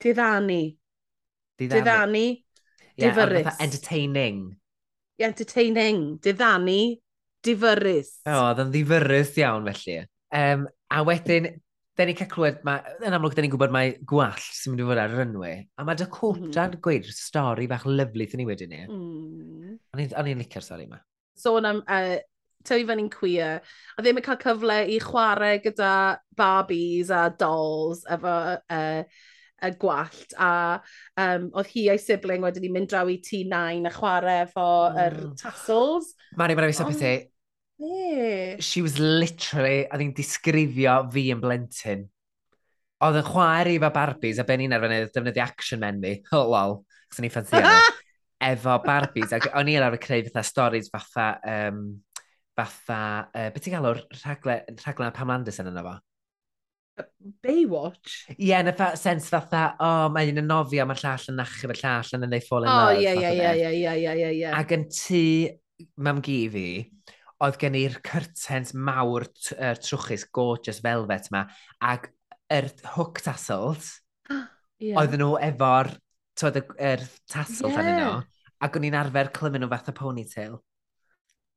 Diddani. 0.00 0.76
Diddani. 1.58 1.80
Diddani. 1.80 2.44
Yeah, 2.96 3.54
Entertaining. 3.60 4.56
Yeah, 5.16 5.28
entertaining. 5.28 6.18
Diddani. 6.18 7.00
Difyrus. 7.46 8.14
O, 8.26 8.32
oh, 8.34 8.46
oedd 8.50 8.62
yn 8.64 8.72
ddifyrus 8.74 9.34
iawn 9.40 9.68
felly. 9.70 9.98
Um, 10.36 10.66
a 10.92 11.02
wedyn, 11.06 11.48
da 11.98 12.06
ni'n 12.06 12.18
cael 12.18 12.30
clywed, 12.32 12.60
ma, 12.66 12.78
yn 13.04 13.16
amlwg 13.16 13.36
da 13.36 13.44
ni'n 13.44 13.52
gwybod 13.52 13.74
mae 13.74 13.94
gwall 14.08 14.40
sy'n 14.40 14.74
mynd 14.74 14.84
i 14.84 14.88
fod 14.88 15.00
ar 15.02 15.14
yr. 15.24 15.30
A 15.76 15.86
mae 15.86 15.98
Dakota 16.00 16.40
mm 16.40 16.50
mm-hmm. 16.52 16.82
gweud 16.84 17.08
stori 17.14 17.68
bach 17.70 17.86
lyflu 17.88 18.28
thyn 18.28 18.42
ni 18.42 18.48
wedyn 18.48 18.74
ni. 18.74 18.82
Mm. 18.86 19.78
O'n 19.96 20.30
i'n 20.32 20.42
licio'r 20.42 20.66
stori 20.66 20.88
yma. 20.88 21.00
Sôn 21.40 21.64
so, 21.64 21.72
am 21.72 21.82
uh, 21.86 22.20
tyfu 22.66 22.86
fan 22.88 23.02
i'n 23.02 23.10
cwir, 23.12 23.58
a 23.96 24.04
ddim 24.04 24.20
yn 24.20 24.26
cael 24.26 24.40
cyfle 24.44 24.78
i 24.92 25.00
chwarae 25.02 25.60
gyda 25.64 25.92
Barbies 26.36 27.12
a 27.14 27.26
dolls 27.40 28.04
efo 28.10 28.36
uh, 28.60 29.20
y 29.60 29.70
gwallt 29.80 30.34
a 30.40 30.52
um, 31.20 31.50
oedd 31.52 31.68
hi 31.74 31.86
a'i 31.92 32.00
sibling 32.00 32.44
wedyn 32.44 32.64
ni'n 32.64 32.76
mynd 32.76 32.92
draw 32.92 33.10
i 33.12 33.18
T9 33.24 33.88
a 33.88 33.92
chwarae 33.92 34.44
efo 34.46 34.68
mm. 34.88 35.02
yr 35.04 35.18
tassels. 35.40 36.14
Mari, 36.40 36.56
mae'n 36.56 36.70
rhaid 36.70 36.80
i 36.80 36.88
pethau 36.92 37.20
Be? 37.80 38.56
She 38.60 38.82
was 38.82 38.98
literally, 38.98 39.86
a 39.88 39.96
ddi'n 39.96 40.12
disgrifio 40.16 40.96
fi 41.12 41.30
yn 41.32 41.40
blentyn. 41.40 42.04
Oedd 43.00 43.16
yn 43.22 43.24
chwaer 43.24 43.70
i 43.72 43.78
fe 43.80 43.88
Barbies 43.94 44.40
a 44.42 44.44
ben 44.44 44.66
i'n 44.66 44.76
arfer 44.76 45.08
defnyddio 45.14 45.46
action 45.46 45.80
men 45.80 46.02
fi. 46.04 46.18
Oh, 46.36 46.44
lol. 46.52 46.82
Chos 47.08 47.22
ni 47.24 47.32
ffansi 47.32 47.56
yno. 47.56 47.72
Efo 48.50 48.76
Barbies. 48.84 49.32
Ac 49.36 49.48
o'n 49.56 49.72
i'n 49.72 49.86
arfer 49.86 50.04
creu 50.04 50.28
fatha 50.28 50.44
stories 50.44 50.92
fatha... 50.92 51.32
Um, 51.40 51.80
fatha... 52.58 53.00
Uh, 53.32 53.48
beth 53.54 53.64
ti'n 53.64 53.78
galw'r 53.78 54.02
o'r 54.02 54.20
rhaglen, 54.20 54.78
rhaglen 54.84 55.16
Pam 55.16 55.32
Anderson 55.38 55.72
yna 55.72 55.86
fo? 55.86 55.96
Baywatch? 57.40 58.18
Ie, 58.34 58.52
yn 58.58 58.68
y 58.74 58.74
sens 59.00 59.30
fatha, 59.32 59.70
o, 59.78 59.88
oh, 59.88 60.12
mae 60.12 60.28
un 60.34 60.42
yn 60.42 60.50
nofio, 60.50 60.84
mae'r 60.84 61.00
llall 61.00 61.32
yn 61.32 61.40
nachu, 61.40 61.70
mae'r 61.70 61.80
llall 61.80 62.28
yn 62.28 62.36
ei 62.36 62.44
fall 62.44 62.66
in 62.66 62.68
oh, 62.68 62.76
love. 62.76 62.98
O, 62.98 63.00
ie, 63.00 63.14
ie, 63.16 63.32
ie, 63.40 63.72
ie, 63.72 63.96
ie, 63.96 64.14
ie, 64.20 64.30
ie. 64.42 64.52
Ac 64.52 64.76
yn 64.76 64.84
tu 64.92 65.24
mam 66.04 66.20
gi 66.24 66.40
fi, 66.52 66.66
oedd 67.44 67.58
gen 67.60 67.76
i'r 67.78 67.98
curtains 68.04 68.74
mawr 68.76 69.26
er, 69.56 69.80
trwchus, 69.80 70.26
gorgeous 70.34 70.80
velvet 70.84 71.30
ma, 71.34 71.46
ac 71.80 72.10
yr 72.50 72.68
er 72.68 72.92
hook 72.96 73.22
tassels, 73.24 73.96
yeah. 74.30 74.98
oedden 75.00 75.24
nhw 75.24 75.36
efo'r 75.50 75.94
yr 76.40 76.60
er 76.78 77.04
tassels 77.30 77.76
yeah. 77.76 77.92
nhw, 78.00 78.12
ac 78.64 78.76
o'n 78.76 78.88
i'n 78.88 78.98
arfer 79.00 79.32
clymu 79.36 79.60
nhw 79.60 79.70
fath 79.72 79.92
o 79.92 79.96
ponytail. 79.96 80.58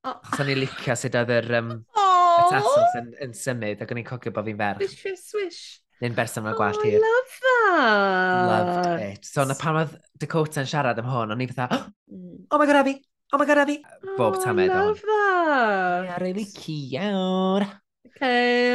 Oh. 0.03 0.19
So 0.35 0.43
i'n 0.43 0.59
licio 0.59 0.97
sut 0.99 1.15
oedd 1.15 1.31
yr, 1.31 1.47
um, 1.61 1.71
oh. 1.95 2.49
tassels 2.51 2.99
yn, 2.99 3.13
yn 3.27 3.37
symud, 3.37 3.83
ac 3.83 3.95
o'n 3.95 4.03
i'n 4.03 4.09
cogio 4.09 4.35
bod 4.35 4.49
fi'n 4.49 4.59
ferch. 4.59 4.83
Swish, 4.83 4.99
swish. 4.99 5.25
swish. 5.31 5.63
Neu'n 6.03 6.15
berson 6.17 6.43
mewn 6.43 6.57
gwallt 6.57 6.81
hir. 6.83 6.97
Oh, 6.99 7.03
love 7.05 7.35
that! 7.45 8.47
Loved 8.49 9.03
it. 9.05 9.27
So 9.27 9.45
na 9.47 9.55
pan 9.55 9.79
oedd 9.79 9.93
Dakota 10.19 10.63
yn 10.63 10.67
siarad 10.67 10.99
am 10.99 11.07
hwn, 11.07 11.31
o'n 11.31 11.43
i'n 11.45 11.53
fatha, 11.55 11.79
mm. 12.11 12.47
oh 12.51 12.59
my 12.59 12.67
god, 12.67 12.81
Abby! 12.81 12.97
Oh 13.31 13.39
my 13.39 13.47
god, 13.47 13.63
Abby! 13.63 13.79
Oh, 13.87 14.17
Bob 14.17 14.35
oh, 14.35 14.43
tamed 14.43 14.67
o'n. 14.67 14.75
Oh, 14.75 14.91
love 14.91 15.01
that! 15.07 15.22
Ia, 15.63 16.17
really 16.21 16.45
cute. 16.45 17.67
Okay. 18.13 18.73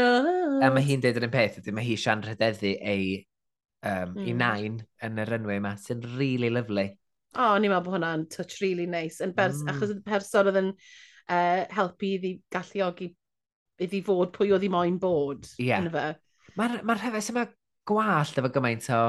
A 0.63 0.71
mae 0.75 0.85
hi'n 0.85 1.03
dweud 1.03 1.21
yr 1.21 1.29
un 1.29 1.33
peth, 1.33 1.61
ydy 1.61 1.75
mae 1.75 1.87
hi 1.87 1.97
sian 2.01 2.25
rhededdu 2.25 2.73
ei, 2.77 3.21
um, 3.85 4.17
mm. 4.17 4.25
ei 4.25 4.33
hmm. 4.33 4.41
nain 4.41 4.81
yn 5.07 5.21
y 5.23 5.27
enwau 5.37 5.61
yma, 5.61 5.77
sy'n 5.81 6.03
really 6.17 6.51
lovely. 6.51 6.89
O, 7.37 7.45
oh, 7.45 7.55
ni'n 7.61 7.71
meddwl 7.71 7.87
bod 7.87 7.99
hwnna'n 7.99 8.27
touch 8.33 8.59
really 8.65 8.89
nice. 8.91 9.23
Yn 9.25 9.35
bers, 9.37 9.63
mm. 9.63 9.71
Achos 9.75 9.95
y 9.95 10.01
person 10.07 10.51
oedd 10.51 10.61
yn 10.63 10.73
uh, 10.73 11.63
helpu 11.77 12.15
iddi 12.17 12.35
galluogi 12.53 13.13
iddi 13.85 14.03
fod 14.05 14.33
pwy 14.35 14.53
oedd 14.55 14.67
hi 14.67 14.73
moyn 14.73 14.99
bod. 15.03 15.47
Ie. 15.61 15.71
Yeah. 15.71 16.15
Mae'r 16.59 16.81
ma 16.87 16.97
rhefes 16.99 17.31
yma 17.33 17.47
gwallt 17.89 18.41
efo 18.41 18.51
gymaint 18.55 18.89
o... 18.95 19.03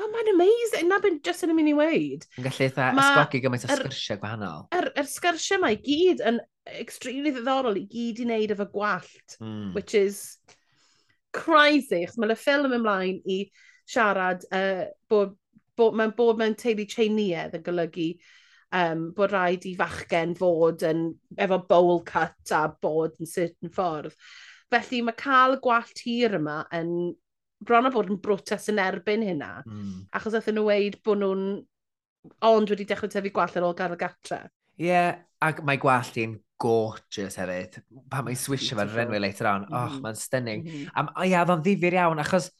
Oh, 0.00 0.08
mae'n 0.08 0.30
amazing. 0.32 0.88
Na 0.90 0.98
byn 1.02 1.20
just 1.24 1.44
yn 1.44 1.52
mynd 1.54 1.70
i 1.70 1.76
weid. 1.76 2.26
Yn 2.40 2.48
gallu 2.48 2.66
eitha 2.66 2.88
ma... 2.96 3.04
ysgogi 3.04 3.42
gymaint 3.44 3.68
o 3.68 3.70
sgyrsiau 3.70 4.18
gwahanol. 4.22 4.64
Yr 4.72 4.88
er, 4.88 4.90
er, 4.90 5.04
er 5.04 5.10
sgyrsiau 5.12 5.62
mae 5.62 5.78
gyd 5.84 6.24
yn 6.26 6.40
extremely 6.66 7.32
ddiddorol 7.34 7.78
i 7.80 7.86
gyd 7.90 8.22
i 8.22 8.26
wneud 8.26 8.54
efo 8.54 8.68
gwallt, 8.72 9.38
mm. 9.40 9.72
which 9.74 9.94
is 9.98 10.38
crazy, 11.34 12.04
chos 12.06 12.18
mae'r 12.20 12.36
ffilm 12.38 12.76
ymlaen 12.76 13.18
i 13.30 13.38
siarad 13.88 14.44
uh, 14.54 14.84
bod, 15.10 15.34
bod, 15.78 15.96
mae'n 15.98 16.14
bod 16.16 16.38
mewn 16.40 16.56
teulu 16.58 16.86
cheineuedd 16.88 17.56
yn 17.58 17.66
golygu 17.66 18.12
um, 18.78 19.08
bod 19.16 19.34
rhaid 19.34 19.66
i 19.68 19.74
fachgen 19.78 20.36
fod 20.38 20.84
yn, 20.88 21.08
efo 21.40 21.58
bowl 21.68 22.02
cut 22.08 22.54
a 22.54 22.64
bod 22.82 23.18
yn 23.20 23.28
certain 23.28 23.72
ffordd. 23.72 24.14
Felly 24.72 25.02
mae 25.04 25.18
cael 25.18 25.58
y 25.58 25.60
gwallt 25.64 26.00
hir 26.06 26.38
yma 26.38 26.62
yn 26.76 27.12
bron 27.62 27.86
o 27.86 27.92
bod 27.94 28.10
yn 28.10 28.22
brotest 28.22 28.70
yn 28.72 28.80
erbyn 28.82 29.24
hynna, 29.26 29.52
mm. 29.66 30.08
achos 30.16 30.38
ydyn 30.38 30.58
nhw 30.58 30.66
weid 30.70 30.98
bod 31.04 31.20
nhw'n 31.22 31.44
ond 32.46 32.70
wedi 32.70 32.86
dechrau 32.88 33.10
tyfu 33.10 33.32
gwallt 33.34 33.58
ar 33.58 33.66
ôl 33.66 33.76
gael 33.78 33.96
y 33.96 34.00
gatre. 34.00 34.44
Ie, 34.82 34.88
yeah, 34.88 35.12
ac 35.42 35.60
mae 35.66 35.78
gwallt 35.78 36.16
i'n 36.18 36.34
gorgeous 36.62 37.38
hefyd. 37.38 37.78
Pan 38.10 38.26
mae'n 38.26 38.38
swisio 38.38 38.78
fe'r 38.78 38.92
renwy 38.96 39.20
later 39.22 39.48
on, 39.50 39.66
mm 39.68 39.76
-hmm. 39.78 40.02
mae'n 40.04 40.18
stunning. 40.18 40.64
Mm 40.64 40.84
-hmm. 40.88 41.12
A 41.14 41.26
ia, 41.26 41.44
ddo'n 41.46 41.62
ddifur 41.62 41.98
iawn, 41.98 42.22
achos 42.22 42.50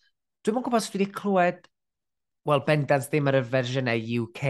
dwi'n 0.43 0.57
mwyn 0.57 0.65
gwybod 0.67 0.83
os 0.83 0.91
dwi 0.91 1.03
wedi 1.03 1.13
clywed, 1.19 1.67
wel, 2.49 2.65
bendant 2.67 3.09
ddim 3.11 3.31
ar 3.31 3.39
y 3.39 3.43
fersiynau 3.55 4.07
UK, 4.23 4.45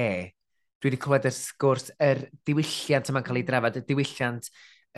dwi 0.81 0.91
wedi 0.91 1.01
clywed 1.01 1.29
y 1.29 1.33
sgwrs, 1.37 1.91
yr 2.01 2.23
diwylliant 2.49 3.11
yma'n 3.13 3.27
cael 3.27 3.41
ei 3.41 3.49
drafod, 3.49 3.81
y 3.81 3.85
diwylliant 3.89 4.49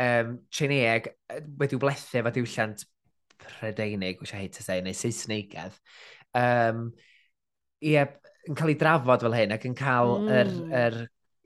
um, 0.06 0.36
Trineg 0.54 1.10
wedi'w 1.60 1.82
blethu 1.82 2.20
efo 2.20 2.34
diwylliant 2.34 2.86
Prydeinig, 3.44 4.20
which 4.20 4.34
I 4.34 4.44
hate 4.44 4.56
to 4.58 4.62
say, 4.62 4.80
neu 4.80 4.94
Saesneigedd. 4.94 5.74
Um, 6.34 6.92
ie, 7.82 7.98
yn 8.48 8.56
cael 8.56 8.72
ei 8.72 8.78
drafod 8.78 9.26
fel 9.26 9.36
hyn 9.36 9.54
ac 9.54 9.66
yn 9.68 9.76
cael 9.78 10.14
yr 10.22 10.48
mm. 10.48 10.70
yr, 10.70 10.96
yr 11.02 11.02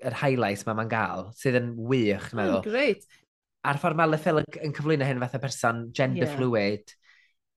yr 0.07 0.17
highlights 0.21 0.65
mae 0.67 0.77
ma'n 0.79 0.91
gael, 0.91 1.29
sydd 1.39 1.59
yn 1.61 1.73
wych, 1.91 2.31
dwi'n 2.31 2.41
meddwl. 2.41 2.61
Oh, 2.61 2.67
great. 2.67 3.07
A'r 3.67 3.81
ffordd 3.83 3.99
mae 3.99 4.11
Lefel 4.13 4.43
yn 4.45 4.75
cyflwyno 4.77 5.07
hyn 5.09 5.23
fath 5.23 5.39
o 5.39 5.43
person 5.43 5.87
gender 5.97 6.27
yeah. 6.27 6.35
fluid, 6.37 6.93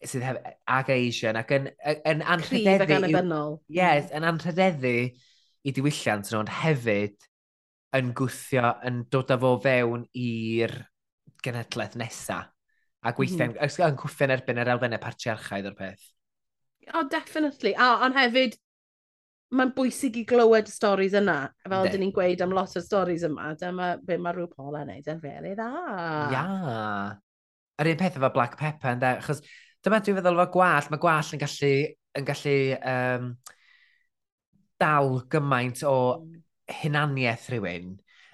sydd 0.01 0.25
hef, 0.25 0.39
ag 0.77 0.93
Asian, 0.95 1.37
ac 1.39 1.51
yn, 1.57 1.67
yn 2.09 2.23
anrhydeddu... 2.25 2.63
Cryf 2.71 2.85
ac 2.87 2.95
anabynol. 2.97 3.59
Yes, 3.71 4.07
hmm. 4.07 4.15
yn 4.17 4.29
anrhydeddu 4.31 4.95
i 5.61 5.75
diwylliant 5.77 6.31
nhw, 6.31 6.39
ond 6.41 6.55
hefyd 6.61 7.27
yn 7.99 8.15
gwthio, 8.17 8.71
yn 8.87 9.03
dod 9.13 9.33
â 9.33 9.37
fo 9.41 9.53
fewn 9.61 10.07
i'r 10.17 10.73
genedlaeth 11.45 11.99
nesaf. 12.01 12.49
A 13.01 13.13
gweithio'n 13.17 13.55
hmm. 13.55 13.61
mm. 13.65 13.85
yn 13.87 13.95
cwffio'n 13.97 14.33
erbyn 14.35 14.59
yr 14.61 14.69
elfennau 14.75 15.01
partiarchaidd 15.01 15.69
o'r 15.71 15.77
peth. 15.77 16.03
Oh, 16.93 17.05
definitely. 17.09 17.73
A, 17.73 17.87
oh, 17.87 18.03
ond 18.05 18.17
hefyd, 18.17 18.57
mae'n 19.55 19.71
bwysig 19.75 20.21
i 20.21 20.25
glywed 20.27 20.69
y 20.69 20.73
storys 20.73 21.15
yna. 21.17 21.37
Fel 21.65 21.89
dyn 21.91 22.05
ni'n 22.05 22.13
gweud 22.15 22.43
am 22.43 22.53
lot 22.55 22.75
o 22.77 22.83
storys 22.83 23.25
yma, 23.27 23.51
dyma 23.59 23.93
be 24.05 24.17
mae 24.21 24.35
rhyw 24.35 24.47
Paul 24.51 24.77
yn 24.79 24.91
neud 24.93 25.09
yn 25.11 25.23
rili 25.23 25.55
dda. 25.57 25.71
Ia. 26.31 26.43
Yr 27.81 27.89
un 27.91 27.99
peth 27.99 28.19
efo 28.19 28.29
Black 28.35 28.55
Pepper, 28.59 28.95
ynddo, 28.95 29.15
achos 29.19 29.41
dyma 29.83 29.99
dwi'n 29.99 30.19
feddwl 30.19 30.39
efo 30.39 30.53
gwall, 30.55 30.87
mae 30.93 31.01
gwall 31.03 31.33
yn 31.35 31.41
gallu, 31.41 31.73
yn 32.19 32.29
gallu 32.29 32.55
um, 32.93 33.27
dal 34.81 35.11
gymaint 35.33 35.83
o 35.87 35.97
hmm. 36.21 36.39
hunaniaeth 36.81 37.51
rhywun. 37.51 37.91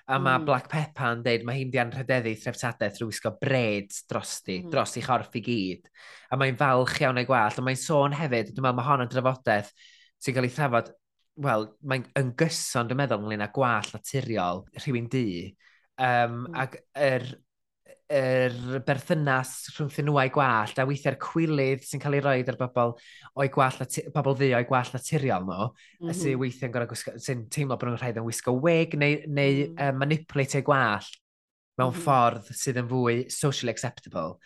A 0.07 0.22
mae 0.24 0.38
mm. 0.39 0.45
Black 0.47 0.70
Pepper 0.72 1.18
yn 1.18 1.24
dweud, 1.26 1.41
mae 1.43 1.57
hi'n 1.57 1.72
di 1.74 1.80
anrhydeddu 1.82 2.32
threftadaeth 2.39 2.93
trwy 2.95 3.09
wisgo 3.09 3.34
bred 3.41 3.91
drosti, 4.07 4.61
mm. 4.61 4.70
dros 4.72 4.95
ei 4.95 5.03
chorff 5.03 5.34
i 5.36 5.41
gyd. 5.43 5.89
A 6.32 6.39
mae'n 6.39 6.55
falch 6.61 7.01
iawn 7.01 7.20
ei 7.20 7.28
gwallt, 7.28 7.59
a 7.59 7.65
mae'n 7.65 7.82
sôn 7.82 8.15
hefyd, 8.15 8.53
dwi'n 8.53 8.63
meddwl 8.63 8.78
mae 8.78 8.88
hon 8.88 9.03
yn 9.03 9.11
drafodaeth 9.11 9.74
sy'n 10.24 10.38
cael 10.38 10.47
ei 10.47 10.53
thrafod 10.55 10.93
wel, 11.43 11.67
mae'n 11.88 12.05
yn 12.19 12.31
gyson, 12.39 12.89
dwi'n 12.89 13.01
meddwl, 13.01 13.25
ynglyn 13.25 13.45
â 13.45 13.49
gwall 13.53 13.91
naturiol 13.93 14.63
rhywun 14.81 15.09
di. 15.11 15.27
Um, 15.97 16.47
mm. 16.47 16.55
Ac 16.63 16.79
yr, 16.93 17.25
yr 18.07 18.55
berthynas 18.88 19.53
rhwng 19.73 19.91
ffynwau 19.91 20.31
gwallt 20.31 20.79
a 20.79 20.85
weithiau'r 20.88 21.17
cwilydd 21.19 21.83
sy'n 21.83 22.01
cael 22.03 22.15
ei 22.15 22.23
roi 22.23 22.35
ar 22.39 22.59
bobl 22.59 22.93
o'i 23.35 23.49
gwall, 23.51 23.81
bobl 24.15 24.38
ddi 24.39 24.53
o'i 24.55 24.67
gwallt 24.69 24.95
naturiol 24.95 25.43
nhw, 25.47 25.67
mm 25.67 26.05
-hmm. 26.05 26.15
sy'n 26.15 26.35
mhm. 26.35 26.43
weithiau'n 26.45 26.75
gorau 26.75 26.91
gwisgo, 26.91 27.15
sy'n 27.19 27.47
teimlo 27.51 27.75
bod 27.75 27.91
nhw'n 27.91 27.99
rhaid 27.99 28.21
yn 28.21 28.27
wisgo 28.27 28.55
wig 28.63 28.95
neu, 28.95 29.19
neu 29.27 29.51
mm 29.57 29.73
-hmm. 29.73 29.89
uh, 29.89 29.97
manipulate 29.99 30.61
ei 30.61 30.67
gwallt 30.69 31.19
mewn 31.77 31.91
mm 31.91 31.97
-hmm. 31.97 32.05
ffordd 32.05 32.53
sydd 32.61 32.81
yn 32.81 32.89
fwy 32.93 33.19
socially 33.29 33.75
acceptable. 33.75 34.38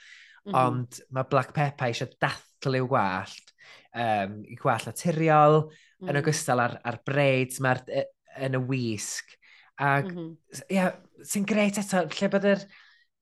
Mm 0.45 0.51
-hmm. 0.51 0.57
Ond 0.65 1.01
mae 1.11 1.29
Black 1.29 1.53
Pepper 1.53 1.91
eisiau 1.91 2.09
dathlu 2.19 2.81
i'w 2.81 2.89
gwallt, 2.89 3.53
um, 3.93 4.41
i 4.47 4.57
gwallt 4.57 4.89
naturiol, 4.89 5.67
mm. 6.01 6.11
yn 6.11 6.21
ogystal 6.21 6.63
ar, 6.63 6.77
ar 6.87 6.99
braids 7.07 7.61
mae'r 7.63 7.83
e, 7.87 8.05
yn 8.47 8.57
y 8.59 8.63
wisg. 8.69 9.35
Ac, 9.81 10.07
mm 10.07 10.15
-hmm. 10.15 10.63
ia, 10.75 10.89
sy'n 11.25 11.47
greit 11.47 11.81
eto, 11.81 12.05
lle 12.09 12.31
bod 12.31 12.47
yr... 12.55 12.63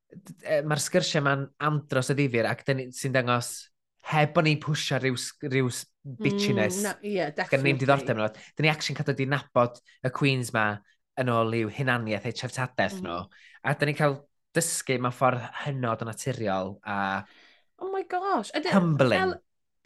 E, 0.09 0.61
mae'r 0.65 0.81
sgyrsiau 0.81 1.21
ma'n 1.21 1.43
andros 1.67 2.09
o 2.09 2.15
ddifur 2.17 2.47
ac 2.49 2.63
sy'n 2.65 3.13
dangos 3.13 3.51
heb 4.09 4.31
bod 4.33 4.47
ni'n 4.47 4.61
pwysio 4.61 4.97
rhyw, 4.97 5.17
rhyw 5.45 5.69
bitchiness. 6.23 6.79
Mm, 6.79 6.87
no, 6.87 6.93
yeah, 7.05 7.49
Gan 7.51 7.61
ni'n 7.65 7.79
diddordeb 7.79 8.17
nhw. 8.17 8.25
oed. 8.25 8.39
Dyn 8.57 8.65
ni 8.65 8.71
actually'n 8.71 8.97
cadw 8.97 9.15
di 9.17 9.27
nabod 9.29 9.77
y 10.05 10.11
Queens 10.15 10.53
ma 10.55 10.65
yn 11.19 11.29
ôl 11.33 11.53
i'w 11.59 11.69
hunaniaeth 11.75 12.25
eu 12.29 12.37
trefntadaeth 12.39 12.97
mm. 12.99 13.05
nhw. 13.05 13.19
A 13.61 13.75
dyn 13.77 13.91
ni'n 13.91 13.99
cael 13.99 14.17
dysgu 14.55 14.97
mewn 14.97 15.15
ffordd 15.15 15.45
hynod 15.65 16.03
o 16.03 16.09
naturiol 16.09 16.73
a... 16.87 16.97
Oh 17.79 17.91
my 17.93 18.03
gosh. 18.09 18.51
Humbling 18.71 19.35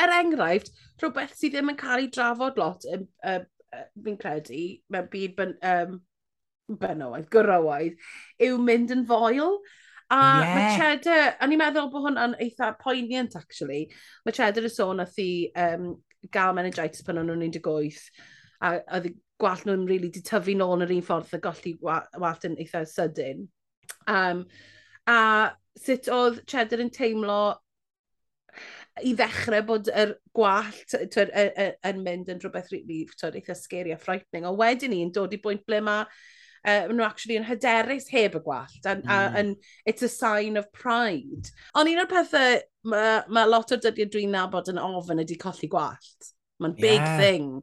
er 0.02 0.16
enghraifft, 0.20 0.74
rhywbeth 1.02 1.36
sydd 1.38 1.56
ddim 1.58 1.72
yn 1.74 1.80
cael 1.80 2.04
ei 2.04 2.10
drafod 2.14 2.60
lot, 2.62 2.88
um, 2.96 3.06
uh, 3.28 3.40
uh, 3.76 3.86
fi'n 4.06 4.20
credu, 4.20 4.64
mewn 4.94 5.10
byd 5.14 5.38
ben, 5.38 5.56
um, 5.70 5.98
benywaidd, 6.82 7.30
gyrrawaid, 7.34 7.98
yw 8.48 8.60
mynd 8.62 8.94
yn 8.96 9.08
foel. 9.10 9.58
A 10.14 10.20
yeah. 10.20 10.54
mae 10.54 10.78
Cheddar, 10.78 11.36
a 11.42 11.48
ni'n 11.50 11.62
meddwl 11.62 11.90
bod 11.94 12.08
hwnna'n 12.08 12.36
eitha 12.44 12.74
poignant, 12.82 13.38
actually. 13.40 13.88
Mae 14.26 14.36
Cheddar 14.36 14.68
y 14.68 14.72
sôn 14.72 15.00
nath 15.02 15.18
i 15.22 15.50
um, 15.58 15.94
gael 16.34 16.54
meningitis 16.58 17.06
pan 17.06 17.22
o'n 17.22 17.32
nhw'n 17.32 17.48
18, 17.50 18.04
a 18.64 18.76
oedd 18.98 19.10
gwallt 19.42 19.66
nhw'n 19.68 19.88
rili 19.88 19.98
really 19.98 20.12
di 20.14 20.22
tyfu 20.24 20.56
nôl 20.56 20.78
yn 20.78 20.86
yr 20.86 20.94
un 20.96 21.04
ffordd 21.08 21.34
a 21.36 21.42
golli 21.44 21.74
wallt 21.82 22.48
yn 22.48 22.60
eitha 22.62 22.84
sydyn. 22.88 23.48
Um, 24.12 24.46
a 25.10 25.18
sut 25.80 26.08
oedd 26.14 26.44
Cheddar 26.48 26.84
yn 26.84 26.94
teimlo 26.94 27.40
i 29.02 29.16
ddechrau 29.18 29.66
bod 29.66 29.90
yr 29.90 30.14
gwallt 30.38 30.94
yn 30.94 32.04
mynd 32.06 32.30
yn 32.30 32.42
rhywbeth 32.44 32.70
rili, 32.74 33.04
twyd, 33.18 33.40
eitha 33.40 33.56
scary 33.58 33.94
a 33.96 33.98
frightening. 33.98 34.46
O 34.46 34.54
wedyn 34.60 34.94
ni'n 34.94 35.14
dod 35.16 35.34
i 35.34 35.40
bwynt 35.42 35.66
ble 35.66 35.80
mae 35.82 36.06
uh, 36.06 36.86
nhw 36.92 37.06
actually 37.08 37.40
yn 37.40 37.48
hyderus 37.48 38.10
heb 38.14 38.38
y 38.38 38.44
gwallt, 38.46 38.86
and, 38.86 39.04
mm. 39.04 39.12
a, 39.12 39.40
and 39.40 39.56
it's 39.86 40.06
a 40.06 40.12
sign 40.12 40.58
of 40.58 40.70
pride. 40.74 41.50
Ond 41.74 41.90
un 41.90 42.04
o'r 42.04 42.12
pethau 42.12 42.62
mae 42.94 43.20
ma 43.34 43.48
lot 43.50 43.74
o'r 43.74 43.82
dyddiau 43.84 44.12
dwi'n 44.14 44.34
nabod 44.36 44.72
yn 44.72 44.82
ofyn 44.82 45.24
ydy 45.24 45.40
colli 45.42 45.72
gwallt. 45.72 46.34
Mae'n 46.62 46.78
big 46.78 47.00
yeah. 47.02 47.18
thing. 47.20 47.54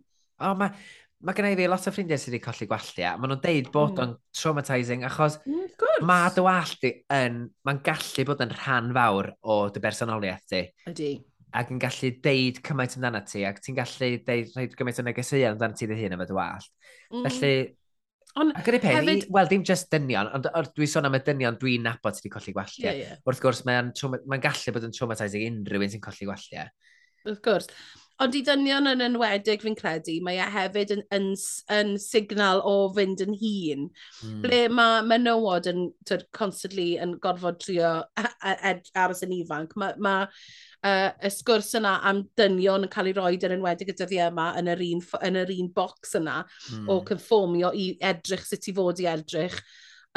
O, 0.41 0.51
oh, 0.51 0.55
mae 0.57 0.73
mae 1.21 1.37
gennau 1.37 1.57
fi 1.59 1.67
lot 1.69 1.89
o 1.89 1.93
ffrindiau 1.93 2.21
sydd 2.21 2.35
wedi 2.35 2.45
colli 2.45 2.69
gwallia. 2.69 3.15
maen 3.21 3.33
nhw'n 3.33 3.43
deud 3.45 3.73
bod 3.75 3.93
mm. 3.93 4.05
o'n 4.05 4.15
traumatising, 4.37 5.03
achos 5.09 5.41
mm, 5.45 6.05
mae 6.09 6.31
dy 6.37 6.45
wallt 6.47 6.85
di 6.85 6.93
yn, 7.17 7.43
mae'n 7.69 7.83
gallu 7.87 8.25
bod 8.29 8.45
yn 8.47 8.55
rhan 8.55 8.95
fawr 8.97 9.33
o 9.43 9.59
dy 9.75 9.83
bersonoliaeth 9.85 10.47
di. 10.55 10.63
Ydy. 10.91 11.11
Ac 11.61 11.75
yn 11.75 11.83
gallu 11.83 12.13
deud 12.25 12.63
cymaint 12.67 12.97
amdano 12.97 13.21
ti, 13.27 13.45
ac 13.49 13.61
ti'n 13.65 13.77
gallu 13.77 14.15
deud 14.29 14.55
rhaid 14.55 14.79
gymaint 14.79 15.03
o 15.03 15.05
negeseuon 15.09 15.57
amdano 15.57 15.77
ti 15.77 15.91
dy 15.91 15.99
hun 16.01 16.17
am 16.17 16.25
y 16.25 16.31
dy 16.31 16.39
wallt. 16.39 16.73
Mm. 17.11 17.29
Felly, 17.29 17.55
On, 18.39 18.53
ac 18.55 18.69
yn 18.71 18.77
ei 18.77 18.83
peth, 18.83 18.95
hefyd... 18.95 19.25
wel, 19.35 19.49
dim 19.51 19.63
just 19.67 19.89
dynion, 19.91 20.29
ond 20.37 20.47
or, 20.55 20.69
dwi 20.77 20.87
sôn 20.87 21.09
am 21.09 21.17
y 21.19 21.21
dynion 21.27 21.57
dwi'n 21.59 21.83
nabod 21.83 22.15
sydd 22.15 22.29
wedi 22.29 22.35
colli 22.37 22.53
gwalliau. 22.55 22.85
Yeah, 22.85 22.99
yeah. 23.01 23.23
Wrth 23.27 23.41
gwrs, 23.43 23.65
mae'n 23.67 23.91
mae, 24.31 24.43
gallu 24.45 24.75
bod 24.77 24.87
yn 24.87 24.95
traumatising 24.95 25.49
unrhyw 25.49 25.83
un 25.83 25.91
sy'n 25.97 26.05
colli 26.05 26.29
gwalliau. 26.29 26.71
Wrth 27.27 27.43
gwrs. 27.43 27.67
Ond 28.21 28.35
i 28.37 28.43
dynion 28.45 28.91
yn 28.91 29.05
enwedig 29.05 29.63
fi'n 29.65 29.77
credu, 29.79 30.19
mae 30.25 30.41
e 30.43 30.49
hefyd 30.53 30.91
yn, 30.97 31.05
yn, 31.17 31.29
yn 31.73 31.95
signal 32.01 32.61
o 32.69 32.75
fynd 32.97 33.23
yn 33.25 33.37
hun. 33.41 33.87
Mm. 34.27 34.41
Ble 34.45 34.59
mae 34.77 35.05
menywod 35.09 35.71
yn 35.71 35.87
tyd, 36.09 36.27
constantly 36.37 36.91
yn 37.01 37.17
gorfod 37.23 37.61
trio 37.63 37.95
aros 38.21 39.25
yn 39.25 39.33
ifanc. 39.39 39.73
Mae 39.81 39.97
ma, 40.05 40.17
uh, 40.85 41.09
y 41.17 41.33
sgwrs 41.33 41.73
yna 41.81 41.97
am 42.11 42.23
dynion 42.37 42.85
yn 42.85 42.93
cael 42.93 43.11
ei 43.11 43.17
roed 43.17 43.49
yn 43.49 43.57
enwedig 43.57 43.95
y 43.95 43.97
dyddiau 43.97 44.35
yma 44.35 44.51
yn 44.61 44.69
yr 44.75 44.85
un, 44.91 45.05
yn 45.27 45.41
yr 45.41 45.55
un 45.57 45.73
bocs 45.77 46.17
yna 46.21 46.43
mm. 46.45 46.87
o 46.87 46.99
hmm. 46.99 47.07
conformio 47.09 47.73
i 47.73 47.93
edrych 48.13 48.45
sut 48.49 48.69
i 48.69 48.77
fod 48.77 49.01
i 49.01 49.09
edrych 49.11 49.57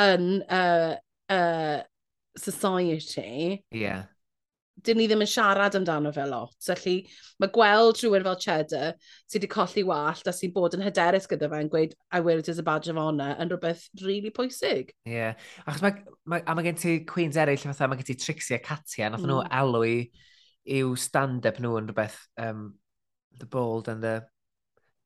yn 0.03 0.41
uh, 0.49 0.95
uh, 1.31 1.79
society. 2.35 3.63
Yeah 3.71 4.09
dyn 4.82 4.97
ni 4.97 5.05
ddim 5.07 5.21
yn 5.21 5.30
siarad 5.30 5.76
amdano 5.78 6.11
fe 6.13 6.26
lot. 6.28 6.55
Felly 6.65 6.95
mae 7.41 7.51
gweld 7.53 7.99
rhywun 8.01 8.26
fel 8.26 8.39
Cheddar 8.41 8.95
sydd 9.30 9.43
wedi 9.43 9.51
colli 9.51 9.84
wallt 9.88 10.28
a 10.28 10.34
sy'n 10.34 10.53
bod 10.55 10.76
yn 10.78 10.84
hyderus 10.86 11.30
gyda 11.30 11.49
fe 11.51 11.61
yn 11.61 11.71
gweud 11.71 11.93
I 12.11 12.21
wear 12.26 12.41
it 12.41 12.49
as 12.49 12.59
a 12.59 12.65
badge 12.65 12.89
of 12.91 12.97
honour 12.97 13.38
yn 13.38 13.51
rhywbeth 13.51 13.86
rili 14.01 14.07
really 14.07 14.34
pwysig. 14.34 14.93
Ie. 15.05 15.13
Yeah. 15.13 15.39
Achos 15.67 15.86
mae, 15.86 16.01
mae, 16.26 16.43
a 16.47 16.55
mae 16.57 16.67
gen 16.67 16.80
ti 16.82 16.95
Queens 17.09 17.38
eraill 17.39 17.61
fatha, 17.69 17.88
mae 17.91 18.01
gen 18.01 18.09
ti 18.09 18.17
Trixie 18.19 18.57
a 18.57 18.61
Katia, 18.63 19.11
nath 19.13 19.24
mm. 19.24 19.30
nhw 19.30 19.43
alw 19.61 19.86
i 19.88 19.97
i'w 20.80 20.97
stand-up 20.99 21.61
nhw 21.61 21.78
yn 21.80 21.91
rhywbeth 21.91 22.17
um, 22.41 22.71
The 23.39 23.49
Bold 23.49 23.89
and 23.93 24.03
the... 24.03 24.24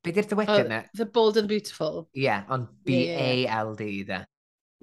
Be 0.05 0.13
di'r 0.13 0.28
dywediad 0.30 0.68
yna? 0.70 0.82
Oh, 0.86 0.97
the 0.99 1.07
Bold 1.11 1.38
and 1.41 1.49
Beautiful. 1.49 2.07
Ie, 2.15 2.28
yeah, 2.28 2.47
ond 2.53 2.70
B-A-L-D, 2.88 3.91
dde. 4.07 4.24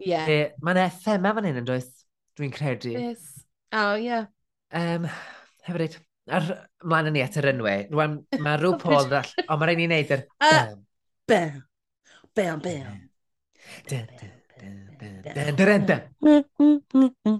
Ie. 0.02 0.10
Yeah. 0.10 0.54
Mae'n 0.60 0.82
yna 0.82 0.88
thema 1.00 1.32
fan 1.36 1.46
hyn 1.48 1.60
yn 1.62 1.68
does, 1.68 1.86
dwi'n 2.36 2.52
credu. 2.52 2.92
Yes. 2.98 3.28
Oh, 3.72 3.94
ie. 3.94 4.10
Yeah. 4.10 4.26
Um, 4.72 5.06
hefyd, 5.66 5.98
ar 6.32 6.46
mlaen 6.84 7.12
ni 7.12 7.22
at 7.24 7.36
yr 7.40 7.50
enwau. 7.52 7.84
Rwan, 7.92 8.18
mae 8.38 8.60
rhyw 8.60 8.74
oh, 8.76 8.80
Paul 8.80 9.10
ddall... 9.10 9.30
ond 9.44 9.60
mae 9.60 9.68
rhaid 9.70 9.80
ni 9.82 9.88
wneud 9.90 10.14
yr... 10.16 10.24
Bam. 10.40 10.80
Bam, 11.28 12.60
bam. 12.64 12.94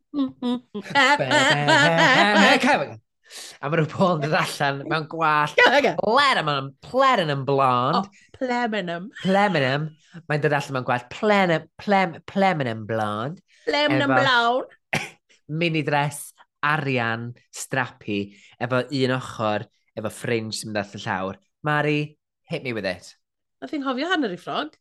A 3.61 3.69
mae 3.69 3.79
rhyw 3.79 3.89
Paul 3.91 4.17
yn 4.17 4.23
dod 4.23 4.37
allan 4.39 4.83
mewn 4.87 5.07
gwallt. 5.11 5.57
Plenum, 5.99 6.71
plenum 6.85 7.43
blond. 7.47 8.07
Pleminum. 8.37 9.09
Pleminum. 9.23 9.89
Mae'n 10.29 10.43
dod 10.45 10.55
allan 10.57 10.77
mewn 10.77 10.87
gwallt. 10.87 11.09
Plenum, 11.13 11.67
plem, 11.81 12.15
pleminum 12.29 12.85
blond. 12.89 13.41
Blewn 13.67 14.01
yn 14.01 14.13
blawn. 14.15 14.65
mini 15.47 15.83
dress, 15.87 16.33
arian, 16.63 17.31
strappy 17.53 18.35
efo 18.61 18.83
un 18.83 19.15
ochr, 19.15 19.67
efo 19.97 20.11
fringe 20.13 20.55
sy'n 20.55 20.71
mynd 20.71 20.81
at 20.83 20.97
y 20.97 21.01
llawr. 21.03 21.39
Mari, 21.67 22.17
hit 22.49 22.63
me 22.63 22.73
with 22.73 22.87
it. 22.87 23.15
Nath 23.61 23.73
i'n 23.73 23.85
hofio 23.85 24.09
hanner 24.11 24.35
i 24.35 24.39
ffrog. 24.39 24.75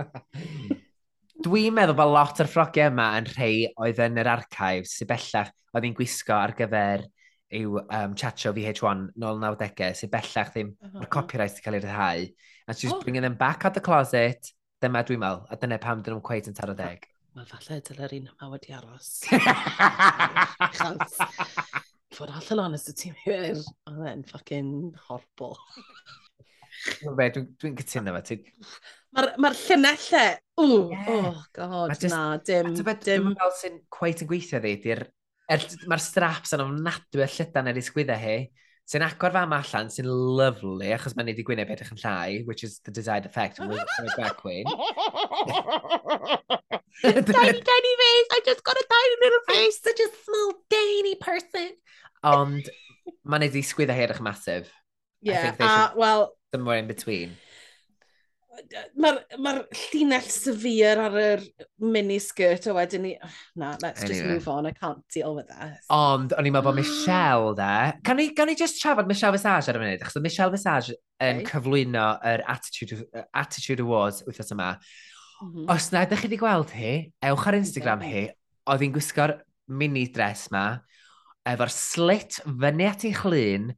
Dwi'n 1.44 1.72
meddwl 1.72 1.96
bod 1.96 2.10
lot 2.12 2.42
o'r 2.42 2.50
ffrogiau 2.50 2.90
yma 2.90 3.14
yn 3.16 3.30
rhai 3.30 3.54
oedd 3.80 4.02
yn 4.04 4.20
yr 4.20 4.28
archives 4.28 4.98
sy'n 4.98 5.08
bellach 5.08 5.54
oedd 5.72 5.86
hi'n 5.86 5.96
gwisgo 5.96 6.36
ar 6.36 6.52
gyfer 6.58 7.06
yw 7.56 7.80
um, 7.80 8.12
Chacho 8.18 8.52
VH1 8.54 9.06
nôl 9.18 9.40
90au 9.40 9.96
sy'n 9.96 10.12
bellach 10.12 10.52
ddim 10.52 10.74
uh 10.76 10.90
-huh. 10.90 11.08
copyright 11.08 11.56
sy'n 11.56 11.64
cael 11.64 11.78
ei 11.78 11.84
ryddhau. 11.86 12.26
And 12.68 12.76
she's 12.76 12.92
oh. 12.92 13.00
bringing 13.00 13.24
them 13.24 13.38
back 13.40 13.64
out 13.64 13.74
the 13.74 13.80
closet. 13.80 14.52
Dyma 14.80 15.02
dwi'n 15.04 15.20
meddwl, 15.20 15.48
a 15.48 15.56
dyna 15.60 15.80
pam 15.80 16.04
dyn 16.04 16.14
nhw'n 16.14 16.24
cweith 16.24 16.48
yn 16.48 16.56
taro 16.56 16.76
deg 16.76 17.08
wel 17.40 17.48
falle 17.48 17.80
dyle'r 17.86 18.14
un 18.18 18.28
yma 18.28 18.48
wedi 18.52 18.74
aros. 18.76 19.08
Chans, 20.76 21.16
fod 22.12 22.32
allan 22.34 22.66
honest 22.66 22.90
y 22.92 22.96
tîm 22.98 23.16
hwyr, 23.22 23.60
oedd 23.88 24.08
e'n 24.10 24.24
ffocin 24.28 24.72
horbo. 25.06 25.54
Fe, 26.80 27.28
dwi'n 27.36 27.78
cytuno 27.78 28.14
fe. 28.26 28.38
Mae'r 29.16 29.30
ma 29.42 29.52
llynellau, 29.56 30.34
e, 30.36 30.66
ww, 30.66 30.98
oh 31.14 31.40
god, 31.56 31.94
just, 31.96 32.12
na, 32.12 32.36
dim. 32.46 32.74
Dwi'n 32.76 33.00
dim... 33.06 33.30
fel 33.40 33.54
sy'n 33.58 33.80
cweith 33.96 34.24
yn 34.24 34.30
gweithio 34.30 34.60
ddi, 34.62 34.76
er, 34.94 35.06
mae'r 35.50 36.04
straps 36.04 36.54
yn 36.56 36.64
ofnadwy 36.66 37.24
y 37.24 37.30
llydan 37.38 37.72
ar 37.72 37.80
ei 37.80 37.86
sgwydda 37.88 38.20
hi 38.20 38.36
sy'n 38.90 39.04
agor 39.06 39.30
fam 39.34 39.52
allan, 39.54 39.90
sy'n 39.94 40.08
lyflu, 40.10 40.74
achos 40.96 41.14
mae'n 41.14 41.28
neud 41.30 41.38
i 41.38 41.44
gwyneb 41.46 41.70
edrych 41.70 41.92
yn 41.94 42.00
llai, 42.02 42.40
which 42.48 42.64
is 42.66 42.80
the 42.82 42.90
desired 42.90 43.26
effect, 43.28 43.60
and 43.60 43.70
we'll 43.70 43.84
throw 43.94 44.10
back 44.18 44.36
queen. 44.40 44.66
tiny, 47.02 47.22
tiny 47.32 47.92
face, 48.02 48.30
I 48.34 48.40
just 48.44 48.64
got 48.64 48.76
a 48.76 48.86
tiny 48.96 49.16
little 49.22 49.44
face, 49.48 49.80
such 49.80 50.00
a 50.00 50.08
small, 50.24 50.52
tiny 50.74 51.14
person. 51.22 51.70
Ond 52.26 52.66
mae'n 53.22 53.46
neud 53.46 53.56
i 53.56 53.62
sgwydda 53.64 53.94
edrych 53.94 54.22
masif. 54.26 54.74
Yeah, 55.22 55.54
uh, 55.60 55.90
well... 55.96 56.34
Somewhere 56.50 56.82
in 56.82 56.88
between 56.90 57.36
mae'r 59.00 59.18
ma 59.42 59.52
llinell 59.90 60.28
severe 60.30 61.06
ar 61.08 61.16
yr 61.20 61.44
miniskirt 61.82 62.68
a 62.70 62.74
wedyn 62.76 63.04
ni, 63.06 63.12
oh, 63.16 63.36
na, 63.60 63.72
let's 63.82 64.02
anyway. 64.02 64.14
just 64.14 64.28
move 64.28 64.48
on, 64.48 64.66
I 64.66 64.72
can't 64.72 65.02
deal 65.12 65.34
with 65.34 65.48
this. 65.48 65.84
Ond, 65.94 66.34
o'n 66.36 66.48
i'n 66.48 66.54
meddwl 66.54 66.70
bod 66.70 66.78
Michelle, 66.80 67.54
de, 67.60 67.70
can 68.06 68.20
ni, 68.20 68.30
can 68.36 68.50
ni 68.50 68.56
just 68.58 68.80
trafod 68.82 69.10
Michelle 69.10 69.34
Visage 69.36 69.72
ar 69.72 69.78
y 69.78 69.84
munud, 69.84 70.04
achos 70.04 70.22
Michelle 70.24 70.54
Visage 70.54 70.96
yn 71.20 71.42
okay. 71.42 71.48
cyflwyno 71.50 72.06
yr 72.32 72.44
Attitude, 72.54 73.00
uh, 73.12 73.26
Attitude 73.42 73.84
Awards 73.84 74.24
wythnos 74.28 74.54
yma. 74.56 74.70
Mm 75.40 75.52
-hmm. 75.52 75.66
Os 75.74 75.90
na, 75.92 76.04
ydych 76.06 76.22
chi 76.24 76.28
wedi 76.28 76.40
gweld 76.40 76.74
hi, 76.76 76.94
ewch 77.30 77.46
ar 77.48 77.58
Instagram 77.60 78.04
hi, 78.04 78.26
oedd 78.70 78.82
hi'n 78.84 78.96
gwisgo'r 78.96 79.36
mini 79.70 80.06
dress 80.12 80.50
ma, 80.52 80.80
efo'r 81.48 81.72
slit 81.72 82.40
fyny 82.44 82.86
at 82.88 83.06
ei 83.08 83.14
chlun, 83.16 83.70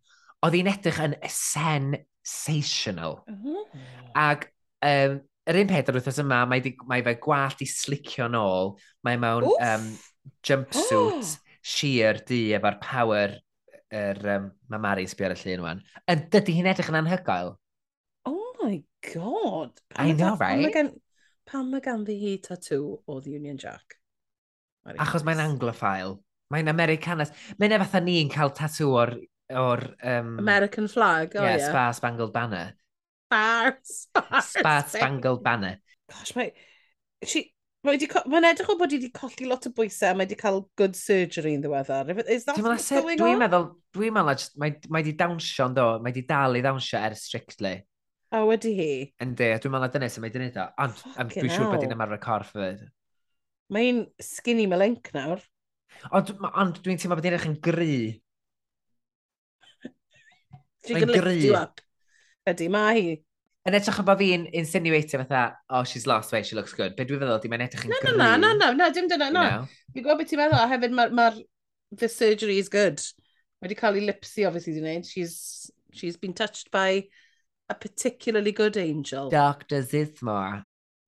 oedd 0.42 0.56
hi'n 0.58 0.72
edrych 0.72 1.00
yn 1.04 1.14
sensational. 1.28 3.22
Mm 3.28 3.38
-hmm. 3.44 3.86
Ac 4.18 4.48
Um, 4.82 5.20
yr 5.50 5.58
un 5.62 5.70
peth 5.70 5.90
ar 5.90 5.98
wythnos 5.98 6.20
yma, 6.22 6.42
mae, 6.50 6.62
di, 6.64 6.74
mae 6.90 7.04
fe 7.06 7.16
gwallt 7.22 7.62
i 7.64 7.68
slicio 7.70 8.28
nôl. 8.30 8.74
Mae 9.06 9.18
mewn 9.20 9.48
Oof. 9.48 9.62
um, 9.66 9.88
jumpsuit 10.46 11.22
oh. 11.22 11.32
sheer 11.62 12.20
di 12.28 12.44
efo'r 12.58 12.78
power 12.82 13.38
yr 13.92 14.18
er, 14.18 14.20
um, 14.38 14.50
mae 14.72 14.80
Mari'n 14.80 15.10
sbio 15.10 15.28
ar 15.28 15.34
y 15.36 15.40
llun 15.42 15.64
wan. 15.66 15.82
Yn 16.10 16.26
dydy 16.32 16.56
hi'n 16.56 16.68
edrych 16.70 16.90
yn 16.92 17.00
anhygoel. 17.02 17.54
Oh 18.28 18.52
my 18.62 18.78
god. 19.12 19.74
Pan 19.92 20.12
I 20.12 20.14
know, 20.16 20.36
right? 20.40 20.62
Pan, 20.64 20.76
gan, 20.76 20.92
pan 21.48 21.66
mae 21.70 21.84
ganddi 21.84 22.16
hi 22.20 22.36
tattoo 22.44 23.02
o 23.04 23.18
The 23.20 23.36
Union 23.36 23.58
Jack? 23.60 23.98
Mari 24.86 25.02
Achos 25.02 25.26
mae'n 25.26 25.42
anglophile. 25.44 26.16
Mae'n 26.52 26.72
Americanas. 26.72 27.34
Mae'n 27.60 27.76
e 27.76 27.82
fatha 27.84 28.00
ni'n 28.04 28.32
cael 28.32 28.54
tatŵ 28.56 28.88
o'r... 29.02 29.14
o'r 29.52 29.84
um, 30.08 30.38
American 30.40 30.88
flag, 30.88 31.36
oh, 31.36 31.44
yeah, 31.44 31.58
yeah. 31.58 31.68
Spa 31.68 31.90
Spangled 31.92 32.32
Banner. 32.32 32.72
Star, 33.32 33.78
star, 33.82 34.42
Star 34.44 34.84
Spangled 34.88 35.42
Banner. 35.42 35.78
Gosh, 36.12 36.36
mae... 36.36 36.52
She, 37.24 37.48
Mae 37.82 37.96
wedi... 37.96 38.06
Mae'n 38.30 38.44
edrych 38.46 38.68
o 38.70 38.76
bod 38.78 38.92
wedi 38.94 39.08
colli 39.10 39.48
lot 39.50 39.64
o 39.66 39.72
bwysau 39.74 40.12
a 40.12 40.14
mae 40.14 40.28
wedi 40.28 40.36
cael 40.38 40.60
good 40.78 40.94
surgery 40.94 41.56
yn 41.56 41.64
ddiweddar. 41.64 42.12
Is 42.30 42.44
that 42.46 42.60
what's 42.62 42.90
going 42.92 43.16
on? 43.16 43.22
Dwi'n 43.24 43.40
meddwl, 43.40 43.64
dwi'n 43.96 44.14
meddwl, 44.14 44.44
mae 44.62 44.76
wedi 45.00 45.14
dawnsio 45.18 45.66
yn 45.66 45.74
do, 45.74 45.86
mae 45.98 46.12
wedi 46.12 46.22
dal 46.28 46.54
i 46.54 46.62
dawnsio 46.62 47.00
er 47.02 47.16
strictly. 47.18 47.72
O, 48.30 48.44
wedi 48.52 48.74
hi? 48.76 48.90
Yndi, 49.26 49.48
dwi'n 49.64 49.74
meddwl 49.74 49.90
dyna 49.96 50.10
sy'n 50.12 50.22
mae 50.22 50.30
wedi 50.30 50.38
gwneud 50.44 50.60
o. 50.62 50.68
Ond 50.84 51.02
dwi'n 51.34 51.50
siŵr 51.56 51.72
bod 51.72 51.82
hi'n 51.82 51.96
ymarfer 51.96 52.22
corff 52.22 52.54
fyd. 52.54 52.86
Mae'n 53.74 54.04
skinny 54.28 54.68
melenc 54.70 55.10
nawr. 55.16 55.42
Ond 56.14 56.30
dwi'n 56.84 57.02
teimlo 57.02 57.18
bod 57.18 57.26
hi'n 57.26 57.34
edrych 57.34 57.50
yn 57.50 57.58
gry. 57.66 57.96
Mae'n 60.92 61.16
gry. 61.18 61.40
Ydy, 62.50 62.66
mae 62.72 62.94
hi. 62.96 63.10
Yn 63.68 63.76
edrych 63.78 64.00
yn 64.02 64.06
bod 64.06 64.18
fi'n 64.18 64.44
insinuator 64.58 65.22
fatha, 65.22 65.42
oh, 65.70 65.84
she's 65.86 66.08
lost 66.10 66.32
weight, 66.34 66.48
she 66.48 66.56
looks 66.58 66.72
good. 66.74 66.96
Be 66.96 67.04
dwi'n 67.06 67.20
feddwl, 67.22 67.38
di 67.42 67.50
mae'n 67.52 67.62
edrych 67.68 67.84
yn 67.86 67.92
green. 67.94 68.16
Na, 68.18 68.32
na, 68.34 68.50
na, 68.58 68.72
na, 68.74 68.88
dim 68.94 69.06
dyna, 69.10 69.28
na. 69.30 69.44
Fi'n 69.94 70.02
gwybod 70.02 70.18
beth 70.18 70.32
ti'n 70.32 70.40
meddwl, 70.42 70.58
a 70.58 70.70
hefyd 70.72 70.96
mae'r 70.98 71.14
ma 71.14 71.28
the 72.00 72.08
surgery 72.10 72.58
is 72.58 72.72
good. 72.72 72.98
Mae 73.60 73.68
wedi 73.68 73.78
cael 73.78 74.00
ei 74.00 74.08
lipsy, 74.08 74.48
obviously, 74.48 74.74
dwi'n 74.74 74.88
neud. 74.88 75.06
She's, 75.06 75.70
she's 75.94 76.18
been 76.18 76.34
touched 76.34 76.72
by 76.74 77.04
a 77.70 77.76
particularly 77.78 78.50
good 78.50 78.76
angel. 78.76 79.30
Dr 79.30 79.84
Zithmore. 79.86 80.64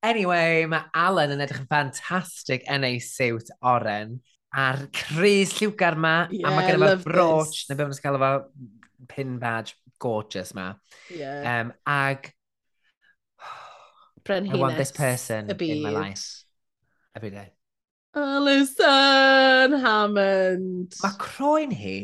Anyway, 0.06 0.68
mae 0.70 0.86
Alan 0.94 1.34
yn 1.34 1.42
edrych 1.42 1.64
yn 1.64 1.66
ffantastig 1.66 2.68
yn 2.70 2.86
ei 2.86 3.02
siwt 3.02 3.50
oren 3.66 4.20
a'r 4.54 4.84
Cris 4.94 5.56
lliwgar 5.58 5.98
ma, 5.98 6.28
yeah, 6.30 6.46
a 6.46 6.54
mae 6.54 6.70
gen 6.70 6.86
i 6.86 6.94
broch, 7.02 7.64
neu 7.66 7.80
beth 7.80 7.90
mae'n 7.90 8.04
cael 8.04 8.18
efo 8.20 9.08
pin 9.10 9.38
badge 9.42 9.74
gorgeous 10.04 10.54
ma. 10.54 10.74
Yeah. 11.08 11.60
Um, 11.60 11.72
ag... 11.86 12.32
Brenhines. 14.24 14.54
I 14.58 14.60
want 14.60 14.76
this 14.76 14.92
person 14.92 15.50
in 15.50 15.82
my 15.82 15.90
life. 15.90 16.44
Every 17.16 17.30
day. 17.30 17.52
Alison 18.14 19.74
Hammond. 19.82 20.94
Mae 21.02 21.18
croen 21.18 21.74
hi 21.74 21.98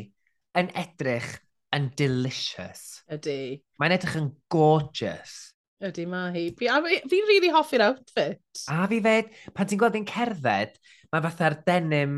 yn 0.59 0.71
edrych 0.79 1.37
yn 1.77 1.91
delicious. 1.99 3.03
Ydy. 3.11 3.61
Mae'n 3.79 3.95
edrych 3.95 4.19
yn 4.19 4.31
gorgeous. 4.51 5.37
Ydy, 5.81 6.05
mae 6.11 6.33
hi. 6.35 6.45
Fi'n 6.59 7.11
fi 7.11 7.21
really 7.29 7.53
hoffi'r 7.55 7.87
outfit. 7.87 8.43
A 8.69 8.85
fi 8.91 8.99
fed, 9.05 9.31
pan 9.55 9.71
ti'n 9.71 9.81
gweld 9.81 9.99
hi'n 9.99 10.09
cerdded, 10.11 10.75
mae 11.15 11.25
fatha'r 11.25 11.61
denim 11.67 12.17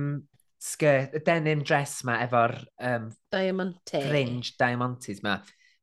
skirt, 0.62 1.16
y 1.18 1.22
denim 1.26 1.64
dress 1.66 2.00
ma 2.06 2.20
efo'r... 2.24 2.56
Um, 2.80 3.10
Diamante. 3.34 4.00
Fringe 4.08 4.54
Diamantes 4.58 5.22
ma. 5.26 5.36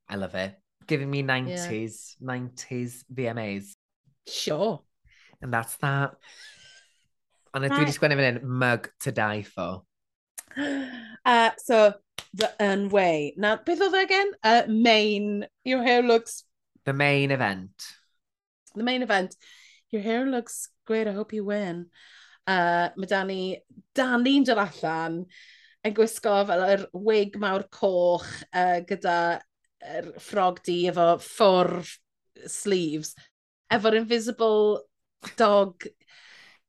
I 0.10 0.16
love 0.16 0.36
it. 0.36 0.56
Giving 0.88 1.10
me 1.10 1.24
90s, 1.24 2.16
yeah. 2.20 2.34
90s 2.34 3.04
VMAs. 3.14 3.74
Sure. 4.28 4.82
And 5.42 5.54
that's 5.54 5.76
that. 5.78 6.16
Ond 7.54 7.64
right. 7.64 7.72
dwi 7.72 7.86
wedi 7.86 7.94
sgwennu 7.94 8.18
fan 8.18 8.28
hyn, 8.28 8.48
mug 8.64 8.90
to 9.06 9.12
die 9.12 9.44
for. 9.44 9.84
Uh, 11.26 11.52
so, 11.58 11.94
the 12.34 12.50
unway. 12.64 13.34
Now, 13.38 13.58
beth 13.58 13.82
oedd 13.84 13.94
e 13.94 14.02
again? 14.02 14.32
Uh, 14.42 14.64
main, 14.68 15.46
your 15.66 15.84
hair 15.84 16.02
looks... 16.02 16.44
The 16.86 16.94
main 16.94 17.30
event. 17.30 17.86
The 18.74 18.84
main 18.84 19.04
event. 19.04 19.36
Your 19.92 20.02
hair 20.02 20.26
looks 20.26 20.70
great, 20.88 21.08
I 21.08 21.12
hope 21.12 21.34
you 21.34 21.44
win. 21.44 21.88
Uh, 22.48 22.90
mae 22.96 23.12
Dani, 23.12 23.42
Dani'n 23.94 24.48
dod 24.48 24.64
allan 24.64 25.20
yn 25.86 25.96
gwisgo 25.96 26.40
fel 26.48 26.64
yr 26.66 26.88
wig 26.94 27.38
mawr 27.40 27.68
coch 27.72 28.26
uh, 28.54 28.80
gyda 28.90 29.18
er, 29.82 30.12
ffrog 30.20 30.62
di 30.66 30.82
efo 30.90 31.08
ffwr 31.24 31.74
sleeves, 32.50 33.16
efo'r 33.74 34.00
invisible 34.02 34.80
dog. 35.40 35.88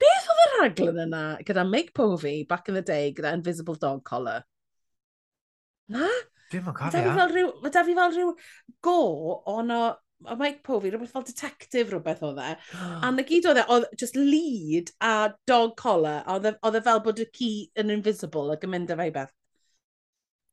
Beth 0.01 0.29
oedd 0.33 0.45
y 0.45 0.51
raglen 0.55 1.03
yna 1.07 1.25
gyda 1.47 1.67
Meg 1.69 1.93
Povey 1.97 2.45
back 2.49 2.69
in 2.69 2.79
the 2.79 2.83
day 2.83 3.13
gyda 3.13 3.35
invisible 3.37 3.77
dog 3.81 4.05
collar? 4.05 4.45
Na? 5.91 6.09
Dwi'n 6.51 6.65
mwyn 6.67 6.77
cofio. 6.77 7.51
Mae 7.63 7.75
da 7.75 7.83
fi 7.87 7.97
fel 7.99 8.15
rhyw 8.15 8.31
go 8.85 9.01
ond 9.51 9.75
o 9.75 9.83
a 10.27 10.37
Mike 10.37 10.63
Povey, 10.63 10.91
rhywbeth 10.91 11.13
fel 11.15 11.25
detective 11.25 11.93
rhywbeth 11.93 12.23
oedd 12.27 12.41
e. 12.45 12.55
a 13.05 13.11
na 13.15 13.25
gyd 13.27 13.49
oedd 13.49 13.61
e, 13.63 13.67
oedd 13.73 13.87
just 14.01 14.19
lead 14.19 14.93
a 15.05 15.31
dog 15.49 15.77
collar, 15.81 16.23
a 16.27 16.37
e, 16.37 16.55
oedd 16.67 16.81
e 16.81 16.83
fel 16.89 17.05
bod 17.05 17.23
y 17.23 17.29
ci 17.37 17.53
yn 17.81 17.93
invisible 17.95 18.57
ac 18.57 18.67
yn 18.67 18.75
mynd 18.75 18.93
â 18.93 18.99
fe 19.01 19.09
i 19.09 19.15
beth. 19.15 19.33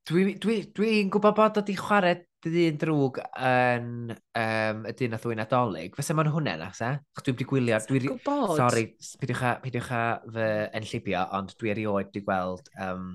Dwi'n 0.08 0.30
dwi, 0.30 0.38
dwi, 0.43 0.58
dwi 0.78 0.91
gwybod 1.12 1.36
bod 1.36 1.60
oedd 1.60 1.74
i 1.74 1.76
chwarae 1.76 2.16
dydd 2.48 2.74
un 2.74 2.80
drwg 2.82 3.20
yn 3.48 3.89
um, 4.12 4.84
y 4.88 4.93
dyn 5.00 5.16
a 5.16 5.20
ddwy'n 5.22 5.41
nadolig, 5.41 5.95
fysa 5.98 6.16
ma'n 6.18 6.30
hwnna 6.34 6.56
na, 6.62 6.70
se? 6.76 6.89
Ach, 6.98 7.24
dwi 7.24 7.34
wedi 7.36 7.48
gwylio... 7.50 7.80
Dwi 7.89 8.02
gwybod? 8.06 8.54
Sorry, 8.60 8.86
peidiwch 9.22 9.43
a, 9.45 9.54
peidiwch 9.64 9.91
a 9.95 10.02
fy 10.36 10.50
enllibio, 10.80 11.24
ond 11.38 11.54
dwi 11.60 11.74
erioed 11.74 12.10
wedi 12.10 12.24
gweld 12.26 12.72
um, 12.84 13.10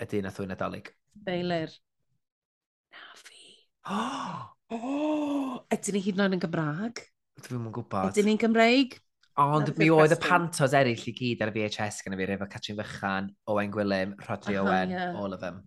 y 0.00 0.08
dyn 0.10 0.28
a 0.28 0.34
ddwy'n 0.34 0.52
nadolig. 0.54 0.92
Beilir. 1.28 1.74
Na 2.94 3.06
fi. 3.20 3.36
Oh! 3.88 4.40
oh! 4.74 5.52
Ydyn 5.72 5.96
ni 5.96 6.02
hyd 6.04 6.18
yn 6.18 6.26
oed 6.26 6.34
yn 6.36 6.42
Gymraeg? 6.42 7.00
Dwi'n 7.46 7.62
mwyn 7.62 7.72
gwybod. 7.78 8.10
Ydyn 8.10 8.26
ni'n 8.28 8.40
Gymreig? 8.42 8.98
Ond 9.38 9.70
mi 9.78 9.86
oedd 9.94 10.12
y 10.12 10.18
pantos 10.18 10.74
eraill 10.74 11.08
i 11.08 11.14
gyd 11.14 11.44
ar 11.44 11.52
y 11.52 11.54
VHS 11.54 12.02
gyda 12.02 12.18
fi, 12.18 12.26
efo 12.34 12.48
Catrin 12.50 12.78
Fychan, 12.80 13.28
Owen 13.48 13.70
Gwilym, 13.72 14.16
Rodri 14.26 14.58
Owen, 14.58 14.92
all 15.14 15.32
of 15.36 15.40
them 15.40 15.62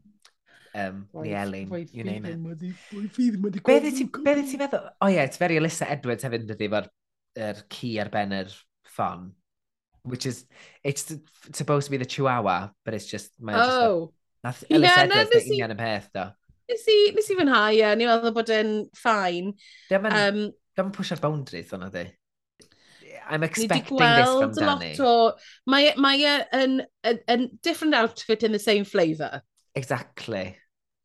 um, 0.76 1.08
ni 1.14 1.34
Elin. 1.34 1.88
You 1.92 2.04
name 2.04 2.26
it. 2.26 2.40
Be 2.42 3.80
ddi 3.82 3.92
ti'n 4.02 4.62
meddwl? 4.62 4.90
O 5.02 5.10
ie, 5.12 5.20
it's 5.24 5.42
very 5.42 5.60
Alyssa 5.60 5.90
Edwards 5.92 6.26
hefyd 6.28 6.48
dydi 6.50 6.70
fo'r 6.72 6.90
er 7.38 7.64
ci 7.72 7.94
ar 8.02 8.12
ben 8.14 8.36
yr 8.42 8.52
ffon. 8.96 9.32
Which 10.04 10.26
is, 10.26 10.46
it's 10.84 11.14
supposed 11.54 11.86
to 11.86 11.92
be 11.92 11.98
the 11.98 12.06
chihuahua, 12.06 12.72
but 12.84 12.96
it's 12.96 13.06
just... 13.06 13.32
Oh! 13.48 14.12
Just, 14.12 14.16
nath 14.44 14.64
Alyssa 14.70 14.82
yeah, 14.82 15.04
Edwards 15.04 15.36
na 15.36 15.42
union 15.52 15.76
y 15.76 15.78
peth, 15.78 16.10
do. 16.16 16.26
Nes 16.72 16.88
i, 16.88 16.98
nes 17.18 17.30
i 17.30 17.38
fynhau, 17.38 17.76
ie, 17.76 17.92
ni'n 18.00 18.10
meddwl 18.10 18.34
bod 18.34 18.50
yn 18.56 18.74
ffain. 18.98 19.54
Um, 19.92 20.42
Dwi'n 20.80 20.92
push 20.96 21.12
ar 21.14 21.22
boundaries, 21.22 21.70
hwnna 21.76 21.92
di. 21.94 22.08
I'm 23.30 23.44
expecting 23.44 23.98
this 23.98 24.28
from 24.28 24.54
Danny. 24.54 24.96
lot 24.98 25.00
o... 25.00 25.34
Mae, 25.68 25.92
e, 25.92 25.94
mae 26.02 26.26
e 26.26 26.34
yn, 26.58 26.82
an, 27.04 27.20
an 27.28 27.48
different 27.62 27.96
outfit 27.96 28.44
in 28.44 28.52
the 28.52 28.60
same 28.60 28.84
flavour. 28.84 29.42
Exactly. 29.76 30.58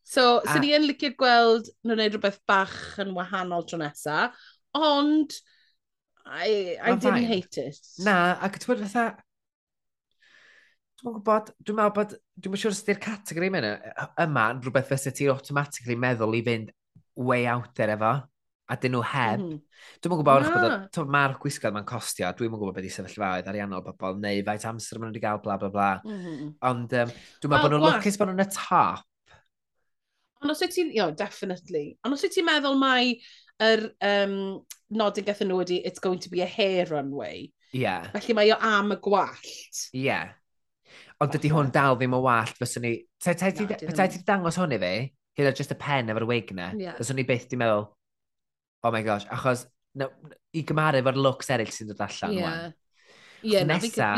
So, 0.07 0.39
a... 0.39 0.53
sy'n 0.53 0.63
ni 0.63 0.73
yn 0.77 0.87
licio 0.87 1.11
gweld 1.19 1.69
nhw'n 1.83 1.97
gwneud 1.97 2.15
rhywbeth 2.15 2.39
bach 2.47 2.79
yn 3.03 3.11
wahanol 3.17 3.67
tro 3.67 3.81
nesa, 3.81 4.31
ond 4.79 5.35
I, 6.27 6.77
I 6.83 6.95
didn't 6.95 7.23
fine. 7.23 7.25
hate 7.25 7.59
it. 7.59 7.81
Na, 8.05 8.37
ac 8.43 8.59
ti'n 8.59 8.73
bod 8.73 8.85
fatha... 8.87 9.07
Dwi'n 10.97 11.19
gwybod, 11.19 11.51
dwi'n 11.63 11.77
meddwl 11.77 11.93
bod, 11.95 12.15
dwi'n 12.41 12.55
meddwl 12.55 12.63
siwr 12.63 12.75
os 12.75 12.85
ydy'r 12.87 13.03
categori 13.03 13.51
yma, 13.51 13.75
yma 14.25 14.47
yn 14.55 14.63
rhywbeth 14.65 14.89
fysa 14.89 15.13
ti 15.15 15.29
automatically 15.31 15.99
meddwl 16.03 16.39
i 16.39 16.41
fynd 16.47 16.73
way 17.29 17.45
out 17.51 17.69
there 17.77 17.93
efo, 17.95 18.15
a 18.67 18.79
dyn 18.81 18.97
nhw 18.97 19.03
heb. 19.07 19.43
Mm. 19.43 19.59
Dwi'n 20.03 20.15
meddwl 20.15 20.27
bod, 20.27 20.49
bod 20.97 21.13
mae'r 21.15 21.37
gwisgoedd 21.43 21.77
mae'n 21.77 21.87
costio, 21.87 22.31
dwi'n 22.39 22.55
meddwl 22.55 22.71
bod 22.71 22.79
beth 22.79 22.89
i 22.89 22.95
sefyllfaoedd 22.95 23.51
ariannol 23.53 23.85
bobl, 23.87 24.17
neu 24.23 24.41
faint 24.49 24.67
amser 24.73 24.99
maen 24.99 25.13
nhw 25.13 25.19
wedi 25.19 25.27
cael, 25.27 25.43
bla 25.45 25.59
bla 25.61 25.71
bla. 25.75 25.91
Mm 26.07 26.17
-hmm. 26.23 26.49
Ond 26.71 26.97
um, 27.03 27.13
dwi'n 27.43 27.55
meddwl 27.55 27.69
well, 27.69 27.69
bod 27.69 27.77
nhw'n 27.77 28.01
lwcus 28.01 28.19
bod 28.23 28.33
nhw'n 28.33 28.47
y 28.47 28.49
top, 28.57 29.05
Ond 30.47 30.55
os 30.55 30.63
wyt 30.63 30.77
ti'n, 30.77 30.93
you 30.95 31.03
know, 31.03 31.11
definitely, 31.11 31.97
ond 32.07 32.15
os 32.15 32.23
wyt 32.23 32.37
ti'n 32.37 32.47
meddwl 32.47 32.77
mai 32.79 33.17
yr 33.67 33.89
um, 34.07 34.35
nodyn 34.95 35.27
gathen 35.27 35.51
nhw 35.51 35.65
ydi, 35.65 35.81
it's 35.83 35.99
going 35.99 36.21
to 36.23 36.31
be 36.31 36.45
a 36.45 36.47
hair 36.47 36.87
runway. 36.87 37.49
Ie. 37.73 37.81
Yeah. 37.83 38.07
Felly 38.15 38.37
mae 38.39 38.53
o 38.55 38.59
am 38.63 38.95
y 38.95 38.99
gwallt. 39.03 39.81
Ie. 39.91 40.05
Yeah. 40.05 40.37
Ond 41.19 41.35
dydy 41.35 41.51
hwn 41.51 41.73
dal 41.75 41.99
ddim 41.99 42.15
o 42.15 42.21
wallt, 42.23 42.55
fyswn 42.61 42.87
ni... 42.87 42.93
Petai 43.27 43.51
ti 43.57 44.23
dangos 44.29 44.61
hwn 44.61 44.77
i 44.77 44.79
fi, 44.85 44.93
gyda 45.35 45.55
just 45.59 45.75
y 45.75 45.79
pen 45.81 46.15
efo'r 46.15 46.29
wig 46.31 46.55
na, 46.55 46.69
yeah. 46.79 46.95
fyswn 47.01 47.19
ni 47.19 47.27
byth 47.27 47.49
di 47.51 47.59
meddwl, 47.59 47.89
oh 48.87 48.95
my 48.95 49.03
gosh, 49.03 49.27
achos 49.35 49.65
no, 49.99 50.13
i 50.55 50.63
gymaru 50.69 51.03
efo'r 51.03 51.19
looks 51.19 51.51
eraill 51.51 51.75
sy'n 51.75 51.91
dod 51.91 52.05
allan. 52.07 52.37
Yeah. 52.39 52.71
Ie, 53.43 53.59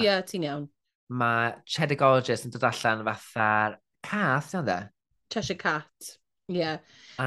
yeah, 0.04 0.20
ti'n 0.28 0.44
iawn. 0.44 0.68
Mae 1.08 1.56
Cheddar 1.64 2.02
Gorgeous 2.02 2.44
yn 2.44 2.52
dod 2.52 2.68
allan 2.68 3.06
fatha'r 3.06 3.80
cath, 4.04 4.52
iawn 4.52 4.68
dde? 4.68 4.80
Cheshire 5.32 5.58
Cat. 5.60 6.14
Ie. 6.48 6.60
Yeah. 6.62 6.78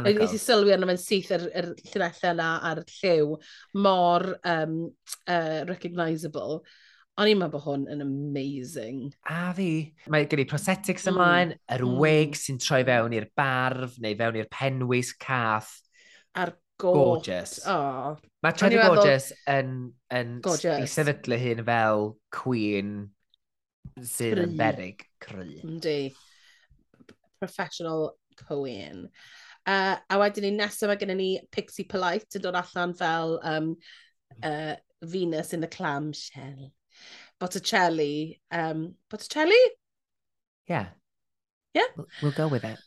Nes 0.02 0.34
i 0.34 0.39
sylwi 0.41 0.74
arno 0.74 0.88
fe'n 0.89 1.02
syth 1.02 1.34
yr, 1.36 1.43
yr 1.60 1.68
llinellau 1.91 2.32
yna 2.34 2.47
a'r 2.72 2.82
lliw 2.89 3.36
mor 3.84 4.26
um, 4.49 4.78
uh, 5.28 5.60
recognisable. 5.70 6.62
O'n 7.22 7.30
i'n 7.30 7.38
meddwl 7.38 7.60
bod 7.60 7.66
hwn 7.68 7.84
yn 7.91 8.02
amazing. 8.02 9.12
A 9.30 9.52
fi. 9.54 9.70
Mae 10.10 10.26
gen 10.32 10.41
i 10.41 10.47
prosetics 10.49 11.06
mm. 11.06 11.14
ymlaen, 11.14 11.54
mm. 11.54 11.76
yr 11.76 11.86
wig 12.02 12.39
sy'n 12.39 12.58
troi 12.64 12.82
fewn 12.88 13.14
i'r 13.20 13.30
barf 13.38 13.99
neu 14.02 14.18
fewn 14.18 14.41
i'r 14.41 14.49
penwys 14.49 15.14
cath. 15.22 15.76
A'r 16.39 16.56
got. 16.82 16.97
Gorgeous. 16.97 17.60
Oh. 17.70 18.18
Mae 18.41 18.58
Tready 18.58 18.80
Gorgeous 18.82 19.30
yn, 19.54 19.76
yn 20.18 20.38
gorgeous. 20.41 20.95
sefydlu 20.95 21.38
hyn 21.38 21.62
fel 21.68 22.16
queen 22.34 22.95
sydd 24.02 24.41
yn 24.47 24.58
berig 24.58 25.06
cry. 25.22 25.60
Yndi 25.62 25.99
professional 27.42 28.14
Cohen. 28.38 29.10
Uh, 29.66 29.98
a 30.10 30.18
wedyn 30.22 30.48
ni 30.48 30.54
nesaf 30.58 30.89
mae 30.89 31.02
gennym 31.02 31.20
ni 31.22 31.32
Pixie 31.54 31.86
Polite 31.89 32.39
yn 32.39 32.46
dod 32.46 32.58
allan 32.62 32.96
fel 32.98 33.36
um, 33.44 33.76
uh, 34.42 34.76
Venus 35.02 35.54
in 35.54 35.62
the 35.62 35.70
clamshell. 35.70 36.72
Botticelli. 37.42 38.39
Um, 38.52 38.96
Botticelli? 39.10 39.62
Yeah. 40.68 40.94
Yeah? 41.74 41.89
We'll, 41.98 42.08
we'll 42.22 42.38
go 42.38 42.48
with 42.48 42.64
it. 42.64 42.78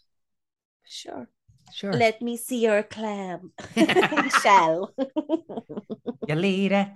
Sure. 0.85 1.29
Sure. 1.73 1.93
Let 1.93 2.23
me 2.23 2.37
see 2.37 2.63
your 2.63 2.83
clam. 2.85 3.53
Shell. 4.43 4.95
your 6.29 6.37
leader. 6.37 6.93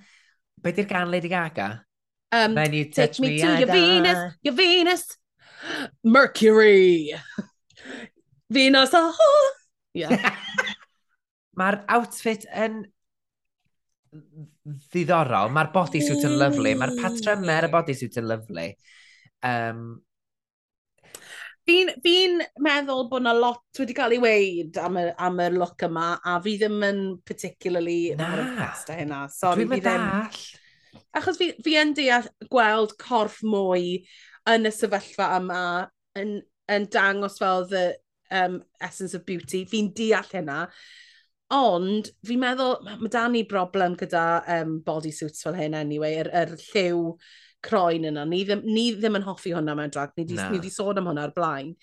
Be 0.63 0.73
di'r 0.73 0.89
gan 0.91 1.11
Lady 1.11 1.29
Gaga? 1.29 1.85
Um, 2.31 2.55
When 2.55 2.73
you 2.75 2.91
touch 2.91 3.17
take 3.17 3.21
me, 3.21 3.29
me 3.31 3.41
to 3.41 3.59
your 3.59 3.73
Venus, 3.73 4.35
your 4.43 4.55
Venus, 4.55 5.17
Mercury! 6.05 7.15
Venus 8.51 8.95
a! 8.95 9.03
Yeah. 9.95 10.35
Mae'r 11.59 11.81
outfit 11.91 12.47
yn 12.55 12.83
ddiddorol. 14.13 15.51
Mae'r 15.55 15.73
bodysuit 15.75 16.27
yn 16.29 16.37
lyflu. 16.41 16.75
Mae'r 16.79 16.95
patrymau 17.01 17.57
ar 17.57 17.69
y 17.69 17.73
bodysuit 17.73 18.21
yn 18.21 18.29
lyflu. 18.31 18.69
Um, 19.47 19.89
Fi'n 21.69 21.91
fi 22.01 22.15
meddwl 22.65 23.11
bod 23.11 23.21
yna 23.21 23.35
lot 23.37 23.81
wedi 23.83 23.93
cael 23.97 24.15
ei 24.17 24.21
weid 24.23 24.79
am 24.81 24.95
y, 24.97 25.03
am 25.21 25.43
y 25.45 25.49
look 25.53 25.83
yma, 25.85 26.15
a 26.25 26.39
fi 26.41 26.55
ddim 26.57 26.79
yn 26.87 27.03
particularly... 27.29 28.15
Na, 28.17 28.31
hynna. 28.89 29.27
Sorry, 29.29 29.67
dwi'n 29.67 29.75
meddall. 29.75 30.39
Achos 31.19 31.37
fi, 31.37 31.51
fi 31.65 31.77
yn 31.83 31.93
deall 31.99 32.31
gweld 32.49 32.95
corff 33.03 33.43
mwy 33.45 33.99
yn 34.49 34.69
y 34.69 34.73
sefyllfa 34.75 35.33
yma 35.39 35.63
yn, 36.19 36.39
yn 36.73 36.87
dangos 36.93 37.39
fel 37.41 37.67
the 37.69 37.97
um, 38.31 38.63
essence 38.81 39.15
of 39.15 39.27
beauty. 39.27 39.65
Fi'n 39.69 39.93
deall 39.97 40.29
hynna. 40.33 40.67
Ond 41.55 42.11
fi'n 42.29 42.43
meddwl, 42.43 42.77
mae 42.85 43.13
dan 43.13 43.33
ni 43.33 43.45
broblem 43.49 43.97
gyda 44.01 44.25
um, 44.59 44.79
bodysuits 44.85 45.45
fel 45.47 45.57
hyn 45.57 45.77
anyway, 45.79 46.19
yr, 46.21 46.29
yr 46.43 46.53
lliw 46.61 47.15
croen 47.65 48.05
yna. 48.11 48.27
Ni 48.29 48.43
ddim, 48.45 48.67
ni 48.69 48.91
ddim 48.97 49.17
yn 49.19 49.27
hoffi 49.27 49.55
hwnna 49.57 49.77
mewn 49.79 49.95
drag. 49.95 50.13
Ni 50.19 50.29
wedi 50.37 50.73
sôn 50.73 51.01
am 51.01 51.09
hwnna 51.09 51.29
ar 51.29 51.35
blaen. 51.37 51.75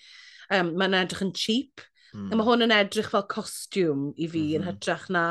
Um, 0.54 0.76
mae'n 0.78 0.94
edrych 1.02 1.24
yn 1.26 1.34
cheap. 1.34 1.82
Mm. 2.14 2.30
A 2.30 2.38
mae 2.38 2.46
hwn 2.46 2.68
yn 2.68 2.76
edrych 2.76 3.10
fel 3.12 3.26
costiwm 3.30 4.08
i 4.14 4.28
fi 4.30 4.44
mm 4.44 4.46
-hmm. 4.46 4.54
yn 4.54 4.62
mm-hmm. 4.62 4.78
hytrach 4.78 5.10
na... 5.10 5.26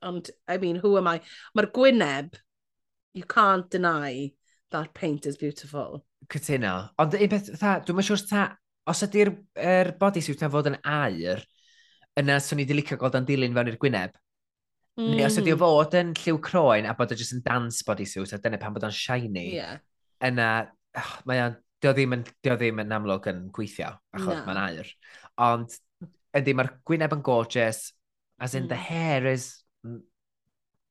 Ond, 0.00 0.30
I 0.48 0.56
mean, 0.56 0.76
who 0.80 0.94
am 0.96 1.08
I? 1.08 1.18
Mae'r 1.56 1.72
gwyneb, 1.76 2.36
you 3.12 3.24
can't 3.28 3.68
deny 3.68 4.32
that 4.70 4.94
paint 4.94 5.26
is 5.26 5.36
beautiful. 5.36 6.04
Cytuno. 6.30 6.74
Ond 7.00 7.16
un 7.16 7.30
peth, 7.32 7.52
tha, 7.60 7.78
dwi'n 7.84 7.96
mynd 7.98 8.08
siwr 8.08 8.24
ta, 8.28 8.48
os 8.90 9.04
ydy'r 9.06 9.32
er 9.60 9.92
body 10.00 10.22
suit 10.24 10.42
na 10.42 10.50
fod 10.52 10.70
yn 10.70 10.78
air, 10.84 11.44
yna 12.20 12.40
swn 12.42 12.64
i 12.64 12.66
dilicio 12.68 12.98
gweld 13.00 13.16
o'n 13.18 13.28
dilyn 13.28 13.56
fewn 13.56 13.70
i'r 13.72 13.78
gwyneb. 13.80 14.18
Mm. 14.98 15.14
Neu 15.14 15.26
os 15.28 15.38
ydy 15.40 15.54
o 15.54 15.58
fod 15.60 15.96
yn 16.00 16.12
lliw 16.18 16.40
croen 16.44 16.88
a 16.90 16.94
bod 16.98 17.14
o 17.14 17.18
jyst 17.18 17.36
yn 17.36 17.44
dance 17.46 17.86
body 17.86 18.06
suit, 18.08 18.34
a 18.34 18.40
dyna 18.42 18.60
pan 18.60 18.74
bod 18.76 18.86
o'n 18.88 18.94
shiny, 18.94 19.46
yeah. 19.56 19.78
yna, 20.26 20.50
oh, 21.00 21.12
mae 21.30 21.44
o'n, 21.46 21.56
dio 21.80 21.94
ddim 21.96 22.18
yn, 22.18 22.26
dio 22.44 22.56
ddim 22.60 22.82
yn 22.82 22.92
amlwg 22.98 23.30
yn 23.32 23.46
gweithio, 23.54 23.94
achos 24.16 24.34
no. 24.34 24.42
mae'n 24.48 24.62
air. 24.66 24.92
Ond, 25.46 25.78
ydy, 26.36 26.54
mae'r 26.58 26.74
gwyneb 26.88 27.16
yn 27.16 27.24
gorgeous, 27.24 27.86
as 28.40 28.56
in 28.58 28.66
mm. 28.66 28.72
the 28.74 28.80
hair 28.90 29.30
is 29.30 29.48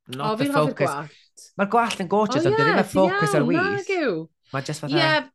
not 0.10 0.34
o, 0.34 0.36
the 0.40 0.50
focus. 0.54 1.14
Mae'r 1.60 1.72
gwallt 1.72 2.02
yn 2.04 2.10
gorgeous, 2.12 2.46
oh, 2.46 2.50
ond 2.50 2.58
yeah, 2.58 2.72
ddim 2.72 2.82
y 2.82 2.88
ffocws 2.90 3.38
ar 3.38 3.48
wyth. 3.48 3.94
Mae 4.54 4.66
just 4.66 4.82
fatha... 4.82 4.96
Ie, 4.96 5.00
yeah, 5.00 5.28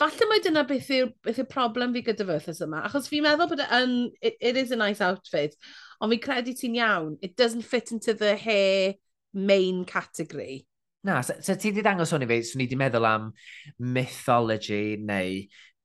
falle 0.00 0.28
mae 0.30 0.42
dyna 0.44 0.64
beth 0.68 0.90
yw'r 0.96 1.46
problem 1.50 1.94
fi 1.96 2.02
gyda 2.06 2.26
fy 2.26 2.36
wrthys 2.38 2.62
yma, 2.64 2.82
achos 2.88 3.08
fi'n 3.10 3.24
meddwl 3.26 3.50
bod 3.50 3.62
e 3.64 3.68
yn, 3.78 3.96
it, 4.20 4.36
it 4.40 4.60
is 4.60 4.72
a 4.72 4.78
nice 4.80 5.04
outfit, 5.04 5.56
ond 6.00 6.14
fi'n 6.14 6.22
credu 6.24 6.54
ti'n 6.58 6.78
iawn, 6.80 7.16
it 7.22 7.36
doesn't 7.36 7.68
fit 7.68 7.92
into 7.92 8.14
the 8.14 8.34
hair 8.36 8.94
main 9.34 9.84
category. 9.84 10.66
Na, 11.04 11.20
so, 11.20 11.34
so 11.42 11.56
ti 11.58 11.72
wedi 11.72 11.84
dangos 11.84 12.14
hwn 12.14 12.24
i 12.24 12.30
fi, 12.30 12.40
swn 12.46 12.62
i 12.62 12.66
wedi 12.68 12.78
meddwl 12.78 13.08
am 13.08 13.32
mythology 13.78 14.96
neu 15.02 15.42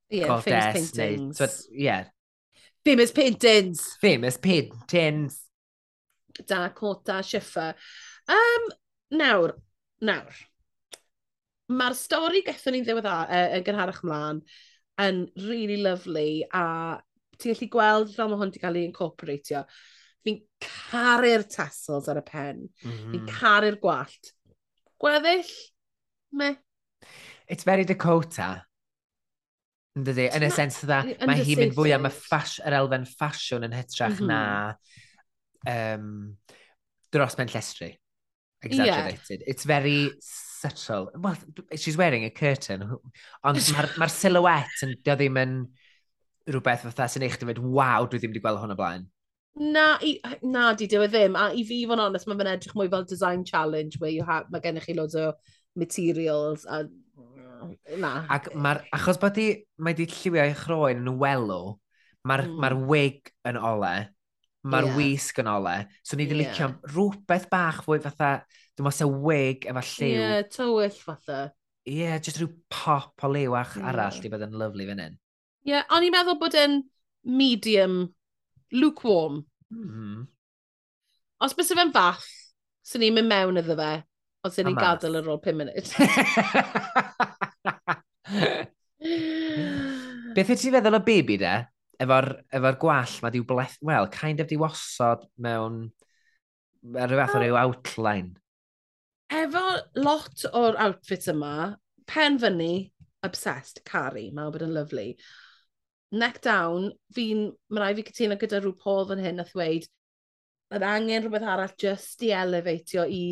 yeah, 0.09 0.27
goddess 0.29 0.93
neu... 0.95 1.31
So, 1.33 1.49
yeah. 1.71 2.13
Famous 2.85 3.11
paintings. 3.11 3.97
Famous 3.99 4.37
paintings. 4.37 5.41
Da, 6.47 6.69
cota, 6.69 7.21
Schiffer. 7.23 7.73
Um, 8.29 8.69
nawr, 9.11 9.57
nawr, 10.01 10.37
Mae'r 11.67 11.95
stori 11.99 12.43
gethon 12.47 12.77
ni 12.77 12.83
ddiwedd 12.85 13.09
yn 13.09 13.65
gynharach 13.67 14.03
mlaen 14.07 14.41
yn 15.03 15.25
really 15.43 15.81
lovely 15.83 16.45
a 16.55 16.97
ti'n 17.37 17.53
gallu 17.53 17.69
gweld 17.73 18.13
fel 18.15 18.31
mae 18.31 18.39
hwn 18.39 18.51
wedi 18.51 18.61
cael 18.63 18.79
ei 18.79 18.87
incorporatio. 18.87 19.63
Fi'n 20.25 20.39
caru'r 20.63 21.43
tassels 21.51 22.07
ar 22.11 22.21
y 22.21 22.23
pen. 22.27 22.63
Mm 22.65 22.91
-hmm. 22.91 23.11
Fi'n 23.11 23.19
mm-hmm. 23.19 23.35
caru'r 23.41 23.79
gwallt. 23.83 24.31
Gweddill? 25.01 25.51
Me. 26.31 26.55
It's 27.47 27.67
very 27.67 27.85
Dakota. 27.85 28.49
Ynddi, 29.97 30.27
yn 30.29 30.45
y 30.45 30.49
sens 30.53 30.81
dda, 30.85 31.01
mae 31.25 31.45
hi'n 31.45 31.61
mynd 31.61 31.77
fwy 31.77 31.93
am 31.95 32.05
y 32.05 32.11
ffas, 32.13 32.57
yr 32.61 32.75
elfen 32.79 33.07
ffasiwn 33.09 33.65
yn 33.65 33.73
hytrach 33.73 34.19
mm 34.19 34.27
-hmm. 34.27 34.29
na 34.29 35.95
um, 35.95 36.35
dros 37.13 37.37
mewn 37.37 37.49
llestri. 37.53 37.95
Exaggerated. 38.61 39.41
Yeah. 39.41 39.49
It's 39.49 39.65
very 39.65 40.11
subtle. 40.59 41.11
Well, 41.15 41.37
she's 41.75 41.97
wearing 41.97 42.25
a 42.25 42.29
curtain, 42.29 42.83
ond 43.43 43.61
mae'r 43.75 43.91
ma, 44.01 44.07
silhouette 44.11 44.87
yn, 44.87 44.95
dio 45.05 45.15
ddim 45.19 45.39
yn 45.41 45.53
rhywbeth 46.47 46.87
fatha 46.87 47.07
sy'n 47.11 47.25
eich 47.27 47.37
dweud, 47.41 47.61
waw, 47.61 48.07
dwi 48.07 48.21
ddim 48.21 48.33
wedi 48.33 48.43
gweld 48.43 48.61
hwn 48.63 48.75
o 48.75 48.79
blaen. 48.79 49.07
Na, 49.57 49.87
i, 50.05 50.17
na, 50.45 50.69
di 50.77 50.87
dwi 50.89 51.09
ddim. 51.09 51.37
A 51.39 51.49
i 51.57 51.65
fi 51.67 51.81
fo'n 51.89 52.03
onest, 52.03 52.29
mae'n 52.29 52.53
edrych 52.53 52.77
mwy 52.77 52.91
fel 52.93 53.07
design 53.09 53.43
challenge, 53.47 53.99
where 54.01 54.13
you 54.13 54.25
have, 54.27 54.51
mae 54.53 54.63
gennych 54.63 54.87
chi 54.87 54.95
loads 54.97 55.17
o 55.17 55.31
materials, 55.77 56.65
a 56.69 56.85
na. 57.97 58.13
Ac 58.33 58.51
mar, 58.55 58.83
achos 58.93 59.19
bod 59.21 59.39
i, 59.41 59.49
mae 59.81 59.97
di 59.97 60.07
lliwio 60.09 60.45
ei 60.45 60.55
chroen 60.57 61.03
yn 61.03 61.17
welw, 61.21 61.73
mae'r 62.27 62.45
mm. 62.47 62.61
ma 62.61 62.71
wig 62.91 63.33
yn 63.47 63.59
ole, 63.59 63.95
mae'r 64.67 64.89
yeah. 64.89 64.99
wisg 64.99 65.41
yn 65.41 65.49
ole, 65.51 65.75
so 66.03 66.19
ni 66.19 66.27
di 66.27 66.35
yeah. 66.35 66.43
licio 66.43 66.69
rhywbeth 66.93 67.47
bach 67.51 67.83
fwy 67.85 68.01
fatha, 68.03 68.31
Dwi'n 68.77 68.85
meddwl 68.85 69.13
wig 69.25 69.63
efo 69.65 69.81
lliw. 69.81 70.05
Ie, 70.05 70.17
yeah, 70.21 70.43
tywyll 70.53 70.97
fatha. 71.01 71.39
Ie, 71.87 71.95
yeah, 72.03 72.19
just 72.21 72.37
rhyw 72.37 72.51
pop 72.69 73.25
o 73.25 73.29
liwach 73.33 73.73
yeah. 73.79 73.89
arall 73.89 74.19
di 74.21 74.29
bod 74.29 74.45
yn 74.45 74.53
lyflu 74.61 74.85
fan 74.91 75.01
hyn. 75.01 75.15
Ie, 75.65 75.71
yeah, 75.71 75.87
o'n 75.89 76.05
i'n 76.05 76.13
meddwl 76.13 76.37
bod 76.37 76.57
yn 76.61 76.77
medium, 77.25 77.95
lukewarm. 78.77 79.41
Mm 79.73 79.89
-hmm. 79.89 80.21
Os 81.41 81.57
bys 81.57 81.73
fe'n 81.73 81.93
fath, 81.95 82.29
sy'n 82.85 83.01
ni'n 83.01 83.17
mynd 83.17 83.31
mewn 83.33 83.59
iddo 83.63 83.75
fe, 83.81 83.91
os 84.45 84.53
sy'n 84.53 84.69
ni'n 84.69 84.77
gadael 84.77 85.19
ar 85.19 85.33
ôl 85.33 85.41
5 85.41 85.57
munud. 85.57 85.87
Beth 90.37 90.49
wyt 90.53 90.61
ti'n 90.61 90.75
feddwl 90.77 90.99
o 90.99 91.05
baby 91.05 91.41
de? 91.41 91.55
Efo'r 91.97 92.29
efo 92.53 92.77
gwall 92.83 93.21
mae 93.23 93.33
di'w 93.33 93.45
bleth... 93.49 93.77
Wel, 93.81 94.05
kind 94.13 94.39
of 94.43 94.49
di'w 94.49 94.69
osod 94.69 95.25
mewn... 95.41 95.87
Rhywbeth 96.93 97.33
o 97.33 97.41
ryw 97.41 97.57
outline. 97.57 98.37
Efo 99.27 99.63
lot 99.99 100.45
o'r 100.55 100.77
outfits 100.79 101.27
yma, 101.31 101.75
pen 102.07 102.37
fyny, 102.39 102.91
obsessed, 103.27 103.81
caru, 103.87 104.29
mae'n 104.31 104.53
bod 104.53 104.63
yn 104.63 104.75
lyflu. 104.75 105.07
Neck 106.15 106.39
down, 106.45 106.93
fi'n, 107.15 107.49
mae 107.67 107.83
rai 107.83 107.95
fi 107.97 108.05
cytuno 108.07 108.37
gyda 108.39 108.61
rhyw 108.61 108.77
Paul 108.79 109.09
fan 109.09 109.23
hyn 109.23 109.43
a 109.43 109.45
ddweud, 109.49 109.87
yr 110.77 110.85
angen 110.87 111.25
rhywbeth 111.25 111.47
arall 111.47 111.73
just 111.79 112.23
i 112.23 112.31
elevatio 112.35 113.03
i, 113.11 113.23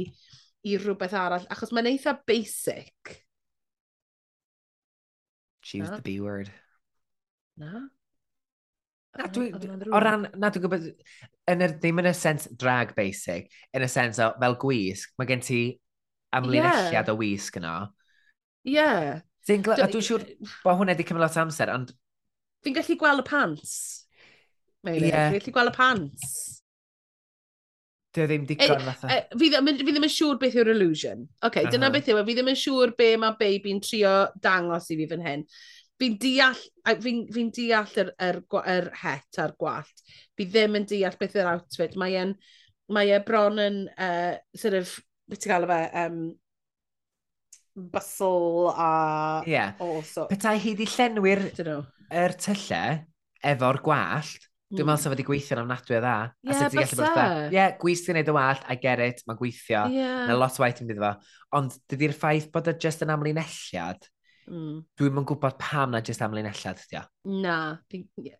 i 0.67 0.75
rhywbeth 0.81 1.15
arall, 1.15 1.47
achos 1.51 1.71
mae'n 1.71 1.93
eitha 1.93 2.17
basic. 2.27 3.21
She 5.63 5.79
was 5.81 5.95
the 5.95 6.01
B 6.03 6.19
word. 6.19 6.51
Na? 7.57 7.87
Na, 9.15 9.29
dwi, 9.31 9.47
o 9.87 9.99
ran, 10.03 10.27
na 10.35 10.51
dwi'n 10.51 10.65
gwybod, 10.65 10.91
yn 11.53 11.63
er, 11.63 11.77
ddim 11.79 12.03
yn 12.03 12.11
y 12.11 12.15
sens 12.19 12.49
drag 12.51 12.91
basic, 12.97 13.47
yn 13.71 13.87
y 13.87 13.89
sens 13.89 14.19
o, 14.19 14.33
fel 14.41 14.59
gwisg, 14.59 15.15
mae 15.15 15.31
gen 15.31 15.43
ti 15.45 15.61
amlinelliad 16.39 16.95
yeah. 16.95 17.13
o 17.13 17.17
wisg 17.19 17.59
yno. 17.61 17.75
Ie. 18.65 18.75
Yeah. 18.77 19.21
Dwi'n 19.45 20.03
siŵr 20.07 20.25
bod 20.63 20.79
hwnna 20.79 20.95
wedi 20.95 21.05
cymryd 21.07 21.27
lot 21.27 21.37
o 21.37 21.45
amser, 21.45 21.71
ond... 21.73 21.93
Fi'n 22.65 22.75
gallu 22.75 22.97
gweld 22.99 23.21
y 23.21 23.25
pants. 23.27 23.73
Ie. 24.87 24.97
Yeah. 25.07 25.29
Fi'n 25.29 25.39
gallu 25.39 25.55
gweld 25.55 25.73
y 25.73 25.75
pants. 25.75 26.35
Dwi 28.15 28.25
ddim 28.29 28.45
digon 28.47 28.79
e, 28.79 28.89
fatha. 28.89 29.11
E, 29.11 29.37
fi, 29.37 29.49
ddim, 29.51 29.71
fi 29.81 29.91
ddim 29.91 30.07
yn 30.07 30.13
siŵr 30.15 30.37
beth 30.41 30.59
yw'r 30.59 30.73
illusion. 30.73 31.25
Oce, 31.27 31.47
okay, 31.49 31.67
uh 31.67 31.73
dyna 31.73 31.91
beth 31.93 32.11
yw. 32.11 32.19
E. 32.21 32.27
Fi 32.27 32.37
ddim 32.37 32.51
yn 32.53 32.59
siŵr 32.61 32.93
be 32.97 33.09
mae 33.21 33.39
baby'n 33.39 33.81
trio 33.83 34.13
dangos 34.41 34.91
i 34.93 34.99
fi 35.01 35.09
fan 35.11 35.25
hyn. 35.25 35.47
Fi'n 36.01 36.15
deall, 36.19 36.61
fi'n 37.03 37.25
fi 37.35 37.47
deall 37.55 37.99
yr, 38.03 38.11
yr, 38.27 38.39
yr, 38.61 38.91
het 39.03 39.41
a'r 39.43 39.55
gwallt. 39.59 40.05
Fi 40.35 40.47
ddim 40.47 40.79
yn 40.79 40.87
deall 40.89 41.19
beth 41.19 41.35
yw'r 41.37 41.51
outfit. 41.53 41.99
Mae 41.99 42.17
e'n 42.21 42.33
mae 42.95 43.11
e 43.15 43.19
bron 43.25 43.61
yn 43.61 43.83
uh, 43.97 44.35
sort 44.57 44.77
of 44.77 44.95
beth 45.29 45.41
ti'n 45.43 45.53
galw 45.53 45.69
fe, 45.69 45.79
um, 46.01 46.19
bustle 47.75 48.71
a... 48.71 48.89
Ie. 49.45 49.51
Yeah. 49.51 49.73
Also. 49.83 50.27
Petai 50.31 50.57
hi 50.63 50.75
di 50.77 50.87
llenwi'r 50.89 51.47
er 52.15 52.35
tyllau 52.39 52.99
efo'r 53.45 53.79
gwallt, 53.85 54.45
mm. 54.45 54.77
dwi'n 54.77 54.87
meddwl 54.87 54.95
hmm. 54.95 55.03
sef 55.03 55.13
wedi 55.13 55.25
gweithio'n 55.27 55.61
amnadwy 55.61 55.97
o 55.97 56.01
dda. 56.01 56.15
Ie, 56.45 56.53
yeah, 56.53 56.73
bysa. 56.73 57.27
Ie, 57.53 57.65
gweithio 57.81 58.13
gwneud 58.13 58.31
y 58.31 58.35
wallt, 58.37 58.67
I 58.71 58.77
get 58.81 59.03
it, 59.03 59.23
mae'n 59.27 59.39
gweithio. 59.41 59.85
Yeah. 59.93 60.25
Na 60.29 60.37
lot 60.39 60.57
o 60.57 60.63
waith 60.63 60.81
yn 60.81 60.89
bydd 60.89 61.01
fo. 61.03 61.13
Ond 61.59 61.77
dydy'r 61.91 62.15
ffaith 62.17 62.49
bod 62.53 62.71
e 62.71 62.73
o 62.73 62.79
just 62.85 63.05
yn 63.05 63.13
amlinelliad, 63.13 64.09
Mm. 64.45 64.83
Dwi'm 64.99 65.19
yn 65.21 65.25
gwybod 65.25 65.57
pam 65.61 65.93
na 65.95 66.01
jyst 66.05 66.21
am 66.21 66.35
linellad, 66.37 66.81
dia. 66.91 67.01
Na. 67.25 67.57
Ie, 67.91 68.35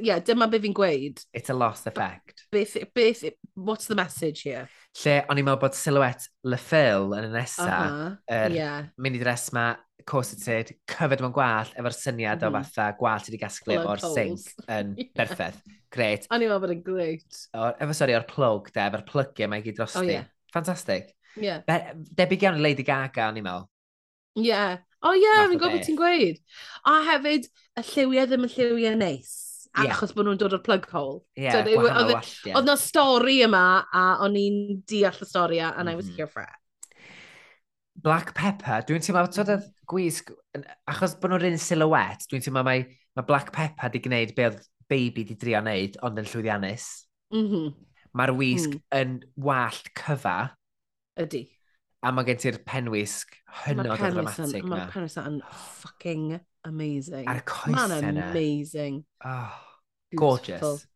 yeah, 0.00 0.20
dyma 0.24 0.48
beth 0.50 0.64
fi'n 0.64 0.76
gweud. 0.76 1.20
It's 1.36 1.52
a 1.52 1.56
lost 1.56 1.86
effect. 1.90 2.46
Beth, 2.52 2.76
beth, 2.94 3.24
what's 3.54 3.86
the 3.86 3.96
message 3.98 4.42
here? 4.46 4.66
Lle, 5.02 5.18
o'n 5.28 5.40
i'n 5.40 5.46
meddwl 5.46 5.60
bod 5.62 5.76
silhouette 5.76 6.28
Le 6.48 6.58
Phil 6.60 7.12
yn 7.18 7.28
y 7.28 7.32
nesa, 7.34 7.68
uh 7.68 7.88
-huh. 7.92 8.12
er 8.32 8.56
yeah. 8.56 8.90
mini 8.96 9.20
dress 9.20 9.52
ma, 9.56 9.72
corseted, 10.08 10.74
cyfed 10.90 11.22
mewn 11.22 11.34
gwallt, 11.36 11.74
efo'r 11.78 11.96
syniad 11.96 12.40
mm 12.40 12.48
-hmm. 12.48 12.48
o 12.48 12.50
mm-hmm. 12.50 12.70
fatha 12.72 12.96
gwallt 12.98 13.28
wedi 13.28 13.40
gasglu 13.42 13.78
o'r 13.80 14.02
sink 14.02 14.68
yn 14.68 14.94
berffeth. 15.18 15.60
Gret. 15.92 16.28
O'n 16.30 16.40
i'n 16.42 16.48
meddwl 16.48 16.64
bod 16.64 16.76
yn 16.76 16.84
great. 16.86 17.42
O, 17.52 17.68
efo, 17.76 17.96
sori, 17.96 18.16
o'r 18.16 18.28
plwg, 18.28 18.72
de, 18.72 18.86
efo'r 18.86 19.04
plygiau 19.10 19.52
mae 19.52 19.64
gyd 19.64 19.76
drosti. 19.76 20.00
Oh, 20.00 20.08
yeah. 20.08 20.30
Fantastic. 20.52 21.12
Yeah. 21.36 21.60
Be, 21.68 21.78
debyg 22.16 22.46
iawn 22.46 22.58
i 22.60 22.64
Lady 22.64 22.84
Gaga, 22.88 23.28
o'n 23.28 23.40
i'n 23.40 23.46
meddwl. 23.46 23.68
Yeah. 24.40 24.80
O 25.02 25.14
ie, 25.18 25.30
fi'n 25.50 25.58
gwybod 25.58 25.76
beth 25.76 25.86
ti'n 25.88 25.98
gweud. 25.98 26.42
A 26.88 26.98
hefyd, 27.08 27.48
y 27.78 27.84
lliwiau 27.88 28.28
ddim 28.30 28.46
yn 28.46 28.52
lliwiau 28.52 28.98
neis. 29.00 29.32
Yeah. 29.72 29.94
Achos 29.94 30.12
bod 30.12 30.26
nhw'n 30.28 30.40
dod 30.40 30.52
o'r 30.52 30.64
plug 30.64 30.84
hole. 30.92 31.22
Yeah, 31.38 31.62
so, 31.64 31.76
wahanol 31.80 32.12
wastio. 32.18 32.50
E- 32.50 32.56
oedd 32.58 32.68
na 32.68 32.74
stori 32.76 33.38
yma, 33.46 33.62
a 33.88 34.02
o'n 34.26 34.36
i'n 34.36 34.58
deall 34.88 35.22
y 35.24 35.28
stori, 35.28 35.62
and 35.64 35.72
mm 35.72 35.86
-hmm. 35.86 35.92
I 35.92 35.96
was 35.96 36.10
mhm. 36.10 36.16
here 36.16 36.26
for 36.26 36.42
it. 36.42 36.58
Black 38.02 38.34
Pepper, 38.34 38.84
dwi'n 38.88 39.04
teimlo, 39.04 39.24
ti'n 39.28 39.48
dod 39.48 39.70
gwisg, 39.88 40.32
achos 40.88 41.16
bod 41.20 41.32
nhw'r 41.32 41.48
un 41.50 41.58
silhouette, 41.60 42.28
dwi'n 42.28 42.44
teimlo 42.44 42.64
mae, 42.68 42.84
mae 43.16 43.26
Black 43.28 43.52
Pepper 43.52 43.92
di 43.92 44.02
gwneud 44.04 44.36
be 44.36 44.50
oedd 44.50 44.60
Baby 44.92 45.24
di 45.24 45.38
drio 45.40 45.62
wneud, 45.62 45.96
ond 46.04 46.20
yn 46.20 46.28
llwyddiannus. 46.28 46.86
Mm 47.32 47.48
-hmm. 47.48 47.72
Mae'r 48.12 48.34
wisg 48.36 48.76
mm. 48.76 48.82
yn 48.98 49.18
wallt 49.40 49.88
cyfa. 49.96 50.36
Ydy. 51.16 51.46
A 52.02 52.10
mae 52.10 52.26
gen 52.26 52.40
ti'r 52.42 52.58
penwisg 52.66 53.36
hynod 53.62 53.92
o 53.94 53.96
dramatig. 54.00 54.64
Mae'r 54.66 54.88
penwisg 54.90 55.22
yn 55.22 55.36
fucking 55.82 56.40
amazing. 56.66 57.28
A'r 57.30 57.42
coes 57.46 57.76
yna. 57.98 58.30
amazing. 58.30 59.04
Oh, 59.24 59.52
Beautiful. 60.10 60.18
gorgeous. 60.18 60.86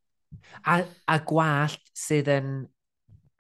A, 0.66 0.80
a 1.06 1.18
gwallt 1.22 1.92
sydd 1.96 2.30
yn 2.32 2.50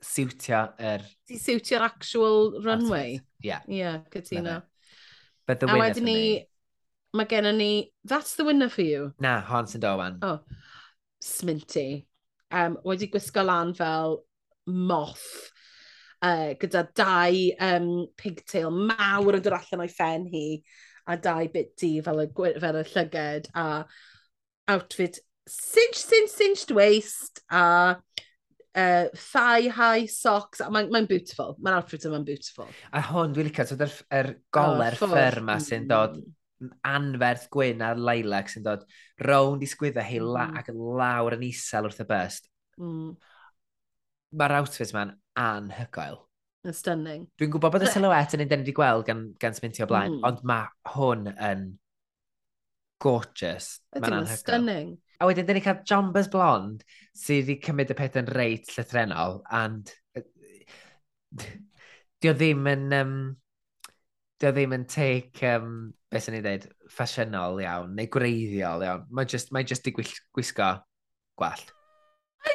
siwtio 0.06 0.62
yr... 0.78 1.02
Er... 1.02 1.08
Di 1.26 1.40
siwtio'r 1.42 1.86
actual 1.88 2.60
runway. 2.62 3.18
Ie. 3.42 3.58
Ie, 3.66 3.96
cytuno. 4.14 4.60
But 5.46 5.60
the 5.60 5.66
winner 5.66 5.78
for 5.78 5.84
wedyn 5.88 6.06
ni, 6.06 6.20
mae 7.18 7.28
gennym 7.30 7.58
ni, 7.58 7.72
that's 8.04 8.36
the 8.38 8.46
winner 8.46 8.68
for 8.70 8.86
you. 8.86 9.10
Na, 9.22 9.40
hon 9.46 9.66
sy'n 9.70 9.82
dowan. 9.82 10.18
Oh. 10.22 10.38
Sminty. 11.22 12.06
Um, 12.54 12.78
wedi 12.86 13.10
gwisgo 13.10 13.42
lan 13.46 13.74
fel 13.74 14.20
moth 14.66 15.50
uh, 16.22 16.54
gyda 16.60 16.86
dau 16.96 17.40
um, 17.68 17.90
pigtail 18.18 18.70
mawr 18.72 19.38
yn 19.38 19.44
dod 19.44 19.58
allan 19.58 19.84
o'i 19.84 19.92
ffen 19.92 20.26
hi, 20.32 20.46
a 21.06 21.16
dau 21.20 21.48
bit 21.52 21.74
di 21.80 21.96
fel 22.04 22.24
y, 22.24 22.28
fel 22.34 22.80
y 22.80 22.84
llyged, 22.90 23.50
a 23.54 23.84
outfit 24.72 25.20
cinched, 25.48 26.02
cinched, 26.02 26.34
cinched 26.34 26.72
waist, 26.74 27.40
a 27.50 27.96
uh, 28.76 29.04
thigh 29.14 29.68
high 29.68 30.06
socks. 30.06 30.60
Mae'n 30.60 30.90
mae 30.92 31.06
beautiful. 31.08 31.54
Mae'n 31.60 31.78
outfit 31.80 32.06
yma'n 32.08 32.26
beautiful. 32.26 32.68
A 32.92 33.02
hwn, 33.10 33.34
dwi'n 33.36 33.50
licio, 33.50 33.68
so 33.68 33.78
dy'r 33.80 33.94
er 34.18 34.32
oh, 34.34 34.40
goler 34.58 34.98
oh, 34.98 35.12
ffer 35.12 35.40
yma 35.42 35.58
sy'n 35.62 35.86
dod 35.90 36.18
mm. 36.18 36.74
anferth 36.90 37.48
gwyn 37.52 37.84
a 37.84 37.94
lilac 37.98 38.52
sy'n 38.52 38.66
dod 38.66 38.84
rownd 39.26 39.64
i 39.64 39.70
sgwydda 39.70 40.04
hi 40.06 40.20
la 40.22 40.50
mm. 40.50 40.60
ac 40.60 40.72
lawr 40.74 41.38
yn 41.38 41.48
isel 41.48 41.88
wrth 41.88 42.04
y 42.04 42.08
best. 42.10 42.50
Mm 42.82 43.14
mae'r 44.38 44.56
outfit 44.60 44.92
ma'n 44.96 45.14
anhygoel. 45.40 46.20
Yn 46.66 46.74
stunning. 46.74 47.24
Dwi'n 47.38 47.52
gwybod 47.54 47.76
bod 47.76 47.86
y 47.86 47.90
silhouette 47.90 48.36
yn 48.36 48.44
un 48.44 48.50
dyn 48.50 48.62
ni 48.62 48.66
wedi 48.66 48.76
gweld 48.76 49.06
gan, 49.06 49.26
gan 49.42 49.54
smintio 49.56 49.86
blaen, 49.90 50.16
mm. 50.16 50.26
ond 50.26 50.42
mae 50.48 50.66
hwn 50.94 51.28
yn 51.34 51.66
gorgeous. 53.02 53.76
Ydy, 53.94 54.02
mae'n 54.06 54.30
stunning. 54.32 54.94
A 55.20 55.28
wedyn, 55.28 55.46
dyn 55.48 55.60
ni 55.60 55.64
cael 55.64 55.84
Jombas 55.88 56.28
Blond 56.32 56.82
sydd 57.16 57.46
wedi 57.46 57.60
cymryd 57.64 57.94
y 57.94 57.96
peth 57.96 58.18
yn 58.20 58.30
reit 58.34 58.72
llythrenol, 58.74 59.40
and 59.54 59.94
dio 62.20 62.36
ddim 62.36 62.70
yn... 62.72 62.86
Um, 63.00 63.18
dio 64.40 64.52
ddim 64.52 64.74
yn 64.76 64.84
take, 64.90 65.54
um, 65.56 65.94
beth 66.12 66.26
sy'n 66.26 66.36
ei 66.36 66.42
ddweud, 66.44 66.66
ffasiynol 66.92 67.62
iawn, 67.64 67.94
neu 67.96 68.10
gwreiddiol 68.12 68.84
iawn. 68.84 69.06
Mae 69.16 69.28
just, 69.32 69.52
mae 69.54 69.64
just 69.64 69.88
i 69.88 69.94
gwisgo 69.96 70.68
gwallt 71.40 71.72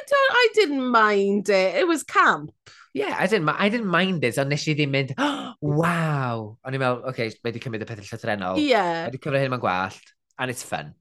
don't, 0.08 0.32
I 0.32 0.48
didn't 0.54 0.86
mind 0.86 1.48
it. 1.48 1.76
It 1.76 1.86
was 1.86 2.02
camp. 2.02 2.50
Yeah, 2.94 3.16
I 3.18 3.26
didn't, 3.26 3.48
I 3.48 3.68
didn't 3.68 3.86
mind 3.86 4.22
it, 4.24 4.36
ond 4.38 4.52
nes 4.52 4.66
i 4.68 4.74
ddim 4.76 4.92
mynd, 4.92 5.14
oh, 5.18 5.54
wow. 5.60 6.58
O'n 6.60 6.74
i'n 6.76 6.82
meddwl, 6.82 7.06
oce, 7.08 7.14
okay, 7.14 7.38
mae 7.40 7.52
wedi 7.52 7.62
cymryd 7.64 7.84
y 7.84 7.88
pethau 7.88 8.04
llythrenol. 8.04 8.58
Ie. 8.60 8.66
Yeah. 8.74 8.90
Mae 9.06 9.12
wedi 9.14 9.20
cyfro 9.24 9.40
hyn 9.40 9.54
mewn 9.54 9.62
gwallt, 9.62 10.12
and 10.38 10.52
it's 10.52 10.66
fun. 10.66 10.92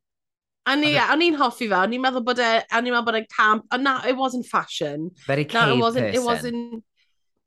A 0.70 0.78
ni, 0.78 0.94
a 0.96 1.10
i'n 1.18 1.36
hoffi 1.40 1.68
fe, 1.68 1.76
o'n 1.76 1.98
i'n 1.98 2.04
meddwl 2.04 2.24
bod 2.24 2.40
e, 2.40 2.52
a 2.62 2.80
i'n 2.80 2.88
meddwl 2.88 3.08
bod 3.10 3.20
e'n 3.20 3.28
camp, 3.34 3.68
and 3.76 3.84
na, 3.88 3.98
it 4.08 4.16
wasn't 4.16 4.48
fashion. 4.48 5.10
Very 5.28 5.44
cave 5.44 5.68
no, 5.68 5.76
it 5.76 5.84
wasn't, 5.84 6.08
person. 6.08 6.22
It 6.22 6.26
wasn't, 6.30 6.84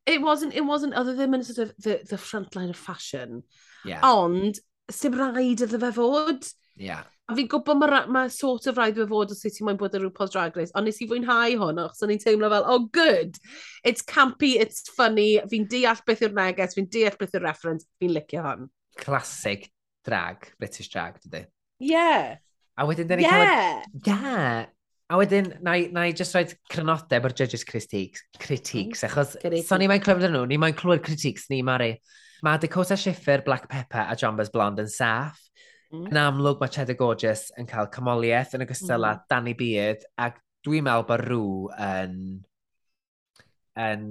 it 0.04 0.22
wasn't, 0.22 0.54
it 0.60 0.68
wasn't, 0.68 0.94
other 1.00 1.14
than 1.14 1.34
e 1.40 1.42
sort 1.42 1.68
of 1.68 1.74
the, 1.78 2.00
the 2.10 2.18
front 2.18 2.54
line 2.54 2.68
of 2.68 2.76
fashion. 2.76 3.44
Yeah. 3.84 4.04
Ond, 4.04 4.60
sy'n 4.92 5.16
rhaid 5.16 5.64
iddo 5.64 5.80
fe 5.80 5.92
fod. 5.96 6.52
Yeah. 6.76 7.08
A 7.24 7.34
fi'n 7.36 7.48
gwybod 7.48 7.78
mae 7.80 8.00
ma 8.12 8.22
sort 8.28 8.66
of 8.68 8.76
rhaid 8.76 8.98
fe 9.00 9.06
fod 9.08 9.30
os 9.32 9.38
sut 9.40 9.54
ti'n 9.56 9.64
mwyn 9.64 9.78
bod 9.80 9.94
yn 9.96 10.02
rhywbeth 10.02 10.34
drag 10.34 10.58
race, 10.58 10.74
ond 10.76 10.84
nes 10.84 11.00
i 11.00 11.06
fwynhau 11.08 11.54
hwn, 11.62 11.80
achos 11.80 12.04
o'n 12.04 12.12
i'n 12.12 12.20
teimlo 12.20 12.50
fel, 12.52 12.66
oh 12.68 12.84
good, 12.92 13.38
it's 13.80 14.04
campy, 14.04 14.54
it's 14.60 14.84
funny, 14.92 15.38
fi'n 15.48 15.64
deall 15.72 16.02
beth 16.04 16.20
yw'r 16.26 16.36
neges, 16.36 16.76
fi'n 16.76 16.90
deall 16.92 17.16
beth 17.20 17.32
yw'r 17.32 17.46
reference, 17.46 17.88
fi'n 18.02 18.12
licio 18.12 18.44
hwn. 18.44 18.68
Classic 19.00 19.64
drag, 20.04 20.50
British 20.60 20.92
drag, 20.92 21.16
dydy. 21.24 21.46
Yeah. 21.80 22.36
A 22.76 22.86
wedyn, 22.90 23.08
dyn 23.08 23.22
ni 23.22 23.28
yeah. 23.28 23.80
cael... 24.04 24.20
Yeah. 24.20 24.64
A 25.12 25.18
wedyn, 25.20 25.50
na 25.64 25.74
i, 25.76 25.88
na 25.92 26.06
i 26.08 26.12
just 26.16 26.36
roed 26.36 26.52
crynodeb 26.72 27.26
o'r 27.28 27.34
judges 27.36 27.64
critiques, 27.68 28.22
critiques 28.40 29.04
mm, 29.04 29.10
achos 29.10 29.64
so 29.68 29.76
ni 29.78 29.88
mae'n 29.88 30.00
clywed 30.04 30.24
nhw, 30.32 30.46
ni 30.48 30.56
mae'n 30.60 30.76
clywed 30.76 31.04
critiques 31.04 31.44
ni, 31.52 31.60
Mari. 31.64 31.90
Mae 32.44 32.60
Dakota 32.60 32.96
Schiffer, 32.96 33.44
Black 33.44 33.68
Pepper 33.68 34.08
a 34.08 34.16
Jambas 34.16 34.52
Blonde 34.52 34.84
yn 34.84 34.90
saff. 34.92 35.40
Mm. 35.92 36.08
Yn 36.10 36.20
amlwg 36.20 36.62
mae 36.62 36.72
Cheddar 36.72 36.98
Gorgeous 36.98 37.48
yn 37.60 37.68
cael 37.70 37.90
cymoliaeth 37.94 38.56
yn 38.56 38.64
ogystal 38.64 39.06
â 39.06 39.12
mm. 39.14 39.26
Danny 39.30 39.54
Beard, 39.58 40.06
ac 40.20 40.40
dwi'n 40.64 40.86
meddwl 40.86 41.06
bod 41.08 41.24
rhyw 41.24 41.50
yn, 41.84 42.16
yn 43.84 44.08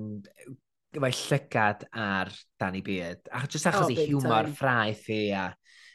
mae 1.02 1.18
llygad 1.18 1.88
ar 1.98 2.32
Danny 2.62 2.84
Beard. 2.86 3.26
A 3.34 3.44
jyst 3.48 3.70
achos 3.72 3.88
oh, 3.88 3.94
i 3.94 4.08
hiwmor 4.08 4.52
ffraith 4.54 5.10
i 5.14 5.24
a 5.38 5.50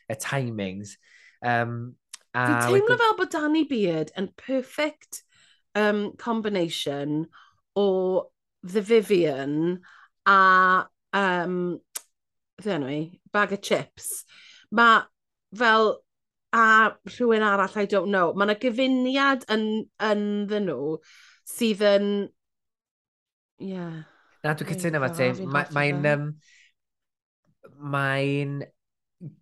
y 0.08 0.16
timings. 0.18 0.96
Um, 1.44 1.94
a 2.34 2.46
Dwi'n 2.48 2.64
teimlo 2.64 2.94
wedi... 2.94 3.02
fel 3.02 3.18
bod 3.20 3.32
Danny 3.34 3.64
Beard 3.68 4.12
yn 4.18 4.30
perfect 4.40 5.22
um, 5.78 6.12
combination 6.18 7.26
o 7.78 8.30
The 8.62 8.82
Vivian 8.82 9.78
a 10.26 10.40
um, 11.14 11.78
ddenw 12.62 12.90
i, 12.90 13.00
bag 13.32 13.54
of 13.54 13.62
chips. 13.62 14.24
Mae 14.74 15.06
fel, 15.56 15.94
a 16.52 16.92
rhywun 17.08 17.44
arall, 17.44 17.76
I 17.76 17.86
don't 17.86 18.12
know. 18.12 18.32
Mae 18.34 18.48
yna 18.48 18.58
gyfuniad 18.60 19.48
yn, 19.52 19.66
yn 20.10 20.22
ddyn 20.50 20.68
nhw 20.68 20.94
sydd 21.48 21.84
yn... 21.88 22.08
Yeah. 23.62 24.04
Na, 24.44 24.54
dwi'n 24.54 24.70
cytuno 24.72 25.02
fo 25.04 25.12
ti. 25.16 25.32
Mae'n... 25.76 26.04
Um, 26.12 26.30
mae'n 27.78 28.58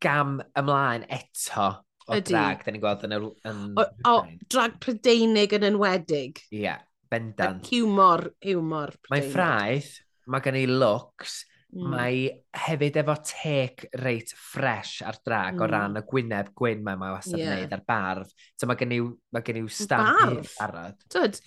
gam 0.03 0.39
ymlaen 0.57 1.05
eto 1.13 1.69
o 2.07 2.17
Ydy. 2.17 2.31
drag, 2.31 2.63
da 2.65 2.73
ni'n 2.73 2.83
gweld 2.83 3.05
yn... 3.07 3.15
yr... 3.17 3.27
Yn... 3.51 3.63
O, 3.79 3.87
o, 4.11 4.15
drag 4.53 4.77
prydeinig 4.83 5.55
yn 5.57 5.67
enwedig. 5.71 6.43
Ie, 6.51 6.63
yeah, 6.67 6.83
bendant. 7.13 7.65
Ac 7.65 7.73
humor, 7.75 8.29
hiwmor. 8.45 8.95
Mae'n 9.13 9.31
ffraith, 9.33 9.93
mae 10.31 10.45
gen 10.45 10.59
i 10.61 10.67
looks, 10.71 11.41
Mm. 11.75 11.87
Mae 11.93 12.19
hefyd 12.63 12.97
efo 13.03 13.15
tec 13.27 13.83
reit 14.01 14.31
ffres 14.39 15.01
ar 15.05 15.19
drag 15.27 15.57
mm. 15.57 15.63
o 15.65 15.69
ran 15.69 15.99
y 15.99 16.03
gwyneb 16.07 16.53
gwyn 16.57 16.85
mae 16.87 16.99
mae 17.01 17.17
wastad 17.17 17.41
yn 17.41 17.43
yeah. 17.43 17.57
wneud 17.59 17.75
ar 17.75 17.83
barf. 17.91 18.31
So 18.57 18.69
mae 18.71 18.79
gen 18.81 18.95
i, 18.95 19.01
mae 19.35 19.51
i'w 19.51 19.65
ma 19.67 19.75
stamp 19.75 20.23
i'r 20.29 20.53
barod. 20.55 21.03
Dyd, 21.13 21.41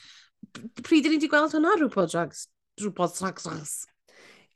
pryd 0.84 0.99
ydyn 0.99 1.15
ni 1.15 1.22
wedi 1.22 1.32
gweld 1.32 1.55
hwnna 1.55 1.78
rhywbeth 1.78 2.11
drags? 2.11 2.43
Rhywbeth 2.82 3.15
drags? 3.22 3.47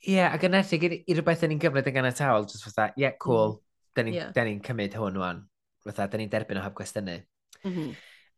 Ie, 0.03 0.18
yeah, 0.18 0.36
ac 0.36 0.43
yn 0.43 0.59
ethig 0.59 0.84
i 0.91 1.01
rhywbeth 1.16 1.47
yn 1.47 1.53
ni'n 1.53 1.64
gyfnod 1.64 1.88
yn 1.89 1.95
ganatawol, 1.95 2.49
jyst 2.51 2.68
fatha, 2.68 2.89
ie, 2.97 3.05
yeah, 3.05 3.16
cool, 3.24 3.57
mm. 3.95 4.03
ni'n 4.03 4.18
yeah. 4.20 4.43
ni 4.43 4.59
cymryd 4.68 4.99
hwn 4.99 5.20
wan. 5.24 5.41
Fatha, 5.88 6.09
da 6.11 6.20
ni'n 6.20 6.32
derbyn 6.32 6.59
o 6.59 6.66
hab 6.66 6.76
gwestiynu. 6.76 7.22
Mm 7.64 7.72
-hmm. 7.72 7.93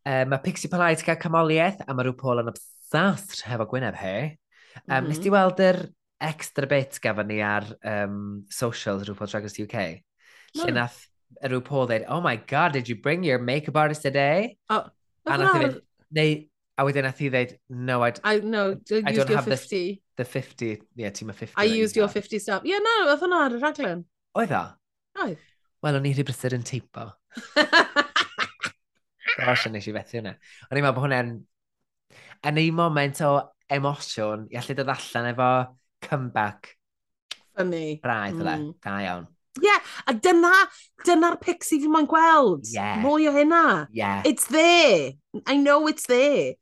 Um, 0.05 0.29
mae 0.29 0.41
Pixie 0.45 0.69
Polite 0.69 1.01
cael 1.01 1.17
camoliaeth 1.17 1.79
a 1.81 1.93
mae 1.97 2.05
rhyw 2.05 2.13
Paul 2.19 2.43
yn 2.43 2.51
obsessed 2.51 3.41
hefo 3.49 3.65
Gwyneb 3.71 3.97
he. 3.97 4.17
Um, 4.21 4.29
mm 4.29 4.93
-hmm. 4.93 5.07
Nes 5.09 5.17
mm-hmm. 5.17 5.23
ti 5.23 5.33
weld 5.33 5.63
yr 5.65 5.79
extra 6.21 6.67
bit 6.67 6.99
gafon 7.03 7.27
ni 7.27 7.41
ar 7.41 7.65
um, 7.83 8.45
socials 8.49 9.07
RuPaul 9.07 9.29
Drag 9.29 9.43
Race 9.43 9.59
UK. 9.59 10.01
No. 10.55 10.65
Lle 10.65 10.71
nath 10.71 10.99
RuPaul 11.43 11.87
dweud, 11.87 12.05
oh 12.07 12.21
my 12.21 12.35
god, 12.37 12.73
did 12.73 12.89
you 12.89 12.95
bring 12.95 13.23
your 13.23 13.39
makeup 13.39 13.75
artist 13.75 14.01
today? 14.01 14.57
Oh, 14.69 14.85
a 15.25 15.37
nath 15.37 15.55
i 15.55 15.63
fynd, 15.63 15.79
neu, 16.15 16.35
a 16.77 16.85
wedyn 16.87 17.07
nath 17.07 17.21
i 17.21 17.29
dweud, 17.29 17.57
no, 17.69 18.01
I, 18.03 18.13
I, 18.23 18.39
no, 18.39 18.69
I 18.71 19.11
don't 19.11 19.29
have 19.29 19.45
50. 19.45 20.01
The, 20.15 20.23
the 20.23 20.29
50, 20.29 20.81
yeah, 20.95 21.09
team 21.09 21.29
of 21.29 21.35
50. 21.35 21.55
I 21.57 21.65
used 21.65 21.95
your 21.95 22.07
50 22.07 22.39
stuff. 22.39 22.63
Yeah, 22.63 22.83
no, 22.83 22.95
oedd 23.11 23.25
hwnna 23.25 23.41
ar 23.47 23.57
y 23.57 23.61
raglen. 23.63 24.05
Oedd 24.39 24.55
o? 24.55 24.63
Oedd. 25.25 25.41
Wel, 25.83 25.99
o'n 25.99 26.07
i 26.07 26.13
rhywbeth 26.15 26.39
brysur 26.39 26.55
yn 26.55 26.63
teipo. 26.65 27.09
Gosh, 29.35 29.67
nes 29.67 29.89
i 29.89 29.93
fethu 29.95 30.21
hwnna. 30.21 30.37
O'n 30.69 30.79
i'n 30.79 30.85
meddwl 30.85 30.95
bod 30.95 31.09
hwnna'n... 31.09 31.35
Yn 32.45 32.59
ei 32.61 32.71
moment 32.75 33.19
o 33.25 33.33
emosiwn, 33.75 34.45
i 34.53 34.59
allu 34.59 34.75
dod 34.77 34.91
allan 34.93 35.31
efo 35.31 35.49
comeback. 36.05 36.75
Funny. 37.55 37.99
Braidd, 38.03 38.39
mm. 38.39 38.69
Da 38.83 38.99
iawn. 39.03 39.27
Ie, 39.55 39.63
yeah, 39.63 39.91
a 40.07 40.13
dyna, 40.13 40.51
dyna'r 41.07 41.37
pixie 41.39 41.79
fi 41.79 41.91
mae'n 41.91 42.09
gweld. 42.11 42.67
Yeah. 42.73 42.99
Mwy 43.03 43.29
o 43.29 43.35
hynna. 43.35 43.65
Yeah. 43.95 44.23
It's 44.27 44.47
there. 44.51 45.13
I 45.45 45.55
know 45.57 45.87
it's 45.87 46.07
there. 46.11 46.55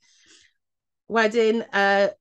Wedyn, 1.09 1.63
uh, 1.73 2.13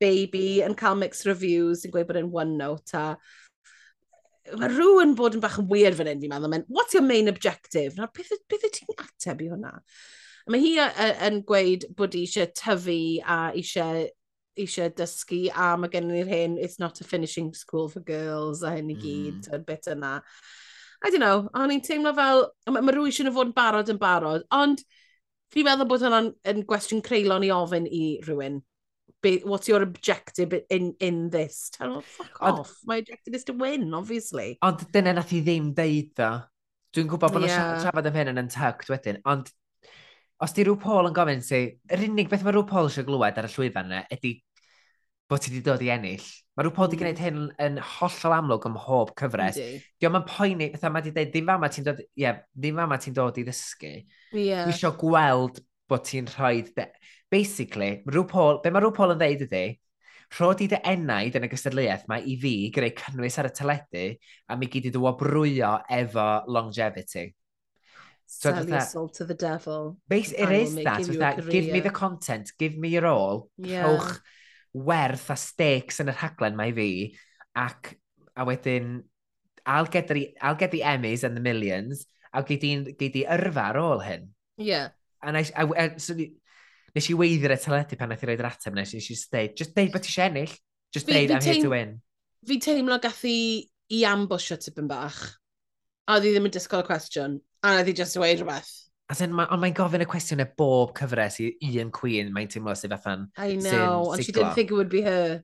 Baby 0.00 0.62
yn 0.64 0.74
cael 0.78 0.96
mixed 0.96 1.26
reviews, 1.28 1.84
yn 1.84 1.92
gweud 1.92 2.06
bod 2.08 2.18
yn 2.22 2.30
one 2.32 2.56
note 2.56 2.94
a 2.96 3.18
mae 4.56 4.70
rhywun 4.72 5.12
bod 5.18 5.36
yn 5.36 5.42
bach 5.42 5.58
yn 5.60 5.68
weird 5.70 5.98
fan 5.98 6.08
hyn, 6.08 6.22
fi'n 6.22 6.32
meddwl, 6.32 6.50
men, 6.50 6.64
what's 6.72 6.96
your 6.96 7.04
main 7.04 7.28
objective? 7.28 7.98
Nawr, 7.98 8.08
beth, 8.16 8.32
beth 8.48 8.64
ti'n 8.72 8.94
ateb 8.96 9.44
i 9.44 9.50
hwnna? 9.50 9.74
Mae 10.50 10.62
hi 10.62 10.72
yn 11.28 11.42
gweud 11.46 11.84
bod 11.98 12.16
hi 12.16 12.24
eisiau 12.24 12.48
tyfu 12.56 12.96
a 13.20 13.38
eisiau 13.52 14.06
eisiau 14.58 14.90
dysgu 14.96 15.44
a 15.54 15.74
mae 15.78 15.92
gen 15.92 16.10
i'r 16.14 16.30
hyn, 16.30 16.56
it's 16.58 16.78
not 16.78 17.00
a 17.00 17.04
finishing 17.04 17.52
school 17.54 17.88
for 17.88 18.00
girls 18.00 18.62
a 18.62 18.74
hyn 18.74 18.90
i 18.92 18.96
gyd, 18.98 19.46
mm. 19.46 19.66
bit 19.66 19.90
yna. 19.90 20.18
I 21.00 21.10
don't 21.10 21.22
know, 21.22 21.46
o'n 21.56 21.72
i'n 21.72 21.84
teimlo 21.84 22.12
fel, 22.16 22.48
mae 22.68 22.84
ma 22.84 22.92
rhywun 22.92 23.14
siŵr 23.14 23.32
fod 23.32 23.50
yn 23.50 23.54
barod 23.56 23.92
yn 23.92 24.00
barod, 24.00 24.44
ond 24.52 24.82
fi'n 25.54 25.66
meddwl 25.66 25.88
bod 25.88 26.04
hwnna'n 26.04 26.32
yn 26.52 26.66
gwestiwn 26.68 27.00
creulon 27.06 27.46
i 27.46 27.52
ofyn 27.54 27.88
i 27.88 28.04
rhywun. 28.26 28.60
Be, 29.20 29.38
what's 29.44 29.68
your 29.68 29.82
objective 29.82 30.54
in, 30.70 30.94
in 31.00 31.28
this? 31.28 31.68
Tell 31.74 31.94
them, 31.94 32.02
fuck 32.02 32.38
ond, 32.40 32.60
off. 32.60 32.76
My 32.88 32.96
objective 32.96 33.34
is 33.34 33.44
to 33.44 33.52
win, 33.52 33.92
obviously. 33.92 34.56
Ond 34.64 34.86
dyna 34.94 35.12
nath 35.16 35.34
i 35.36 35.42
ddim 35.44 35.74
deud, 35.76 36.14
ddo. 36.16 36.30
Dwi'n 36.96 37.10
gwybod 37.10 37.34
bod 37.34 37.44
yeah. 37.44 37.58
nhw'n 37.58 37.82
siarad 37.84 38.08
am 38.08 38.16
hyn 38.16 38.30
yn 38.32 38.40
untucked 38.40 38.88
wedyn, 38.90 39.20
ond 39.28 39.52
os 40.44 40.54
di 40.56 40.64
rhyw 40.64 40.78
Paul 40.80 41.10
yn 41.10 41.16
gofyn 41.16 41.42
ti, 41.44 41.64
yr 41.92 42.06
unig 42.06 42.30
beth 42.30 42.44
mae 42.46 42.54
rhyw 42.54 42.68
Paul 42.68 42.88
eisiau 42.88 43.06
glywed 43.08 43.40
ar 43.40 43.48
y 43.48 43.52
llwyfan 43.52 43.90
yna 43.90 44.04
ydy 44.16 44.38
bod 45.30 45.42
ti 45.44 45.52
wedi 45.52 45.62
dod 45.66 45.82
i 45.84 45.90
ennill. 45.94 46.24
Mae 46.56 46.66
rhyw 46.66 46.74
Paul 46.74 46.88
wedi 46.88 46.96
mm. 46.98 47.02
gwneud 47.04 47.20
hyn 47.22 47.42
yn 47.66 47.76
hollol 47.96 48.36
amlwg 48.38 48.66
ym 48.66 48.74
mhob 48.74 49.12
cyfres. 49.20 49.60
Di 50.00 50.08
o'n 50.08 50.16
ma'n 50.16 50.26
poeni, 50.26 50.70
fatha 50.72 50.90
mae 50.90 51.04
wedi 51.04 51.12
dweud, 51.14 51.30
ddim 51.34 51.52
fama 51.52 51.70
ti'n 51.70 51.86
dod, 51.86 52.00
yeah, 52.18 52.40
ddim 52.56 52.80
fama 52.82 52.98
ti'n 53.00 53.16
dod 53.16 53.38
i 53.38 53.44
ddysgu. 53.46 53.92
Yeah. 54.34 54.64
Dwi 54.66 54.74
eisiau 54.74 54.96
gweld 55.00 55.62
bod 55.90 56.08
ti'n 56.08 56.30
rhoi... 56.34 56.64
De... 56.74 56.88
Basically, 57.30 58.00
rhyw 58.10 58.24
Paul, 58.26 58.58
be 58.64 58.72
mae 58.74 58.82
rhyw 58.82 58.96
Paul 58.96 59.14
yn 59.14 59.20
dweud 59.20 59.44
ydy, 59.46 59.64
rhod 60.34 60.62
i 60.64 60.66
dy 60.72 60.80
enaid 60.90 61.36
yn 61.38 61.46
y 61.46 61.50
gystadleuaeth 61.52 62.08
mae 62.10 62.24
i 62.26 62.34
fi 62.42 62.54
greu 62.74 62.90
cynnwys 62.98 63.38
ar 63.38 63.46
y 63.46 63.52
teledu 63.54 64.02
a 64.50 64.56
mi 64.58 64.66
gyd 64.72 64.88
i 64.90 64.92
ddwa 64.94 65.12
brwyo 65.18 65.76
efo 65.94 66.26
longevity. 66.50 67.28
So 68.32 68.54
Sell 68.54 68.68
your 68.68 68.80
soul 68.80 69.08
to 69.08 69.24
the 69.24 69.34
devil. 69.34 69.98
Base, 70.08 70.30
it 70.30 70.52
is 70.52 70.76
that. 70.76 70.98
Give, 70.98 71.18
that 71.18 71.50
give 71.50 71.72
me 71.72 71.80
the 71.80 71.90
content, 71.90 72.52
give 72.60 72.78
me 72.78 72.90
your 72.90 73.06
all. 73.06 73.50
Yeah. 73.58 73.82
Rhowch 73.82 74.20
werth 74.72 75.32
a 75.34 75.36
stakes 75.36 75.98
yn 75.98 76.12
y 76.12 76.14
rhaglen 76.14 76.54
mae 76.54 76.70
fi. 76.76 76.92
Ac, 77.58 77.96
a 78.38 78.46
wedyn, 78.46 79.02
I'll 79.66 79.90
get, 79.90 80.06
the, 80.06 80.36
I'll 80.40 80.54
get 80.54 80.70
the 80.70 80.86
Emmys 80.86 81.24
and 81.24 81.36
the 81.36 81.42
millions. 81.42 82.06
A 82.30 82.44
gyd 82.46 82.68
i 82.70 83.24
yrfa 83.26 83.66
ar 83.72 83.80
ôl 83.82 84.06
hyn. 84.06 84.30
Yeah. 84.56 84.94
And 85.26 85.36
I, 85.36 85.44
I, 85.50 85.66
I 85.66 85.88
so, 85.98 86.14
nes 86.14 87.10
i 87.10 87.18
weiddi'r 87.18 87.58
y 87.58 87.58
teledu 87.66 87.98
pan 87.98 88.14
nath 88.14 88.22
i 88.22 88.30
roi'r 88.30 88.46
ateb 88.52 88.78
nes, 88.78 88.94
nes 88.94 89.10
i 89.10 89.18
just 89.18 89.34
just 89.58 89.74
deud 89.74 89.90
bod 89.90 90.06
ti 90.06 90.14
eisiau 90.14 90.30
ennill. 90.30 90.54
Just 90.94 91.10
fi, 91.10 91.18
deud, 91.18 91.34
I'm 91.34 91.42
here 91.50 91.66
to 91.66 91.74
win. 91.74 91.98
Fi 92.46 92.62
teimlo 92.62 93.02
gath 93.02 93.26
i 93.26 93.66
i 93.90 94.06
ambush 94.06 94.52
o 94.54 94.62
tipyn 94.62 94.86
bach. 94.86 95.18
A 96.06 96.14
oedd 96.14 96.30
i 96.30 96.36
ddim 96.36 96.46
yn 96.46 96.54
disgwyl 96.54 96.86
y 96.86 96.92
cwestiwn 96.94 97.40
a 97.62 97.74
nath 97.76 97.88
i 97.88 97.92
just 97.92 98.16
dweud 98.16 98.40
rhywbeth. 98.40 98.70
As 99.10 99.20
in, 99.24 99.32
ma, 99.34 99.48
ond 99.50 99.58
mae'n 99.62 99.74
gofyn 99.74 100.04
y 100.04 100.06
cwestiwn 100.06 100.44
e 100.44 100.46
bob 100.56 100.92
cyfres 100.94 101.40
i 101.42 101.70
un 101.82 101.90
Queen, 101.90 102.28
mae'n 102.34 102.50
teimlo 102.50 102.76
sydd 102.78 102.94
fathan... 102.94 103.26
I 103.36 103.56
know, 103.56 104.12
and 104.12 104.22
she 104.22 104.30
didn't 104.30 104.54
think 104.54 104.70
it 104.70 104.74
would 104.78 104.88
be 104.92 105.02
her. 105.02 105.42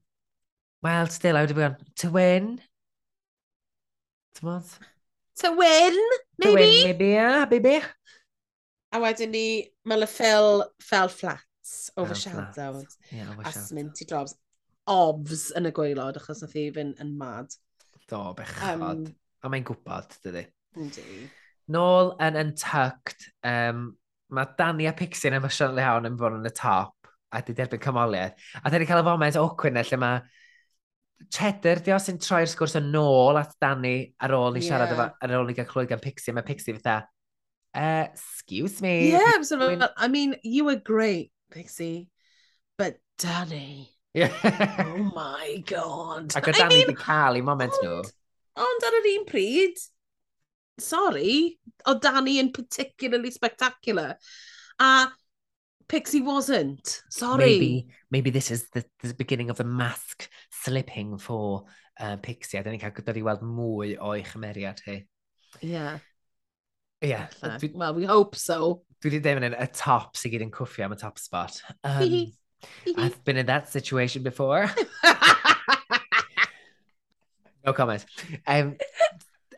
Well, 0.83 1.09
still, 1.09 1.37
I 1.37 1.41
would 1.41 1.51
have 1.51 1.59
gone, 1.59 1.77
to 1.97 2.11
win? 2.15 2.61
T'mod? 4.39 4.71
To 5.43 5.51
win, 5.53 5.99
maybe? 6.39 6.51
To 6.51 6.55
win, 6.55 6.85
maybe, 6.85 7.09
yeah, 7.09 7.45
baby. 7.45 7.81
A 8.93 9.01
wedyn 9.03 9.35
ni, 9.35 9.47
mae 9.85 9.99
le 9.99 10.07
Phil 10.07 10.63
fell 10.81 11.09
flats 11.09 11.91
over 11.97 12.15
fell 12.15 12.53
shadow. 12.55 12.85
Yeah, 13.11 13.33
over 13.33 13.43
a 13.43 13.53
sminty 13.53 14.07
drops. 14.07 14.37
Obs 14.87 15.49
yn 15.59 15.67
y 15.67 15.73
gweilod, 15.75 16.21
achos 16.21 16.45
nath 16.45 16.55
i 16.55 16.69
fynd 16.71 17.03
yn 17.03 17.17
mad. 17.19 17.51
Do, 18.07 18.23
bechod. 18.39 18.63
Um, 18.79 19.03
a 19.43 19.51
mae'n 19.51 19.67
gwybod, 19.67 20.15
dydy. 20.23 20.47
Yndi. 20.79 21.27
Nôl 21.75 22.13
yn 22.23 22.39
Untucked, 22.39 23.31
um, 23.47 23.89
mae 24.35 24.55
Dani 24.59 24.87
a 24.87 24.95
Pixie 24.97 25.31
yn 25.31 25.39
emosiynol 25.41 25.81
iawn 25.83 26.09
yn 26.09 26.19
fod 26.21 26.39
yn 26.39 26.49
y 26.49 26.53
top 26.55 27.11
a 27.35 27.43
di 27.43 27.55
derbyn 27.57 27.83
cymoliaeth. 27.83 28.37
A 28.63 28.71
dyn 28.71 28.83
ni 28.83 28.89
cael 28.89 29.03
y 29.03 29.07
foment 29.07 29.39
awkward 29.41 29.75
na 29.75 29.85
lle 29.87 29.99
mae 30.01 30.21
Cheddar 31.33 31.81
di 31.81 31.93
o 31.95 31.99
sy'n 32.01 32.19
troi'r 32.21 32.49
sgwrs 32.51 32.77
yn 32.79 32.91
nôl 32.93 33.39
at 33.41 33.55
Dani 33.63 33.97
ar 34.21 34.35
ôl 34.37 34.59
i 34.59 34.63
siarad 34.63 34.93
yeah. 34.93 34.99
efo, 34.99 35.25
ar 35.25 35.37
ôl 35.39 35.51
i 35.51 35.57
gael 35.57 35.69
clywed 35.71 35.91
gan 35.91 36.03
Pixie. 36.03 36.35
Mae 36.37 36.45
Pixie 36.47 36.77
fatha, 36.77 37.09
uh, 37.75 38.05
excuse 38.13 38.83
me. 38.85 39.11
Yeah, 39.11 39.41
so, 39.43 39.59
when... 39.59 39.85
I 39.97 40.09
mean, 40.09 40.37
you 40.45 40.67
were 40.67 40.77
great, 40.77 41.33
Pixie, 41.51 42.11
but 42.79 42.99
Danny. 43.19 43.91
Yeah. 44.15 44.33
oh 44.87 45.11
my 45.15 45.63
god. 45.67 46.37
Ac 46.37 46.49
o 46.49 46.53
Danny 46.53 46.75
I 46.75 46.79
mean, 46.85 46.93
di 46.93 47.01
cael 47.01 47.41
i 47.41 47.45
moment 47.45 47.75
ond, 47.81 47.85
nhw. 47.85 48.15
Ond 48.67 48.87
ar 48.89 49.01
yr 49.01 49.11
un 49.17 49.27
pryd, 49.29 49.83
sorry, 50.79 51.59
o 51.87 51.99
Danny 51.99 52.39
yn 52.41 52.53
particularly 52.53 53.31
spectacular. 53.31 54.17
A 54.79 55.09
Pixie 55.89 56.21
wasn't. 56.21 57.03
Sorry. 57.11 57.45
Maybe, 57.45 57.87
maybe 58.11 58.31
this 58.31 58.51
is 58.51 58.69
the, 58.71 58.85
the 59.03 59.15
beginning 59.15 59.51
of 59.51 59.57
the 59.57 59.65
mask 59.65 60.29
slipping 60.51 61.19
for 61.19 61.65
uh, 62.01 62.17
Pixie. 62.17 62.59
A 62.59 62.65
dyn 62.65 62.77
ni'n 62.77 62.83
cael 62.83 62.95
gyda 62.97 63.15
ni 63.15 63.23
weld 63.27 63.45
mwy 63.47 63.95
o'i 63.97 64.25
chymeriad 64.27 64.83
hi. 64.87 65.05
Yeah. 65.61 65.99
Yeah. 67.01 67.29
Dwi, 67.43 67.75
well, 67.75 67.95
we 67.95 68.05
hope 68.05 68.37
so. 68.37 68.83
Dwi 69.01 69.13
wedi 69.13 69.23
deud 69.23 69.45
yn 69.45 69.55
y 69.55 69.69
top 69.77 70.19
sy'n 70.19 70.35
gyd 70.35 70.49
yn 70.49 70.55
cwffio 70.55 70.89
am 70.89 70.97
y 70.97 71.01
top 71.01 71.23
spot. 71.23 71.63
Um, 71.85 72.33
I've 72.97 73.23
been 73.25 73.37
in 73.37 73.47
that 73.47 73.71
situation 73.71 74.23
before. 74.23 74.67
no 77.65 77.73
comment. 77.73 78.05
Um, 78.47 78.77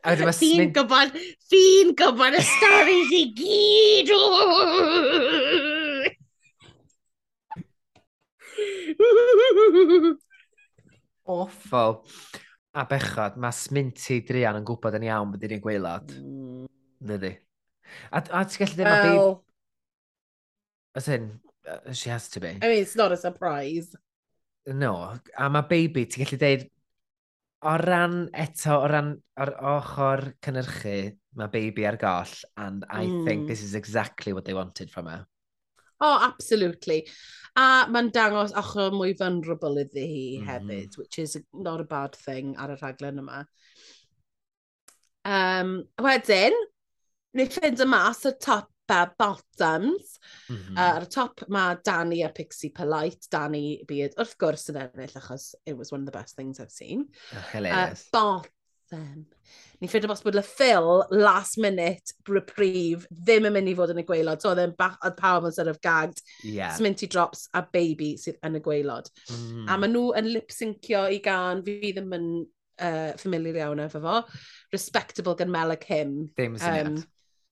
A 0.03 0.13
wedyn 0.13 0.29
mae... 0.29 0.37
Fi'n 0.39 0.73
gwybod, 0.77 1.09
fi'n 1.51 1.91
gwybod 1.99 2.37
y 2.39 2.43
storys 2.47 3.11
i 3.19 3.23
gyd! 3.39 4.11
Awful. 11.29 11.93
A 12.79 12.85
bechod, 12.89 13.37
mae 13.41 13.55
Sminty 13.57 14.21
Drian 14.27 14.59
yn 14.61 14.67
gwybod 14.69 14.97
yn 14.99 15.07
iawn 15.09 15.33
bod 15.35 15.45
i'n 15.45 15.63
gweilad. 15.65 16.07
Mm. 16.15 16.67
Niddi. 17.09 17.33
A, 18.13 18.21
a 18.21 18.45
ti'n 18.45 18.61
gallu 18.63 18.77
dweud 18.77 18.89
well, 18.89 18.95
mae 18.95 19.09
baby... 19.09 19.45
As 20.99 21.07
in, 21.15 21.31
uh, 21.69 21.93
she 21.93 22.09
has 22.11 22.29
to 22.31 22.41
be. 22.41 22.53
I 22.63 22.67
mean, 22.67 22.83
it's 22.83 22.97
not 22.97 23.13
a 23.13 23.17
surprise. 23.17 23.95
No, 24.67 25.15
a 25.39 25.51
mae 25.51 25.67
baby, 25.69 26.07
ti'n 26.07 26.25
gallu 26.25 26.39
dweud, 26.41 26.67
o 27.63 27.77
ran 27.81 28.29
eto, 28.35 28.77
o 28.83 28.91
ran 28.91 29.15
o'r 29.41 29.53
ochr 29.73 30.25
cynnyrchu, 30.45 30.95
mae 31.39 31.51
baby 31.53 31.87
ar 31.89 31.99
goll, 31.99 32.35
and 32.57 32.85
I 32.91 33.07
mm. 33.07 33.25
think 33.25 33.43
hmm. 33.43 33.49
this 33.49 33.63
is 33.63 33.75
exactly 33.75 34.33
what 34.33 34.45
they 34.45 34.55
wanted 34.55 34.91
from 34.91 35.07
her. 35.07 35.27
Oh, 36.01 36.19
absolutely. 36.23 37.09
A 37.59 37.89
mae'n 37.91 38.13
dangos 38.15 38.55
ochr 38.55 38.93
mwy 38.95 39.17
vulnerable 39.19 39.83
iddi 39.83 40.07
hi 40.07 40.25
mm. 40.39 40.47
hefyd, 40.47 40.99
which 40.99 41.19
is 41.19 41.37
not 41.53 41.81
a 41.81 41.89
bad 41.91 42.15
thing 42.15 42.55
ar 42.57 42.75
y 42.75 42.79
rhaglen 42.79 43.23
yma. 43.25 43.45
Um, 45.27 45.73
wedyn, 46.01 46.55
ni 47.35 47.49
ffynd 47.51 47.83
y 47.83 47.89
mas 47.91 48.23
y 48.29 48.37
top 48.39 48.71
Peppa 48.89 49.15
Bottoms. 49.19 50.19
Mm 50.49 50.57
-hmm. 50.57 50.77
uh, 50.77 50.97
ar 50.97 51.07
y 51.07 51.11
top 51.13 51.45
mae 51.49 51.79
Danny 51.85 52.23
a 52.25 52.31
Pixie 52.35 52.73
Polite. 52.75 53.29
Danny 53.31 53.83
byd 53.89 54.17
wrth 54.19 54.37
gwrs 54.41 54.69
yn 54.73 54.81
ennill 54.83 55.19
achos 55.21 55.55
it 55.67 55.77
was 55.77 55.93
one 55.93 56.03
of 56.03 56.11
the 56.11 56.19
best 56.19 56.37
things 56.37 56.61
I've 56.61 56.75
seen. 56.75 57.09
Oh, 57.33 57.45
hilarious. 57.53 58.07
Uh, 58.09 58.19
Bottom. 58.19 59.27
Ni'n 59.79 59.91
ffeidio 59.93 60.09
bos 60.11 60.25
bod 60.25 60.35
le 60.35 60.43
Phil 60.43 61.05
last 61.11 61.59
minute 61.63 62.15
reprieve 62.27 63.07
ddim 63.13 63.47
yn 63.47 63.55
mynd 63.55 63.71
i 63.71 63.75
fod 63.79 63.93
yn 63.93 64.01
y 64.03 64.05
gweilod. 64.09 64.43
So 64.43 64.51
oedd 64.55 64.75
pawb 65.21 65.47
yn 65.47 65.55
sort 65.55 65.71
of 65.71 65.81
gagged. 65.85 66.23
Yeah. 66.43 66.73
Sminty 66.75 67.07
drops 67.07 67.49
a 67.55 67.63
baby 67.63 68.17
sydd 68.19 68.41
yn 68.47 68.59
y 68.59 68.63
gweilod. 68.65 69.11
Mm. 69.29 69.37
Mm-hmm. 69.37 69.69
A 69.69 69.77
maen 69.79 69.95
nhw 69.95 70.07
yn 70.19 70.33
lip-syncio 70.33 71.05
i 71.13 71.21
gan 71.25 71.63
fi 71.67 71.93
ddim 71.93 72.17
yn 72.17 72.31
uh, 72.81 73.13
familiar 73.21 73.61
iawn 73.63 73.85
efo 73.85 74.03
fo. 74.03 74.17
Respectable 74.75 75.37
gan 75.39 75.53
Mel 75.53 75.77
a 75.77 75.79
Kim. 75.79 76.19
Ddim 76.35 76.59
syniad. 76.59 76.93
Um, 76.97 77.07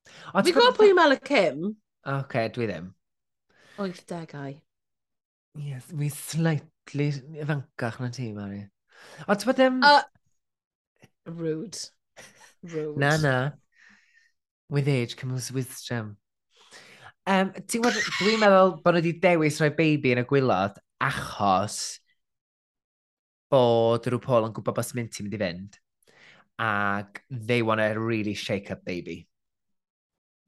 Fi'n 0.07 0.55
gwybod 0.55 0.79
pwy 0.79 0.93
yw 0.93 0.99
Mel 0.99 1.17
a 1.17 1.19
Kim? 1.21 1.75
Oce, 2.07 2.47
dwi 2.55 2.69
ddim. 2.71 2.93
80au. 3.77 4.57
Yes, 5.57 5.91
mi 5.93 6.09
slightly 6.13 7.09
ifancach 7.43 8.01
na 8.01 8.11
ti, 8.13 8.31
Mari. 8.37 8.63
Ond 9.27 9.41
ti'n 9.41 9.51
bod 9.51 9.59
ddim... 9.61 9.81
Uh, 9.85 10.03
rude. 11.27 11.79
Rude. 12.63 12.99
Na, 13.01 13.17
na. 13.17 13.37
With 14.69 14.89
age 14.89 15.17
comes 15.17 15.51
wisdom. 15.53 16.17
Um, 17.27 17.51
ti'n 17.59 17.83
gwybod, 17.83 17.97
dwi'n 18.21 18.43
meddwl 18.43 18.77
bod 18.85 18.95
nhw 18.95 19.03
wedi 19.03 19.17
dewis 19.23 19.59
rhoi 19.59 19.73
baby 19.75 20.13
yn 20.15 20.23
y 20.23 20.27
gwylod 20.31 20.77
achos 21.03 21.79
bod 23.51 24.07
rhyw 24.07 24.23
Paul 24.23 24.47
yn 24.47 24.55
gwybod 24.55 24.77
bod 24.77 24.87
sy'n 24.87 25.01
mynd 25.01 25.35
i 25.35 25.41
fynd. 25.43 25.81
Ac 26.63 27.25
they 27.31 27.63
want 27.67 27.83
to 27.83 27.89
really 28.01 28.35
shake 28.35 28.71
up 28.71 28.85
baby. 28.87 29.25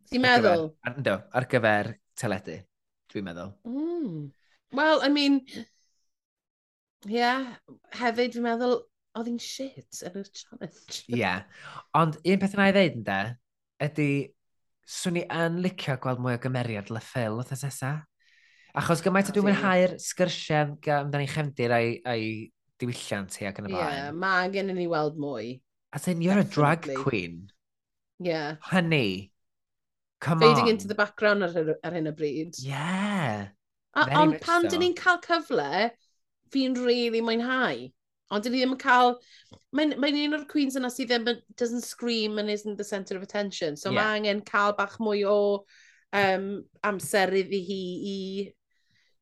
Ti'n 0.09 0.25
meddwl? 0.25 0.69
Ar 0.87 0.97
Ynddo, 0.97 1.17
ar 1.37 1.47
gyfer 1.51 1.93
teledu, 2.19 2.59
dwi'n 3.13 3.27
meddwl. 3.27 3.53
Mm. 3.69 4.23
Well, 4.77 5.03
I 5.05 5.09
mean, 5.13 5.41
yeah, 7.09 7.55
hefyd 7.99 8.35
dwi'n 8.35 8.47
meddwl, 8.49 8.81
oedd 9.19 9.31
hi'n 9.31 9.41
shit 9.43 10.03
yn 10.09 10.21
y 10.21 10.25
challenge. 10.27 11.05
Ie, 11.09 11.21
yeah. 11.21 11.45
ond 11.99 12.19
un 12.23 12.43
peth 12.43 12.57
yna 12.57 12.69
i 12.71 12.77
ddeud 12.77 12.99
ynda, 13.03 13.21
ydy, 13.85 14.11
swn 14.89 15.21
i 15.21 15.25
yn 15.45 15.59
licio 15.65 15.99
gweld 16.01 16.23
mwy 16.25 16.39
o 16.39 16.43
gymeriad 16.43 16.93
le 16.95 17.03
ffil 17.05 17.41
oedd 17.43 17.53
esa. 17.57 17.99
Achos 18.79 19.03
gymaint 19.05 19.29
o 19.29 19.35
dwi'n 19.35 19.49
mwynhau'r 19.49 19.97
sgyrsiau 20.01 20.77
amdano'i 20.95 21.29
chefndir 21.29 21.75
a'i, 21.75 21.97
ai 22.09 22.23
diwylliant 22.81 23.37
hi 23.41 23.49
ac 23.49 23.61
yn 23.61 23.69
y 23.69 23.73
blaen. 23.73 23.97
Yeah, 23.97 24.13
mae 24.15 24.53
gen 24.55 24.73
i 24.73 24.77
ni 24.77 24.87
weld 24.91 25.19
mwy. 25.21 25.59
As 25.93 26.07
in, 26.09 26.23
you're 26.23 26.37
Definitely. 26.37 26.53
a 26.53 26.55
drag 26.55 27.05
queen. 27.05 27.37
Yeah. 28.21 28.57
Honey. 28.61 29.33
Come 30.21 30.41
fading 30.41 30.65
on. 30.65 30.69
into 30.69 30.89
the 30.89 30.97
background 30.99 31.45
ar, 31.47 31.53
hyn, 31.55 31.75
ar 31.85 31.95
hyn 31.95 32.11
o 32.11 32.13
bryd. 32.13 32.59
Yeah. 32.63 33.49
Ond 33.95 34.41
pan 34.43 34.67
so. 34.67 34.73
dyn 34.73 34.83
ni'n 34.83 34.97
cael 34.99 35.21
cyfle, 35.25 35.91
fi'n 36.55 36.75
really 36.83 37.23
mwynhau. 37.23 37.87
Ond 38.35 38.45
dyn 38.45 38.55
ni 38.55 38.63
ddim 38.63 38.75
yn 38.77 38.83
cael... 38.83 39.15
Mae'n 39.77 39.95
mae 40.01 40.25
un 40.25 40.37
o'r 40.37 40.47
queens 40.51 40.77
yna 40.81 40.91
sydd 40.93 41.13
ddim 41.13 41.43
doesn't 41.61 41.87
scream 41.87 42.39
and 42.41 42.51
isn't 42.51 42.77
the 42.81 42.87
centre 42.87 43.17
of 43.17 43.23
attention. 43.23 43.77
So 43.77 43.91
yeah. 43.91 44.01
mae 44.01 44.19
angen 44.21 44.43
cael 44.49 44.75
bach 44.79 44.99
mwy 45.03 45.23
o 45.29 45.39
um, 46.13 46.51
amser 46.85 47.35
iddi 47.43 47.63
hi 47.69 47.81
i 48.11 48.19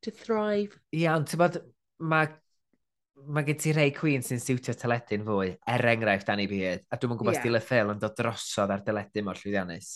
to 0.03 0.11
thrive. 0.15 0.81
Ie, 0.95 1.05
yeah, 1.05 1.19
ond 1.19 1.29
ti'n 1.31 1.43
bod, 1.45 1.61
mae 2.01 2.33
ma 3.27 3.43
gen 3.45 3.59
ti 3.61 3.73
rei 3.75 3.93
Queen 3.97 4.25
sy'n 4.25 4.43
siwtio 4.43 4.75
teledu'n 4.77 5.25
fwy, 5.27 5.55
er 5.73 5.89
enghraifft 5.93 6.29
Annie 6.33 6.49
Beard, 6.51 6.85
a 6.93 6.99
dwi'n 7.01 7.15
yn 7.15 7.21
gwybod 7.21 7.37
yeah. 7.37 7.43
Stila 7.43 7.63
Phil 7.65 7.95
yn 7.95 8.03
dod 8.03 8.17
drosodd 8.19 8.75
ar 8.75 8.85
deledu 8.87 9.25
mor 9.25 9.41
llwyddiannus. 9.41 9.95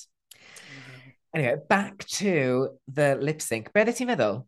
Anyway, 1.35 1.57
back 1.69 2.05
to 2.07 2.71
the 2.89 3.15
lip 3.21 3.43
sync. 3.43 3.73
Be 3.73 3.85
ddeth 3.87 4.01
ti'n 4.01 4.11
meddwl? 4.11 4.41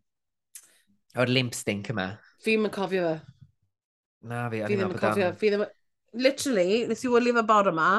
O'r 1.15 1.29
limp 1.31 1.55
sync 1.55 1.91
yma? 1.93 2.07
Fi'n 2.43 2.67
yn 2.67 2.73
cofio 2.73 3.05
fe. 3.05 3.13
Na 4.27 4.47
fi, 4.51 4.63
fi 4.67 4.75
ddim 4.75 4.91
yn 4.91 4.99
cofio. 4.99 5.29
Fi 5.39 5.51
ddim... 5.53 5.63
Literally, 6.13 6.83
nes 6.89 7.03
i 7.05 7.11
wylio 7.11 7.37
fe 7.37 7.43
bore 7.49 7.71
yma, 7.71 7.91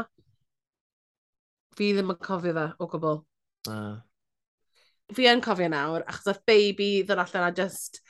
fi 1.78 1.93
ddim 1.95 2.12
yn 2.12 2.20
cofio 2.28 2.53
fe 2.57 2.66
o 2.76 2.91
gwbl. 2.93 3.22
Uh. 3.70 3.95
Fi 5.16 5.30
yn 5.32 5.43
cofio 5.45 5.70
nawr, 5.72 6.05
achos 6.09 6.28
oedd 6.35 6.45
baby 6.49 6.91
ddod 7.05 7.24
allan 7.24 7.49
a 7.49 7.55
just 7.57 8.03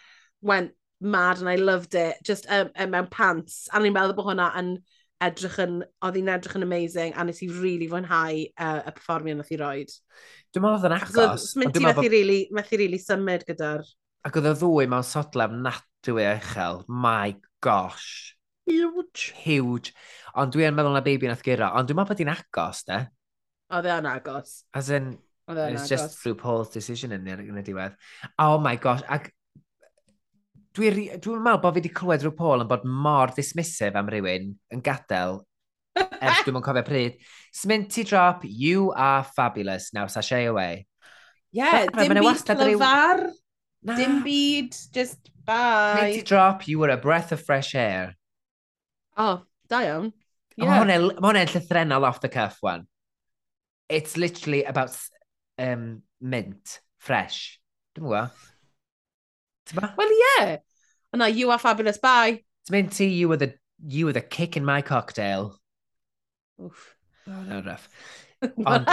went 0.43 0.75
mad 1.01 1.39
and 1.39 1.49
I 1.49 1.57
loved 1.57 1.95
it, 1.95 2.19
just 2.25 2.51
um, 2.51 2.71
um, 2.75 2.91
mewn 2.91 3.09
pants. 3.11 3.69
A 3.73 3.79
ni'n 3.79 3.95
meddwl 3.95 4.17
bod 4.19 4.33
hwnna 4.33 4.51
yn 4.59 4.75
edrych 5.27 5.59
yn, 5.65 5.81
oedd 6.05 6.19
hi'n 6.19 6.31
edrych 6.35 6.57
yn 6.59 6.67
amazing, 6.67 7.17
a 7.17 7.25
nes 7.27 7.43
i 7.45 7.49
really 7.51 7.89
fwynhau 7.91 8.45
uh, 8.53 8.81
y 8.85 8.95
performion 8.97 9.41
nath 9.41 9.53
i 9.55 9.59
roed. 9.61 9.93
Dwi'n 10.55 10.65
meddwl 10.65 10.79
oedd 10.79 10.89
yn 10.91 10.97
agos. 10.99 11.49
Mynd 11.57 11.67
mynd 11.67 11.79
ti 11.79 11.85
methu 11.85 12.07
really, 12.07 12.39
methu 12.55 12.81
really 12.81 13.01
symud 13.03 13.47
gyda'r... 13.49 13.85
Ac 14.25 14.39
oedd 14.41 14.49
y 14.53 14.55
ddwy 14.61 14.89
mewn 14.93 15.05
sodlem 15.05 15.59
nadwy 15.67 16.29
uchel. 16.31 16.85
My 16.89 17.37
gosh. 17.65 18.35
Huge. 18.71 19.35
Huge. 19.43 19.93
Ond 20.41 20.55
dwi'n 20.55 20.77
meddwl 20.77 20.97
na 20.97 21.05
baby 21.05 21.29
nath 21.29 21.45
gyro. 21.45 21.69
Ond 21.77 21.91
dwi'n 21.91 22.01
meddwl 22.01 22.15
bod 22.15 22.25
hi'n 22.25 22.33
agos, 22.33 22.87
ne? 22.89 23.05
Oedd 23.75 23.89
e 23.91 23.97
yn 23.99 24.09
agos. 24.09 24.59
As 24.77 24.89
in, 24.95 25.15
It's 25.47 25.89
just 25.89 26.19
through 26.19 26.37
Paul's 26.37 26.71
decision 26.71 27.13
in 27.13 27.25
the, 27.25 27.37
yn 27.37 27.59
y 27.61 27.65
diwedd. 27.65 27.97
Oh 28.41 28.57
my 28.59 28.77
gosh, 28.81 29.03
ac 29.13 29.29
Dwi'n 30.75 30.95
dwi, 31.23 31.37
meddwl 31.39 31.61
bod 31.63 31.77
fi 31.77 31.79
wedi 31.79 31.91
clywed 31.95 32.25
rhyw 32.25 32.35
Paul 32.35 32.65
yn 32.65 32.71
bod 32.71 32.87
mor 32.87 33.31
dismissive 33.37 33.95
am 33.99 34.09
rywun 34.11 34.49
yn 34.75 34.81
gadael 34.83 35.45
ers 35.95 36.41
dwi'n 36.45 36.57
mwyn 36.57 36.65
cofio 36.67 36.83
pryd. 36.87 37.21
Sminty 37.55 38.05
drop, 38.07 38.43
you 38.45 38.91
are 38.93 39.25
fabulous. 39.37 39.93
Now, 39.95 40.07
sashay 40.07 40.47
away. 40.47 40.87
Ie, 41.55 41.61
yeah, 41.61 41.87
dim 41.87 42.17
byd 42.19 42.51
lyfar, 42.59 43.29
na. 43.87 43.97
dim 43.99 44.23
byd, 44.25 44.75
just 44.93 45.31
bye. 45.47 45.95
Sminty 46.01 46.25
drop, 46.27 46.67
you 46.67 46.79
were 46.79 46.91
a 46.91 46.97
breath 46.97 47.31
of 47.33 47.45
fresh 47.45 47.75
air. 47.75 48.17
Oh, 49.17 49.43
da 49.69 49.85
iawn. 49.87 50.11
Yeah. 50.57 50.83
Mae 50.83 50.99
hwnna'n 51.03 51.51
llythrenol 51.51 52.07
off 52.07 52.21
the 52.23 52.29
cuff, 52.29 52.59
one. 52.63 52.87
It's 53.89 54.17
literally 54.17 54.65
about 54.65 54.97
um, 55.59 56.03
mint, 56.21 56.81
fresh. 56.99 57.61
Dwi'n 57.95 58.11
gwybod. 58.11 58.51
Wel 59.73 59.95
Well, 59.97 60.11
Yeah. 60.39 60.57
No, 61.15 61.27
you 61.27 61.51
are 61.51 61.59
fabulous, 61.59 61.99
bye. 61.99 62.43
It's 62.63 62.71
meant 62.71 62.93
to 62.95 63.05
you 63.05 63.29
were 63.29 63.37
the, 63.37 63.55
you 63.87 64.07
were 64.07 64.13
the 64.13 64.21
kick 64.21 64.57
in 64.57 64.65
my 64.65 64.83
cocktail. 64.83 65.57
Oof. 66.61 66.97
Oh, 67.29 67.43
no, 67.43 67.63
rough. 67.63 67.89
Ond, 68.67 68.89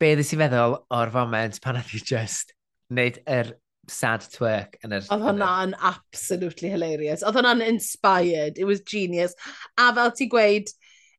be 0.00 0.12
ddys 0.14 0.30
i 0.32 0.38
feddwl 0.40 0.76
o'r 0.96 1.10
foment 1.12 1.58
pan 1.60 1.80
oedd 1.80 1.90
i 1.96 2.00
just 2.10 2.54
wneud 2.88 3.18
yr 3.28 3.50
sad 3.90 4.24
twerk 4.32 4.78
yn 4.86 4.94
yr... 4.96 5.04
Oedd 5.12 5.26
hwnna'n 5.26 5.74
absolutely 5.90 6.70
hilarious. 6.72 7.24
Oedd 7.26 7.40
hwnna'n 7.40 7.64
inspired. 7.66 8.56
It 8.56 8.68
was 8.70 8.80
genius. 8.86 9.34
A 9.76 9.90
fel 9.96 10.14
ti 10.16 10.30
gweud, 10.30 10.70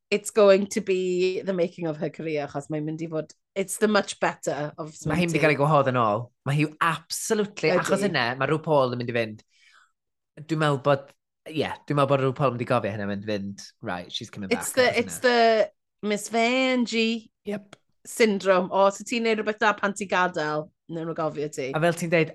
it's 0.10 0.32
going 0.32 0.66
to 0.68 0.82
be 0.82 1.42
the 1.42 1.54
making 1.54 1.88
of 1.88 1.98
her 2.02 2.10
career, 2.10 2.48
achos 2.48 2.72
mae'n 2.72 2.88
mynd 2.88 3.04
i 3.06 3.12
fod 3.12 3.36
it's 3.56 3.78
the 3.78 3.88
much 3.88 4.20
better 4.20 4.72
of 4.78 4.94
Mae 5.06 5.20
hi'n 5.20 5.32
mynd 5.32 5.40
i 5.40 5.42
gael 5.44 5.54
ei 5.54 5.60
gwahodd 5.60 5.90
yn 5.92 6.00
ôl. 6.00 6.28
Mae 6.48 6.58
hi 6.58 6.68
absolutely, 6.86 7.72
Ydy. 7.72 7.82
achos 7.82 8.06
yna, 8.08 8.32
mae 8.40 8.50
rhyw 8.50 8.62
Paul 8.64 8.96
yn 8.96 9.02
mynd 9.02 9.12
i 9.12 9.16
fynd. 9.18 9.44
Dwi'n 10.40 10.62
meddwl 10.62 10.80
bod, 10.86 11.10
ie, 11.50 11.58
yeah, 11.64 11.76
dwi'n 11.84 12.00
meddwl 12.00 12.12
bod 12.14 12.24
rhyw 12.24 12.36
Paul 12.38 12.54
yn 12.54 12.56
mynd 12.56 12.66
i 12.66 12.70
gofio 12.70 12.94
hynny 12.94 13.10
mynd 13.10 13.28
i 13.28 13.32
fynd, 13.34 13.66
right, 13.84 14.12
she's 14.12 14.32
coming 14.32 14.54
it's 14.54 14.72
back. 14.72 14.80
The, 14.80 15.00
it's 15.00 15.20
the 15.26 15.72
Miss 16.08 16.30
Vangie 16.32 17.30
yep. 17.46 17.76
syndrome. 18.08 18.72
O, 18.72 18.88
so 18.96 19.04
ti'n 19.08 19.28
neud 19.28 19.42
rhywbeth 19.42 19.60
da 19.62 19.74
pan 19.76 19.98
ti 19.98 20.08
gadael, 20.10 20.70
neu 20.92 21.10
nhw 21.10 21.18
gofio 21.18 21.52
ti. 21.52 21.70
A 21.76 21.84
fel 21.84 22.00
ti'n 22.00 22.16
deud, 22.16 22.34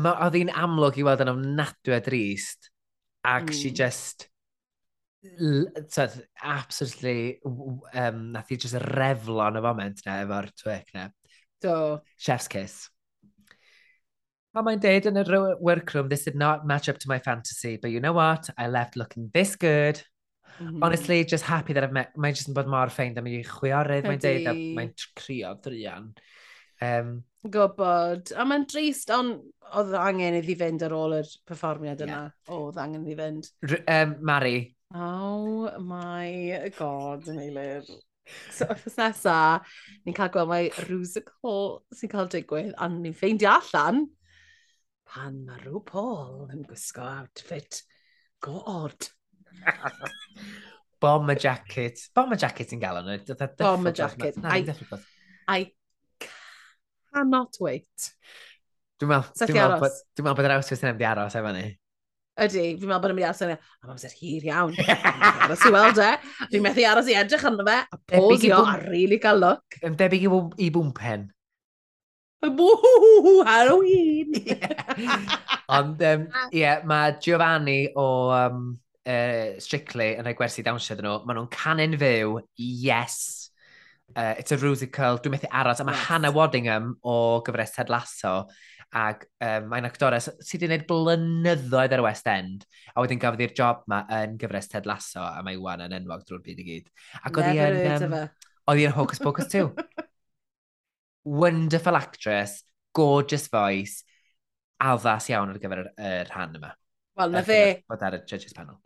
oedd 0.00 0.40
hi'n 0.40 0.54
amlwg 0.64 1.02
i 1.02 1.06
weld 1.06 1.26
yn 1.26 1.34
ofnadwy 1.34 1.98
a 1.98 2.00
drist, 2.08 2.72
ac 3.26 3.50
mm. 3.50 3.56
she 3.60 3.74
just, 3.76 4.29
tyd, 5.20 6.14
absolutely, 6.42 7.40
um, 7.44 8.30
nath 8.32 8.52
i 8.52 8.56
just 8.56 8.78
reflo 8.96 9.42
yn 9.48 9.58
y 9.60 9.64
moment 9.64 10.00
na 10.06 10.20
efo'r 10.24 10.48
twic 10.56 10.94
na. 10.96 11.10
Do. 11.60 12.00
Chef's 12.16 12.48
kiss. 12.48 12.88
A 14.56 14.64
mae'n 14.66 14.80
deud 14.82 15.06
yn 15.06 15.20
yr 15.20 15.34
workroom, 15.62 16.08
this 16.08 16.24
did 16.26 16.34
not 16.34 16.66
match 16.66 16.88
up 16.88 16.98
to 16.98 17.08
my 17.08 17.20
fantasy, 17.20 17.76
but 17.76 17.92
you 17.92 18.00
know 18.00 18.12
what? 18.16 18.48
I 18.58 18.66
left 18.66 18.96
looking 18.96 19.30
this 19.34 19.54
good. 19.56 20.02
Mm 20.58 20.66
-hmm. 20.66 20.82
Honestly, 20.82 21.24
just 21.24 21.44
happy 21.44 21.72
that 21.72 21.84
I've 21.84 21.92
met... 21.92 22.16
Mae'n 22.16 22.34
just 22.34 22.48
yn 22.48 22.56
bod 22.56 22.66
mor 22.66 22.90
ffeind 22.90 23.18
am 23.18 23.28
i 23.28 23.42
chwiorydd. 23.44 24.08
Mae'n 24.08 24.24
deud 24.24 24.48
a 24.48 24.54
mae'n 24.54 24.92
crio 25.16 25.54
drian. 25.62 26.10
Um, 26.80 27.24
Gwbod. 27.44 28.32
A 28.36 28.44
mae'n 28.44 28.66
drist, 28.68 29.12
ond 29.14 29.40
oedd 29.76 29.94
angen 29.94 30.36
iddi 30.40 30.56
fynd 30.58 30.82
ar 30.82 30.96
ôl 30.96 31.14
yr 31.20 31.30
perfformiad 31.48 32.02
yna. 32.04 32.18
Yeah. 32.26 32.56
Oedd 32.56 32.80
angen 32.80 33.06
iddi 33.06 33.16
fynd. 33.20 33.48
R 33.68 33.78
um, 33.84 34.16
Mari, 34.20 34.58
Oh 34.94 35.70
my 35.78 36.70
god, 36.76 37.28
yn 37.30 37.38
eilir. 37.38 37.84
So, 38.50 38.66
wrth 38.70 38.96
nesa, 38.98 39.34
ni'n 40.06 40.14
cael 40.16 40.30
gweld 40.34 40.50
mae 40.50 40.70
rwsical 40.86 41.80
sy'n 41.94 42.10
cael 42.10 42.30
digwydd, 42.30 42.72
a 42.74 42.88
ni'n 42.90 43.14
ffeindio 43.14 43.52
allan 43.52 44.04
pan 45.10 45.40
mae 45.46 45.58
rhyw 45.62 45.80
Paul 45.86 46.50
yn 46.54 46.62
gwisgo 46.66 47.06
outfit 47.06 47.82
go 48.42 48.60
odd. 48.66 49.08
Bomber 51.02 51.38
jacket. 51.38 52.02
Bomber 52.14 52.38
jacket 52.38 52.74
yn 52.76 52.82
gael 52.82 53.00
nhw. 53.06 53.18
Bomber 53.58 53.94
jacket. 53.96 54.36
Na, 54.42 54.54
I, 54.58 54.74
I 55.48 55.60
cannot 57.14 57.58
wait. 57.62 58.10
Dwi'n 59.00 59.14
meddwl 59.14 60.34
bod 60.36 60.44
yr 60.44 60.56
outfit 60.58 60.84
yn 60.84 60.92
emdi 60.92 61.08
aros 61.08 61.38
efo 61.38 61.54
ni. 61.56 61.64
Ydy, 62.40 62.62
fi'n 62.80 62.88
meddwl 62.88 63.02
bod 63.02 63.12
yn 63.12 63.18
mynd 63.18 63.24
i 63.24 63.28
aros 63.28 63.42
yna, 63.44 63.56
am 63.84 63.92
amser 63.92 64.14
hir 64.16 64.46
iawn. 64.48 64.78
aros 65.44 65.64
i 65.68 65.72
weld 65.74 66.00
e. 66.00 66.12
Fi'n 66.52 66.64
methu 66.64 66.86
aros 66.88 67.10
i 67.10 67.16
edrych 67.20 67.44
arno 67.50 67.66
fe, 67.66 67.76
a 67.84 67.98
posio, 68.14 68.62
a 68.64 68.78
really 68.86 69.18
cael 69.20 69.42
look. 69.42 69.76
Yn 69.84 69.98
debyg 70.00 70.24
i 70.24 70.70
bwmpen. 70.72 71.28
Bwhwhw, 72.40 73.34
Halloween! 73.44 74.32
Ond, 75.76 76.00
ie, 76.00 76.14
um, 76.14 76.22
yeah, 76.56 76.80
mae 76.88 77.18
Giovanni 77.20 77.90
o 78.00 78.06
um, 78.32 78.64
uh, 79.04 79.60
Strictly 79.60 80.14
yn 80.16 80.30
ei 80.30 80.38
gwersi 80.38 80.64
dawnsio 80.64 80.96
dyn 80.96 81.10
nhw, 81.10 81.18
maen 81.28 81.42
nhw'n 81.42 81.52
canu'n 81.52 81.98
fyw, 82.00 82.38
yes, 82.56 83.50
uh, 84.16 84.32
it's 84.40 84.56
a 84.56 84.58
rusical, 84.62 85.20
dwi'n 85.20 85.36
methu 85.36 85.52
aros, 85.52 85.84
a 85.84 85.86
mae 85.86 85.98
yes. 85.98 86.08
Hannah 86.08 86.32
Waddingham 86.32 86.94
o 87.04 87.16
gyfres 87.44 87.76
Ted 87.76 87.92
Lasso 87.92 88.34
ac 88.96 89.24
um, 89.44 89.66
mae'n 89.70 89.86
actores 89.86 90.26
sydd 90.42 90.64
wedi 90.64 90.68
gwneud 90.68 90.86
blynyddoedd 90.88 91.94
ar 91.94 92.02
West 92.02 92.26
End, 92.30 92.64
a 92.94 93.04
wedyn 93.04 93.20
gafodd 93.22 93.44
i'r 93.44 93.54
job 93.54 93.84
ma 93.90 94.02
yn 94.18 94.36
gyfres 94.40 94.70
Ted 94.72 94.88
Lasso, 94.90 95.22
a 95.22 95.44
mae 95.46 95.58
Iwan 95.58 95.84
yn 95.86 95.94
enwog 96.00 96.24
drwy'r 96.26 96.42
byd 96.46 96.62
i 96.62 96.66
gyd. 96.66 96.90
Ac 97.22 97.38
oedd 97.38 97.52
i'n... 97.54 98.16
Oedd 98.70 98.82
i'n 98.82 98.94
Hocus 98.94 99.22
Pocus 99.22 99.48
2. 99.50 99.70
Wonderful 101.40 101.96
actress, 101.98 102.62
gorgeous 102.94 103.48
voice, 103.50 104.04
addas 104.80 105.28
iawn 105.30 105.52
ar 105.52 105.58
gyfer 105.62 105.84
y, 105.84 105.88
y 105.96 106.12
rhan 106.28 106.56
yma. 106.58 106.70
Wel, 107.20 107.34
na 107.34 107.42
fe. 107.46 107.60
Bod 107.90 108.04
ar 108.06 108.18
y 108.18 108.22
judges 108.26 108.54
panel. 108.56 108.78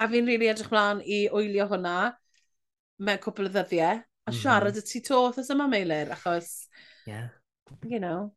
A 0.00 0.08
fi'n 0.10 0.24
rili 0.26 0.38
really 0.38 0.50
edrych 0.52 0.72
mlaen 0.72 1.00
i 1.04 1.24
wylio 1.32 1.68
hwnna 1.70 1.96
mewn 3.04 3.20
cwpl 3.22 3.48
o 3.48 3.52
ddyddiau, 3.54 4.00
a 4.00 4.30
mhm. 4.30 4.38
siarad 4.40 4.74
mm 4.74 4.80
-hmm. 4.80 4.96
y 4.96 5.02
tu 5.02 5.08
to 5.08 5.20
os 5.28 5.50
yma, 5.50 5.68
Meilir, 5.68 6.12
achos, 6.14 6.68
yeah. 7.06 7.28
you 7.82 8.00
know, 8.00 8.32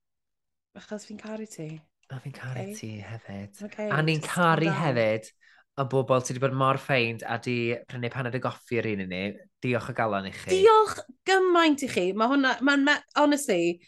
Achos 0.78 1.08
fi'n 1.10 1.20
caru 1.20 1.48
ti. 1.49 1.68
A 2.14 2.22
fi'n 2.24 2.36
caru 2.36 2.64
okay. 2.64 2.74
ti 2.78 2.90
hefyd. 3.04 3.62
Okay, 3.68 3.90
a 3.91 3.99
ni'n 4.06 4.24
caru 4.24 4.70
hefyd 4.72 5.30
y 5.78 5.86
bobl 5.91 6.24
sydd 6.24 6.38
wedi 6.38 6.44
bod 6.45 6.58
mor 6.58 6.80
ffeind 6.82 7.24
a 7.28 7.38
di 7.44 7.76
prynu 7.90 8.10
paned 8.14 8.38
y 8.38 8.41
goffi 8.41 8.80
yr 8.82 8.90
un 8.94 9.06
i 9.06 9.08
ni. 9.12 9.22
Diolch 9.64 9.91
o 9.91 9.95
galon 9.98 10.30
i 10.30 10.34
chi. 10.34 10.49
Diolch 10.54 11.02
gymaint 11.28 11.86
i 11.86 11.90
chi. 11.91 12.06
Mae 12.18 12.32
hwnna, 12.32 12.56
mae'n, 12.66 12.90
honestly, 13.20 13.80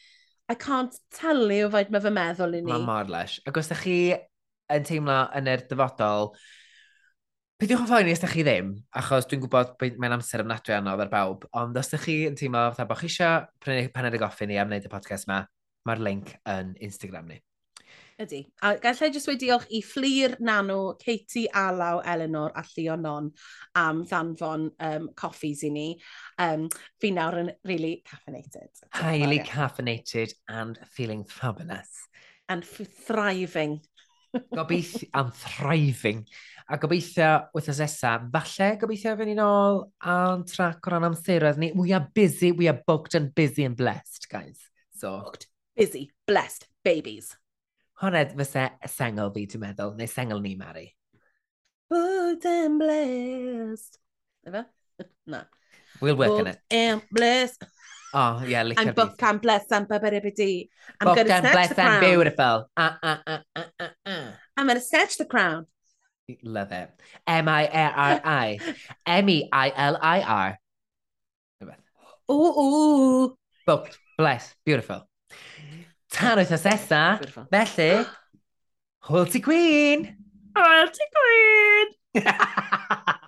I 0.49 0.57
can't 0.57 0.95
tell 1.13 1.49
you 1.53 1.69
faint 1.73 1.91
mae 1.93 2.01
fy 2.03 2.13
meddwl 2.13 2.57
i 2.57 2.63
ni. 2.63 2.71
Mae 2.71 2.85
mor 2.85 3.11
leis. 3.13 3.37
Ac 3.45 3.61
os 3.61 3.69
ydych 3.69 3.85
chi 3.85 3.99
yn 4.73 4.89
teimlo 4.89 5.19
yn 5.37 5.49
yr 5.53 5.65
dyfodol, 5.69 6.33
Peidiwch 7.59 7.81
yn 7.83 7.89
poeni 7.89 8.13
os 8.15 8.21
ydych 8.21 8.33
chi 8.37 8.43
ddim, 8.47 8.67
achos 8.95 9.25
dwi'n 9.27 9.41
gwybod 9.43 9.73
mae'n 9.99 10.13
amser 10.15 10.45
ymnadwy 10.45 10.77
anodd 10.77 11.01
ar 11.03 11.09
bawb, 11.11 11.41
ond 11.59 11.75
os 11.75 11.89
ydych 11.89 12.05
chi 12.05 12.13
yn 12.29 12.37
teimlo 12.39 12.61
fatha 12.69 12.85
bod 12.87 13.01
chi 13.01 13.09
eisiau 13.09 13.49
prynu 13.59 13.89
paned 13.91 14.15
y 14.15 14.21
goffi 14.21 14.47
ni 14.47 14.55
am 14.61 14.69
wneud 14.71 14.87
y 14.87 14.91
podcast 14.93 15.27
yma, 15.27 15.41
mae'r 15.87 16.03
link 16.03 16.33
yn 16.49 16.75
Instagram 16.83 17.29
ni. 17.31 17.39
Ydy. 18.19 18.41
A 18.67 18.73
gallai 18.83 19.07
jyst 19.15 19.29
wedi 19.29 19.47
diolch 19.47 19.69
i 19.71 19.79
Fflir 19.85 20.33
Nano, 20.43 20.95
Katie 20.99 21.47
Alaw, 21.55 22.01
Eleanor 22.03 22.51
a 22.51 22.63
Llio 22.67 22.97
Non 22.99 23.29
am 23.79 24.01
ddanfon 24.07 24.65
um, 24.83 25.07
coffees 25.15 25.63
i 25.63 25.69
ni. 25.71 25.85
Um, 26.37 26.67
fi 26.99 27.13
nawr 27.15 27.39
yn 27.39 27.51
really 27.63 28.01
caffeinated. 28.03 28.83
Highly 28.91 29.39
caffeinated 29.47 30.35
and 30.49 30.79
feeling 30.91 31.23
fabulous. 31.23 32.09
And 32.49 32.65
thriving. 32.65 33.79
gobeithio 34.53 35.07
am 35.13 35.31
thriving. 35.31 36.25
A 36.69 36.77
gobeithio 36.77 37.29
wythnos 37.55 37.79
nesaf, 37.81 38.27
falle 38.33 38.73
gobeithio 38.81 39.15
fe 39.15 39.29
un 39.31 39.45
ôl 39.45 39.79
a'n 40.15 40.43
trac 40.49 40.83
o 40.83 40.91
ran 40.91 41.07
amseroedd 41.07 41.61
ni. 41.61 41.71
We 41.71 41.95
are 41.95 42.11
busy, 42.13 42.51
we 42.51 42.67
are 42.67 42.83
booked 42.85 43.15
and 43.15 43.31
busy 43.33 43.63
and 43.63 43.79
blessed, 43.79 44.27
guys. 44.29 44.59
So, 44.99 45.15
booked 45.23 45.48
busy, 45.79 46.11
blessed, 46.27 46.67
babies. 46.83 47.35
hwnna 47.99 48.25
fysa 48.35 48.65
sengl 48.87 49.31
fi, 49.35 49.45
dwi'n 49.47 49.63
meddwl, 49.63 49.95
neu 49.99 50.07
sengl 50.11 50.41
ni, 50.43 50.53
Mari. 50.59 50.85
Booked 51.91 52.45
and 52.47 52.79
blessed. 52.79 53.97
Efe? 54.47 54.65
Na. 55.33 55.43
We'll 56.01 56.15
work 56.19 56.31
on 56.31 56.47
it. 56.47 56.59
And 56.71 57.01
blessed. 57.11 57.63
Oh, 58.13 58.43
yeah, 58.43 58.63
licio 58.63 58.87
I'm 58.87 58.93
booked 58.93 59.23
and 59.23 59.41
blessed 59.41 59.71
and 59.71 59.87
babidi. 59.87 60.69
I'm 60.99 61.15
gonna 61.15 61.21
and 61.21 61.27
snatch 61.27 61.53
blessed 61.53 61.75
the 61.75 61.81
and 61.81 61.89
crown. 61.89 62.03
beautiful. 62.11 62.69
Uh, 62.75 62.93
uh, 63.03 63.17
uh, 63.27 63.39
uh, 63.55 63.63
uh, 63.79 63.87
uh. 64.05 64.31
I'm 64.57 64.67
gonna 64.67 64.81
snatch 64.81 65.17
the 65.17 65.25
crown. 65.25 65.67
Love 66.43 66.71
it. 66.71 66.91
M-I-R-I. 67.27 68.59
M-E-I-L-I-R. 69.05 70.59
Ooh, 72.31 72.33
ooh. 72.33 73.37
Booked, 73.65 73.97
blessed, 74.17 74.55
beautiful. 74.63 75.08
Tan 76.11 76.37
wythnos 76.41 76.65
nesa, 76.65 77.03
felly, 77.51 78.05
Hwyl 79.09 79.29
ti 79.31 79.39
Gwyn! 79.45 80.07
Hwyl 80.57 80.91
ti 80.95 81.05
Gwyn! 81.15 81.95